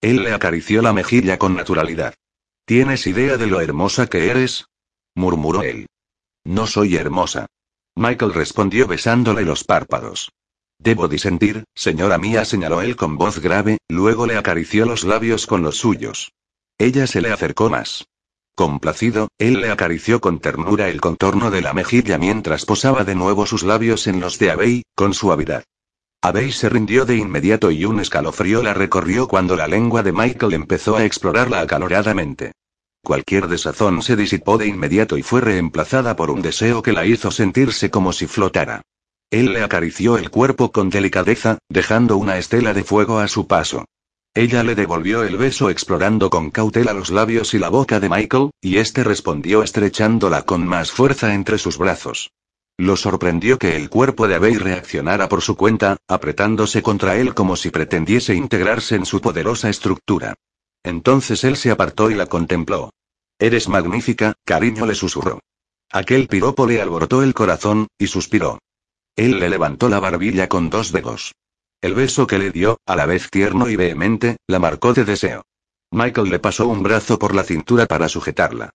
[0.02, 2.14] Él le acarició la mejilla con naturalidad.
[2.66, 4.66] ¿Tienes idea de lo hermosa que eres?
[5.16, 5.88] murmuró él.
[6.46, 7.48] No soy hermosa.
[7.96, 10.32] Michael respondió besándole los párpados.
[10.80, 15.62] Debo disentir, señora mía, señaló él con voz grave, luego le acarició los labios con
[15.62, 16.32] los suyos.
[16.78, 18.06] Ella se le acercó más.
[18.56, 23.46] Complacido, él le acarició con ternura el contorno de la mejilla mientras posaba de nuevo
[23.46, 25.64] sus labios en los de Abey, con suavidad.
[26.22, 30.54] Abey se rindió de inmediato y un escalofrío la recorrió cuando la lengua de Michael
[30.54, 32.54] empezó a explorarla acaloradamente.
[33.04, 37.32] Cualquier desazón se disipó de inmediato y fue reemplazada por un deseo que la hizo
[37.32, 38.84] sentirse como si flotara.
[39.30, 43.84] Él le acarició el cuerpo con delicadeza, dejando una estela de fuego a su paso.
[44.36, 48.50] Ella le devolvió el beso explorando con cautela los labios y la boca de Michael,
[48.62, 52.32] y este respondió estrechándola con más fuerza entre sus brazos.
[52.78, 57.56] Lo sorprendió que el cuerpo de Abey reaccionara por su cuenta, apretándose contra él como
[57.56, 60.34] si pretendiese integrarse en su poderosa estructura.
[60.82, 62.90] Entonces él se apartó y la contempló.
[63.38, 65.40] Eres magnífica, cariño le susurró.
[65.92, 68.58] Aquel piropo le alborotó el corazón, y suspiró.
[69.16, 71.34] Él le levantó la barbilla con dos dedos.
[71.84, 75.44] El beso que le dio, a la vez tierno y vehemente, la marcó de deseo.
[75.92, 78.70] Michael le pasó un brazo por la cintura para sujetarla.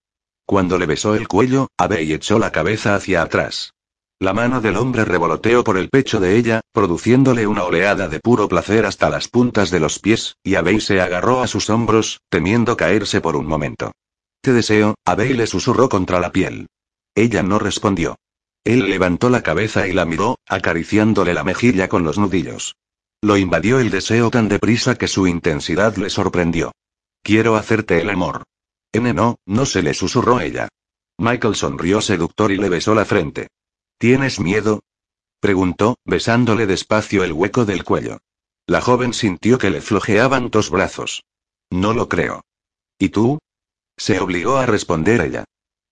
[0.44, 3.72] Cuando le besó el cuello, Abey echó la cabeza hacia atrás.
[4.20, 8.46] La mano del hombre revoloteó por el pecho de ella, produciéndole una oleada de puro
[8.46, 12.76] placer hasta las puntas de los pies, y Abey se agarró a sus hombros, temiendo
[12.76, 13.92] caerse por un momento.
[14.42, 16.66] Te deseo, Abey le susurró contra la piel.
[17.14, 18.16] Ella no respondió.
[18.64, 22.74] Él levantó la cabeza y la miró, acariciándole la mejilla con los nudillos.
[23.20, 26.72] Lo invadió el deseo tan deprisa que su intensidad le sorprendió.
[27.22, 28.44] Quiero hacerte el amor.
[28.92, 30.68] N no, no se le susurró ella.
[31.18, 33.48] Michael sonrió seductor y le besó la frente.
[33.98, 34.80] ¿Tienes miedo?
[35.40, 38.18] preguntó, besándole despacio el hueco del cuello.
[38.66, 41.24] La joven sintió que le flojeaban dos brazos.
[41.70, 42.42] No lo creo.
[42.98, 43.38] ¿Y tú?
[43.96, 45.44] Se obligó a responder ella.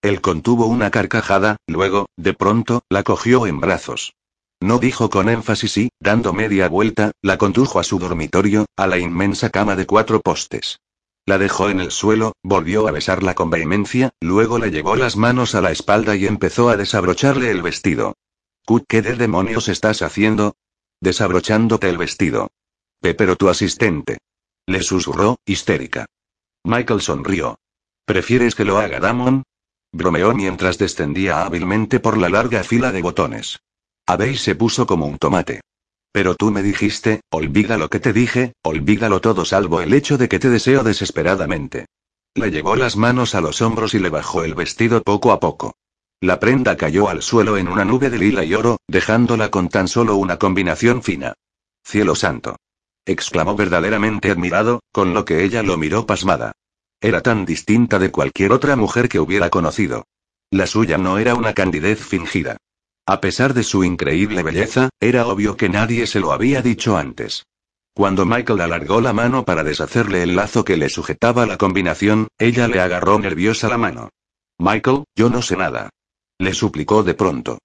[0.03, 4.15] Él contuvo una carcajada, luego, de pronto, la cogió en brazos.
[4.61, 8.99] No dijo con énfasis y, dando media vuelta, la condujo a su dormitorio, a la
[8.99, 10.79] inmensa cama de cuatro postes.
[11.27, 15.55] La dejó en el suelo, volvió a besarla con vehemencia, luego le llevó las manos
[15.55, 18.15] a la espalda y empezó a desabrocharle el vestido.
[18.89, 20.55] ¿Qué de demonios estás haciendo?
[21.01, 22.49] Desabrochándote el vestido.
[23.01, 24.19] Pero tu asistente.
[24.67, 26.07] Le susurró, histérica.
[26.65, 27.59] Michael sonrió.
[28.05, 29.43] ¿Prefieres que lo haga Damon?
[29.93, 33.61] Bromeó mientras descendía hábilmente por la larga fila de botones.
[34.07, 35.61] Abey se puso como un tomate.
[36.13, 40.29] Pero tú me dijiste, olvida lo que te dije, olvídalo todo salvo el hecho de
[40.29, 41.87] que te deseo desesperadamente.
[42.35, 45.75] Le llevó las manos a los hombros y le bajó el vestido poco a poco.
[46.21, 49.89] La prenda cayó al suelo en una nube de lila y oro, dejándola con tan
[49.89, 51.35] solo una combinación fina.
[51.85, 52.57] Cielo santo.
[53.05, 56.53] exclamó verdaderamente admirado, con lo que ella lo miró pasmada.
[57.01, 60.07] Era tan distinta de cualquier otra mujer que hubiera conocido.
[60.51, 62.57] La suya no era una candidez fingida.
[63.09, 67.47] A pesar de su increíble belleza, era obvio que nadie se lo había dicho antes.
[67.95, 72.67] Cuando Michael alargó la mano para deshacerle el lazo que le sujetaba la combinación, ella
[72.67, 74.11] le agarró nerviosa la mano.
[74.59, 75.91] Michael, yo no sé nada.
[76.39, 77.59] Le suplicó de pronto.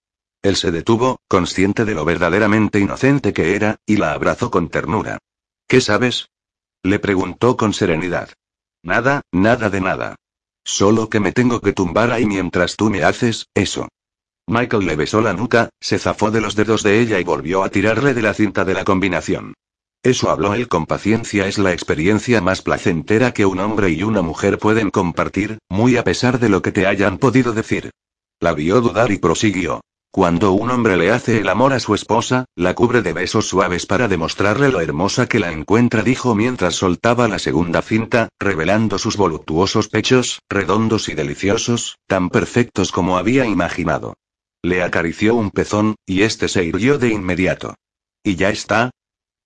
[0.43, 5.17] Él se detuvo, consciente de lo verdaderamente inocente que era, y la abrazó con ternura.
[5.67, 6.29] ¿Qué sabes?
[6.83, 8.29] Le preguntó con serenidad.
[8.83, 10.15] Nada, nada de nada.
[10.63, 13.89] Solo que me tengo que tumbar ahí mientras tú me haces, eso.
[14.47, 17.69] Michael le besó la nuca, se zafó de los dedos de ella y volvió a
[17.69, 19.53] tirarle de la cinta de la combinación.
[20.03, 24.23] Eso habló él con paciencia es la experiencia más placentera que un hombre y una
[24.23, 27.91] mujer pueden compartir, muy a pesar de lo que te hayan podido decir.
[28.39, 29.81] La vio dudar y prosiguió.
[30.13, 33.85] Cuando un hombre le hace el amor a su esposa, la cubre de besos suaves
[33.85, 39.15] para demostrarle lo hermosa que la encuentra, dijo mientras soltaba la segunda cinta, revelando sus
[39.15, 44.15] voluptuosos pechos, redondos y deliciosos, tan perfectos como había imaginado.
[44.63, 47.75] Le acarició un pezón, y este se irguió de inmediato.
[48.23, 48.91] ¿Y ya está?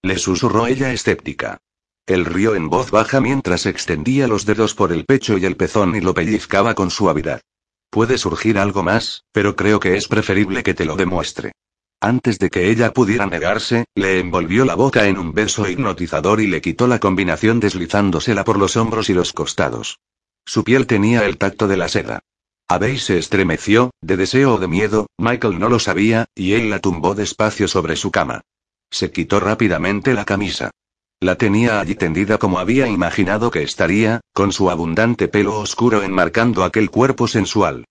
[0.02, 1.58] Le susurró ella escéptica.
[2.06, 5.96] Él rió en voz baja mientras extendía los dedos por el pecho y el pezón
[5.96, 7.42] y lo pellizcaba con suavidad.
[7.90, 11.54] Puede surgir algo más, pero creo que es preferible que te lo demuestre.
[12.02, 16.48] Antes de que ella pudiera negarse, le envolvió la boca en un beso hipnotizador y
[16.48, 20.00] le quitó la combinación deslizándosela por los hombros y los costados.
[20.46, 22.20] Su piel tenía el tacto de la seda.
[22.68, 26.80] Abey se estremeció, de deseo o de miedo, Michael no lo sabía, y él la
[26.80, 28.42] tumbó despacio sobre su cama.
[28.90, 30.72] Se quitó rápidamente la camisa.
[31.20, 36.64] La tenía allí tendida como había imaginado que estaría, con su abundante pelo oscuro enmarcando
[36.64, 37.86] aquel cuerpo sensual.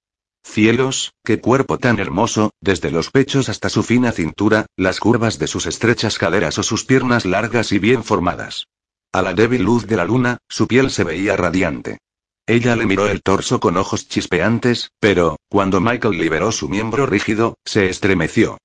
[0.45, 5.47] Cielos, qué cuerpo tan hermoso, desde los pechos hasta su fina cintura, las curvas de
[5.47, 8.67] sus estrechas caderas o sus piernas largas y bien formadas.
[9.13, 11.99] A la débil luz de la luna, su piel se veía radiante.
[12.47, 17.57] Ella le miró el torso con ojos chispeantes, pero, cuando Michael liberó su miembro rígido,
[17.65, 18.59] se estremeció.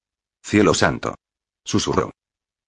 [0.44, 1.16] Cielo santo.
[1.64, 2.12] Susurró.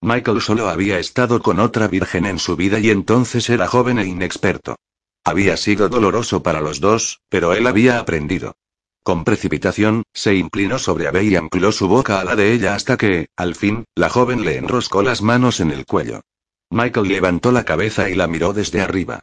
[0.01, 4.05] Michael solo había estado con otra virgen en su vida y entonces era joven e
[4.05, 4.77] inexperto.
[5.25, 8.55] Había sido doloroso para los dos, pero él había aprendido.
[9.03, 12.97] Con precipitación, se inclinó sobre Abe y ancló su boca a la de ella hasta
[12.97, 16.21] que, al fin, la joven le enroscó las manos en el cuello.
[16.69, 19.21] Michael levantó la cabeza y la miró desde arriba.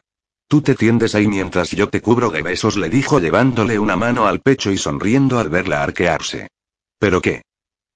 [0.49, 4.25] Tú te tiendes ahí mientras yo te cubro de besos, le dijo llevándole una mano
[4.25, 6.47] al pecho y sonriendo al verla arquearse.
[6.97, 7.43] ¿Pero qué?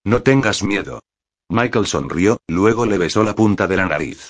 [0.04, 1.02] No tengas miedo.
[1.50, 4.30] Michael sonrió, luego le besó la punta de la nariz.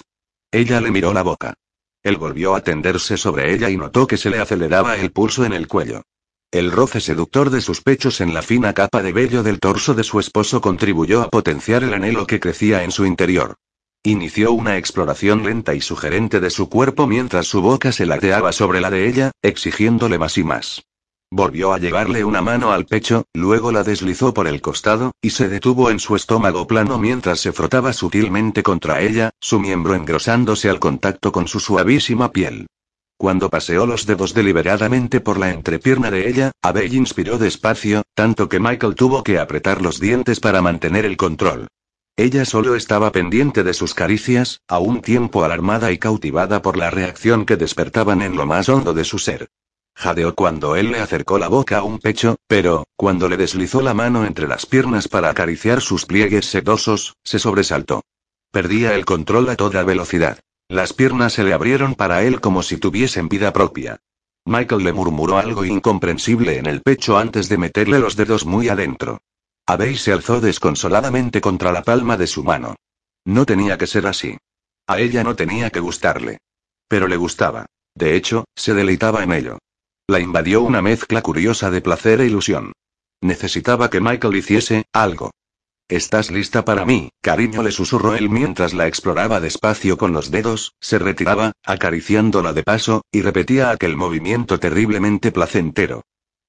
[0.52, 1.56] Ella le miró la boca.
[2.02, 5.52] Él volvió a tenderse sobre ella y notó que se le aceleraba el pulso en
[5.52, 6.04] el cuello.
[6.50, 10.04] El roce seductor de sus pechos en la fina capa de vello del torso de
[10.06, 13.58] su esposo contribuyó a potenciar el anhelo que crecía en su interior.
[14.06, 18.82] Inició una exploración lenta y sugerente de su cuerpo mientras su boca se ladeaba sobre
[18.82, 20.84] la de ella, exigiéndole más y más.
[21.32, 25.48] Volvió a llevarle una mano al pecho, luego la deslizó por el costado, y se
[25.48, 30.80] detuvo en su estómago plano mientras se frotaba sutilmente contra ella, su miembro engrosándose al
[30.80, 32.68] contacto con su suavísima piel.
[33.16, 38.60] Cuando paseó los dedos deliberadamente por la entrepierna de ella, Abel inspiró despacio, tanto que
[38.60, 41.70] Michael tuvo que apretar los dientes para mantener el control.
[42.16, 46.92] Ella solo estaba pendiente de sus caricias, a un tiempo alarmada y cautivada por la
[46.92, 49.50] reacción que despertaban en lo más hondo de su ser.
[49.96, 53.96] Jadeó cuando él le acercó la boca a un pecho, pero, cuando le deslizó la
[53.96, 58.04] mano entre las piernas para acariciar sus pliegues sedosos, se sobresaltó.
[58.52, 60.38] Perdía el control a toda velocidad.
[60.70, 63.98] Las piernas se le abrieron para él como si tuviesen vida propia.
[64.46, 69.20] Michael le murmuró algo incomprensible en el pecho antes de meterle los dedos muy adentro.
[69.66, 72.76] Abey se alzó desconsoladamente contra la palma de su mano.
[73.26, 74.38] No tenía que ser así.
[74.88, 76.40] A ella no tenía que gustarle.
[76.90, 77.66] Pero le gustaba.
[77.96, 79.60] De hecho, se deleitaba en ello.
[80.08, 82.74] La invadió una mezcla curiosa de placer e ilusión.
[83.22, 85.32] Necesitaba que Michael hiciese algo.
[85.88, 87.64] ¿Estás lista para mí, cariño?
[87.64, 93.04] le susurró él mientras la exploraba despacio con los dedos, se retiraba, acariciándola de paso,
[93.12, 96.04] y repetía aquel movimiento terriblemente placentero.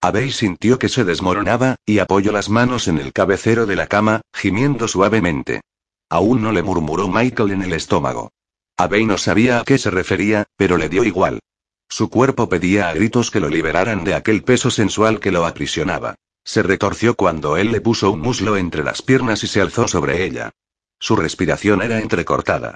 [0.05, 4.21] Abey sintió que se desmoronaba, y apoyó las manos en el cabecero de la cama,
[4.35, 5.63] gimiendo suavemente.
[6.11, 8.31] Aún no le murmuró Michael en el estómago.
[8.77, 11.41] Abey no sabía a qué se refería, pero le dio igual.
[11.89, 16.17] Su cuerpo pedía a gritos que lo liberaran de aquel peso sensual que lo aprisionaba.
[16.45, 20.23] Se retorció cuando él le puso un muslo entre las piernas y se alzó sobre
[20.23, 20.51] ella.
[21.01, 22.75] Su respiración era entrecortada.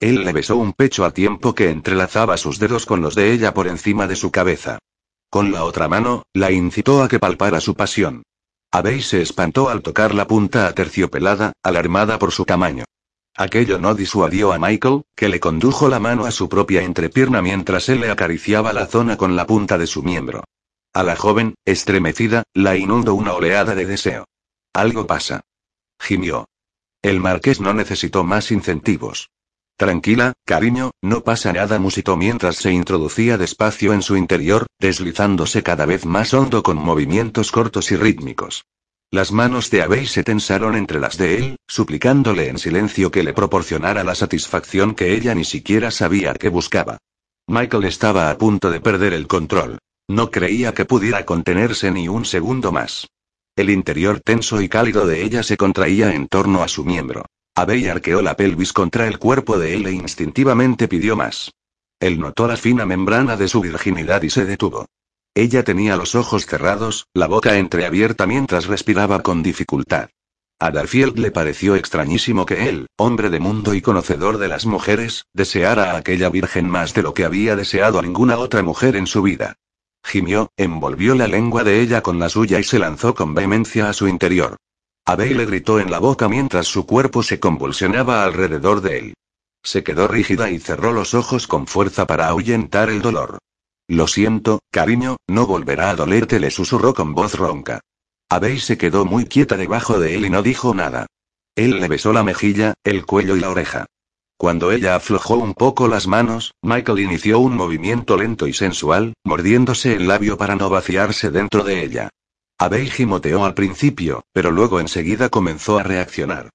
[0.00, 3.52] Él le besó un pecho a tiempo que entrelazaba sus dedos con los de ella
[3.52, 4.78] por encima de su cabeza.
[5.30, 8.24] Con la otra mano, la incitó a que palpara su pasión.
[8.72, 12.84] Abey se espantó al tocar la punta aterciopelada, alarmada por su tamaño.
[13.36, 17.88] Aquello no disuadió a Michael, que le condujo la mano a su propia entrepierna mientras
[17.88, 20.44] él le acariciaba la zona con la punta de su miembro.
[20.92, 24.24] A la joven, estremecida, la inundó una oleada de deseo.
[24.72, 25.42] Algo pasa.
[26.00, 26.46] Gimió.
[27.02, 29.30] El marqués no necesitó más incentivos.
[29.80, 35.86] Tranquila, cariño, no pasa nada, musitó mientras se introducía despacio en su interior, deslizándose cada
[35.86, 38.66] vez más hondo con movimientos cortos y rítmicos.
[39.10, 43.32] Las manos de Abey se tensaron entre las de él, suplicándole en silencio que le
[43.32, 46.98] proporcionara la satisfacción que ella ni siquiera sabía que buscaba.
[47.48, 49.78] Michael estaba a punto de perder el control.
[50.10, 53.06] No creía que pudiera contenerse ni un segundo más.
[53.56, 57.24] El interior tenso y cálido de ella se contraía en torno a su miembro.
[57.60, 61.50] Abey arqueó la pelvis contra el cuerpo de él e instintivamente pidió más.
[62.00, 64.86] Él notó la fina membrana de su virginidad y se detuvo.
[65.34, 70.08] Ella tenía los ojos cerrados, la boca entreabierta mientras respiraba con dificultad.
[70.58, 75.24] A Darfield le pareció extrañísimo que él, hombre de mundo y conocedor de las mujeres,
[75.32, 79.06] deseara a aquella virgen más de lo que había deseado a ninguna otra mujer en
[79.06, 79.56] su vida.
[80.04, 83.92] Gimió, envolvió la lengua de ella con la suya y se lanzó con vehemencia a
[83.92, 84.56] su interior.
[85.04, 89.14] Abey le gritó en la boca mientras su cuerpo se convulsionaba alrededor de él.
[89.62, 93.38] Se quedó rígida y cerró los ojos con fuerza para ahuyentar el dolor.
[93.88, 97.80] Lo siento, cariño, no volverá a dolerte, le susurró con voz ronca.
[98.28, 101.06] Abey se quedó muy quieta debajo de él y no dijo nada.
[101.56, 103.86] Él le besó la mejilla, el cuello y la oreja.
[104.36, 109.94] Cuando ella aflojó un poco las manos, Michael inició un movimiento lento y sensual, mordiéndose
[109.94, 112.08] el labio para no vaciarse dentro de ella.
[112.60, 116.50] Abey gimoteó al principio, pero luego enseguida comenzó a reaccionar.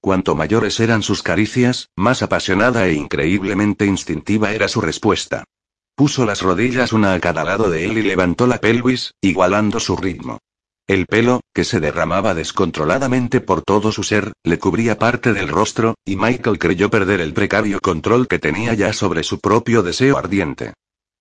[0.00, 5.44] Cuanto mayores eran sus caricias, más apasionada e increíblemente instintiva era su respuesta.
[5.94, 9.98] Puso las rodillas una a cada lado de él y levantó la pelvis, igualando su
[9.98, 10.38] ritmo.
[10.86, 15.94] El pelo, que se derramaba descontroladamente por todo su ser, le cubría parte del rostro,
[16.06, 20.72] y Michael creyó perder el precario control que tenía ya sobre su propio deseo ardiente.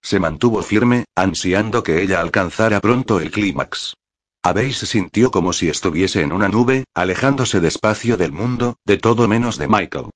[0.02, 3.96] Se mantuvo firme, ansiando que ella alcanzara pronto el clímax.
[4.44, 9.58] Se sintió como si estuviese en una nube, alejándose despacio del mundo, de todo menos
[9.58, 10.10] de Michael.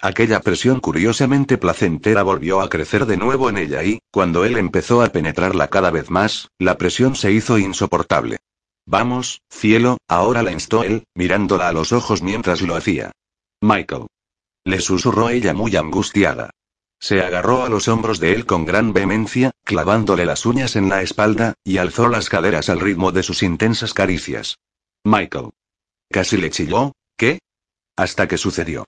[0.00, 5.02] Aquella presión curiosamente placentera volvió a crecer de nuevo en ella y, cuando él empezó
[5.02, 8.38] a penetrarla cada vez más, la presión se hizo insoportable.
[8.86, 13.12] Vamos, cielo, ahora la instó él, mirándola a los ojos mientras lo hacía.
[13.60, 14.06] Michael.
[14.64, 16.50] Le susurró ella muy angustiada.
[17.00, 21.02] Se agarró a los hombros de él con gran vehemencia, clavándole las uñas en la
[21.02, 24.58] espalda, y alzó las caderas al ritmo de sus intensas caricias.
[25.04, 25.50] Michael.
[26.10, 27.38] Casi le chilló, ¿qué?
[27.96, 28.84] Hasta que sucedió.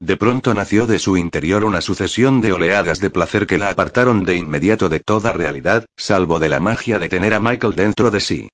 [0.00, 4.24] De pronto nació de su interior una sucesión de oleadas de placer que la apartaron
[4.24, 8.20] de inmediato de toda realidad, salvo de la magia de tener a Michael dentro de
[8.20, 8.48] sí.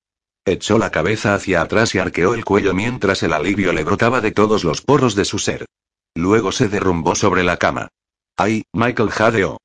[0.45, 4.31] Echó la cabeza hacia atrás y arqueó el cuello mientras el alivio le brotaba de
[4.31, 5.65] todos los poros de su ser.
[6.15, 7.89] Luego se derrumbó sobre la cama.
[8.43, 9.57] ¡Ay, Michael jadeó!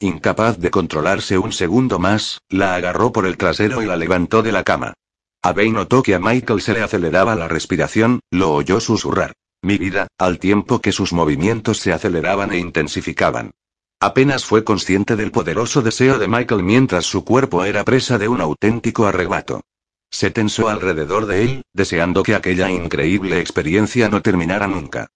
[0.00, 4.50] Incapaz de controlarse un segundo más, la agarró por el trasero y la levantó de
[4.50, 4.94] la cama.
[5.40, 10.08] Abey notó que a Michael se le aceleraba la respiración, lo oyó susurrar mi vida,
[10.18, 13.52] al tiempo que sus movimientos se aceleraban e intensificaban.
[14.00, 18.40] Apenas fue consciente del poderoso deseo de Michael mientras su cuerpo era presa de un
[18.40, 19.60] auténtico arrebato.
[20.10, 25.06] Se tensó alrededor de él, deseando que aquella increíble experiencia no terminara nunca.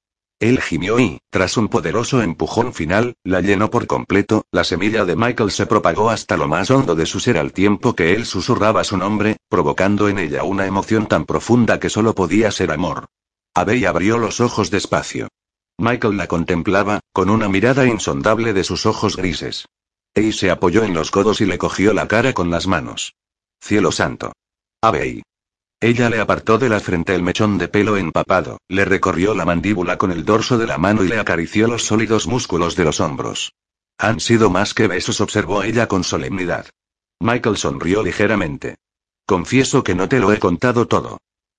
[0.40, 5.16] Él gimió y, tras un poderoso empujón final, la llenó por completo, la semilla de
[5.16, 8.84] Michael se propagó hasta lo más hondo de su ser al tiempo que él susurraba
[8.84, 13.06] su nombre, provocando en ella una emoción tan profunda que solo podía ser amor.
[13.52, 15.26] Abey abrió los ojos despacio.
[15.76, 19.66] Michael la contemplaba, con una mirada insondable de sus ojos grises.
[20.14, 23.14] Ey se apoyó en los codos y le cogió la cara con las manos.
[23.60, 24.32] Cielo santo.
[24.82, 25.22] Abey.
[25.80, 29.96] Ella le apartó de la frente el mechón de pelo empapado, le recorrió la mandíbula
[29.96, 33.52] con el dorso de la mano y le acarició los sólidos músculos de los hombros.
[33.96, 36.66] Han sido más que besos, observó ella con solemnidad.
[37.20, 38.76] Michael sonrió ligeramente.
[39.24, 41.18] Confieso que no te lo he contado todo.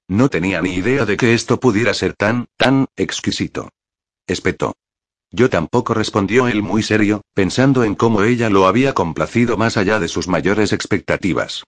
[0.10, 3.70] No tenía ni idea de que esto pudiera ser tan, tan, exquisito.
[4.28, 4.76] Espetó.
[5.32, 10.00] Yo tampoco respondió él muy serio, pensando en cómo ella lo había complacido más allá
[10.00, 11.64] de sus mayores expectativas.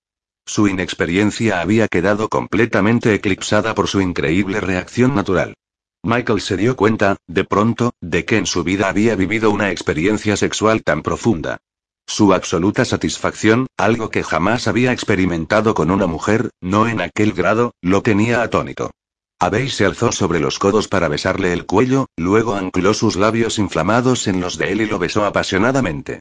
[0.45, 5.55] Su inexperiencia había quedado completamente eclipsada por su increíble reacción natural.
[6.03, 10.35] Michael se dio cuenta, de pronto, de que en su vida había vivido una experiencia
[10.35, 11.59] sexual tan profunda.
[12.07, 17.73] Su absoluta satisfacción, algo que jamás había experimentado con una mujer, no en aquel grado,
[17.81, 18.91] lo tenía atónito.
[19.39, 24.27] Abey se alzó sobre los codos para besarle el cuello, luego ancló sus labios inflamados
[24.27, 26.19] en los de él y lo besó apasionadamente.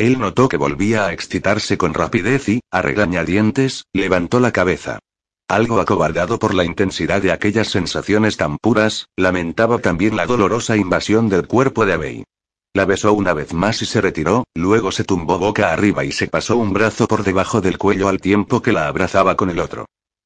[0.00, 4.98] Él notó que volvía a excitarse con rapidez y, a regañadientes, levantó la cabeza.
[5.46, 11.28] Algo acobardado por la intensidad de aquellas sensaciones tan puras, lamentaba también la dolorosa invasión
[11.28, 12.24] del cuerpo de Abey.
[12.72, 16.28] La besó una vez más y se retiró, luego se tumbó boca arriba y se
[16.28, 19.84] pasó un brazo por debajo del cuello al tiempo que la abrazaba con el otro.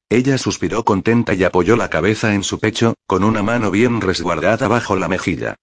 [0.09, 4.69] Ella suspiró contenta y apoyó la cabeza en su pecho, con una mano bien resguardada
[4.69, 5.57] bajo la mejilla.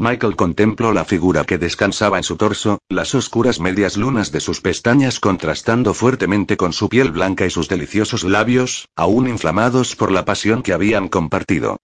[0.00, 4.60] Michael contempló la figura que descansaba en su torso, las oscuras medias lunas de sus
[4.60, 10.24] pestañas contrastando fuertemente con su piel blanca y sus deliciosos labios, aún inflamados por la
[10.24, 11.78] pasión que habían compartido.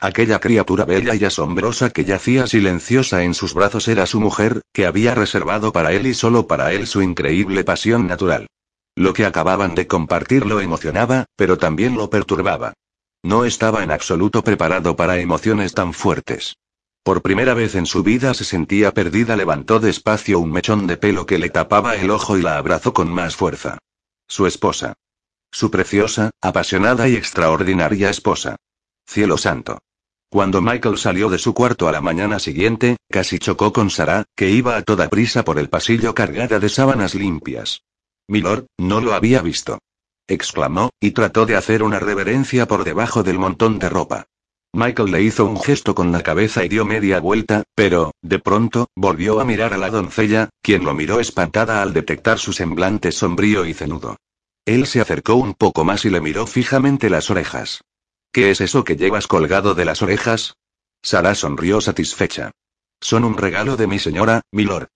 [0.00, 4.86] Aquella criatura bella y asombrosa que yacía silenciosa en sus brazos era su mujer, que
[4.86, 8.48] había reservado para él y solo para él su increíble pasión natural.
[8.96, 12.72] Lo que acababan de compartir lo emocionaba, pero también lo perturbaba.
[13.22, 16.56] No estaba en absoluto preparado para emociones tan fuertes.
[17.02, 21.24] Por primera vez en su vida se sentía perdida, levantó despacio un mechón de pelo
[21.24, 23.78] que le tapaba el ojo y la abrazó con más fuerza.
[24.28, 24.94] Su esposa.
[25.50, 28.56] Su preciosa, apasionada y extraordinaria esposa.
[29.06, 29.78] Cielo santo.
[30.28, 34.50] Cuando Michael salió de su cuarto a la mañana siguiente, casi chocó con Sarah, que
[34.50, 37.82] iba a toda prisa por el pasillo cargada de sábanas limpias.
[38.28, 39.80] Milord, no lo había visto.
[40.28, 44.26] exclamó, y trató de hacer una reverencia por debajo del montón de ropa.
[44.72, 48.88] Michael le hizo un gesto con la cabeza y dio media vuelta, pero, de pronto,
[48.94, 53.66] volvió a mirar a la doncella, quien lo miró espantada al detectar su semblante sombrío
[53.66, 54.16] y cenudo.
[54.64, 57.82] Él se acercó un poco más y le miró fijamente las orejas.
[58.32, 60.54] ¿Qué es eso que llevas colgado de las orejas?
[61.02, 62.52] Sara sonrió satisfecha.
[63.00, 64.86] Son un regalo de mi señora, milord.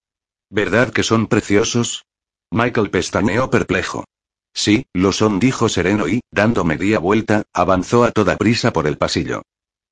[0.50, 2.04] ¿Verdad que son preciosos?
[2.52, 4.04] Michael pestañeó perplejo.
[4.52, 8.98] Sí, lo son, dijo sereno y, dando media vuelta, avanzó a toda prisa por el
[8.98, 9.42] pasillo.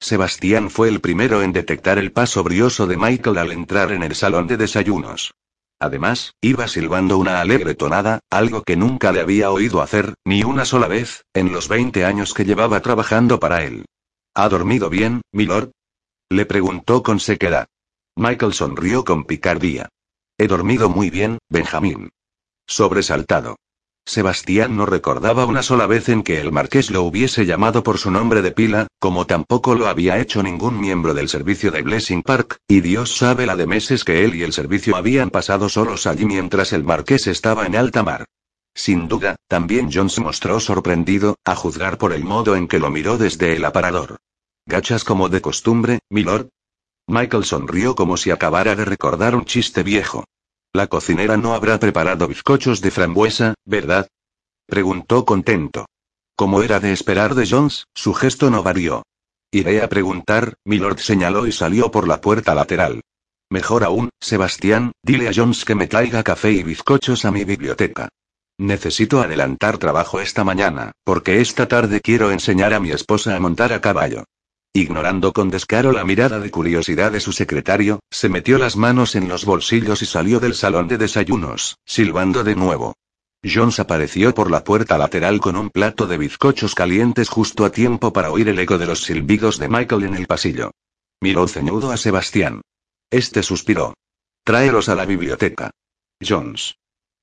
[0.03, 4.17] Sebastián fue el primero en detectar el paso brioso de Michael al entrar en el
[4.17, 5.33] salón de desayunos.
[5.79, 10.65] Además, iba silbando una alegre tonada, algo que nunca le había oído hacer, ni una
[10.65, 13.85] sola vez, en los 20 años que llevaba trabajando para él.
[14.35, 15.71] ¿Ha dormido bien, milord?
[16.31, 17.69] Le preguntó con sequedad.
[18.17, 19.89] Michael sonrió con picardía.
[20.37, 22.11] He dormido muy bien, Benjamín.
[22.67, 23.55] Sobresaltado.
[24.05, 28.11] Sebastián no recordaba una sola vez en que el marqués lo hubiese llamado por su
[28.11, 32.59] nombre de pila, como tampoco lo había hecho ningún miembro del servicio de Blessing Park,
[32.67, 36.25] y Dios sabe la de meses que él y el servicio habían pasado solos allí
[36.25, 38.25] mientras el marqués estaba en alta mar.
[38.75, 42.91] Sin duda, también John se mostró sorprendido, a juzgar por el modo en que lo
[42.91, 44.17] miró desde el aparador.
[44.67, 46.49] ¿Gachas como de costumbre, milord?
[47.07, 50.25] Michael sonrió como si acabara de recordar un chiste viejo.
[50.75, 54.09] La cocinera no habrá preparado bizcochos de frambuesa, ¿verdad?
[54.67, 55.85] Preguntó contento.
[56.35, 59.03] Como era de esperar de Jones, su gesto no varió.
[59.51, 63.03] Iré a preguntar, Milord señaló y salió por la puerta lateral.
[63.51, 68.09] Mejor aún, Sebastián, dile a Jones que me traiga café y bizcochos a mi biblioteca.
[68.59, 73.75] Necesito adelantar trabajo esta mañana, porque esta tarde quiero enseñar a mi esposa a montar
[73.75, 74.25] a caballo.
[74.75, 79.29] Ignorando con descaro la mirada de curiosidad de su secretario, se metió las manos en
[79.29, 82.95] los bolsillos y salió del salón de desayunos, silbando de nuevo.
[83.45, 88.15] Jones apareció por la puerta lateral con un plato de bizcochos calientes justo a tiempo
[88.15, 90.71] para oír el eco de los silbidos de Michael en el pasillo.
[91.21, 92.63] Miró ceñudo a Sebastián.
[93.11, 93.93] Este suspiró.
[94.43, 95.71] Tráelos a la biblioteca.
[96.27, 96.77] Jones.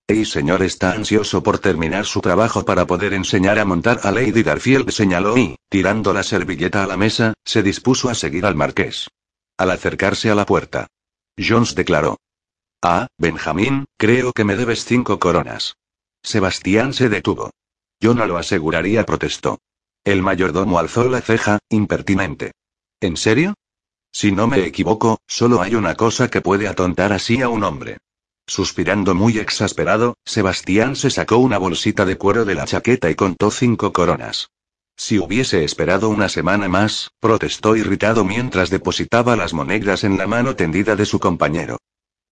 [0.10, 4.42] El señor está ansioso por terminar su trabajo para poder enseñar a montar a Lady
[4.42, 9.08] Garfield, señaló y, tirando la servilleta a la mesa, se dispuso a seguir al marqués.
[9.56, 10.88] Al acercarse a la puerta,
[11.38, 12.18] Jones declaró.
[12.82, 15.76] Ah, Benjamín, creo que me debes cinco coronas.
[16.24, 17.52] Sebastián se detuvo.
[18.00, 19.60] Yo no lo aseguraría, protestó.
[20.04, 22.54] El mayordomo alzó la ceja, impertinente.
[23.00, 23.54] ¿En serio?
[24.12, 28.00] Si no me equivoco, solo hay una cosa que puede atontar así a un hombre.
[28.50, 33.52] Suspirando muy exasperado, Sebastián se sacó una bolsita de cuero de la chaqueta y contó
[33.52, 34.50] cinco coronas.
[34.98, 40.56] Si hubiese esperado una semana más, protestó irritado mientras depositaba las monedas en la mano
[40.56, 41.78] tendida de su compañero.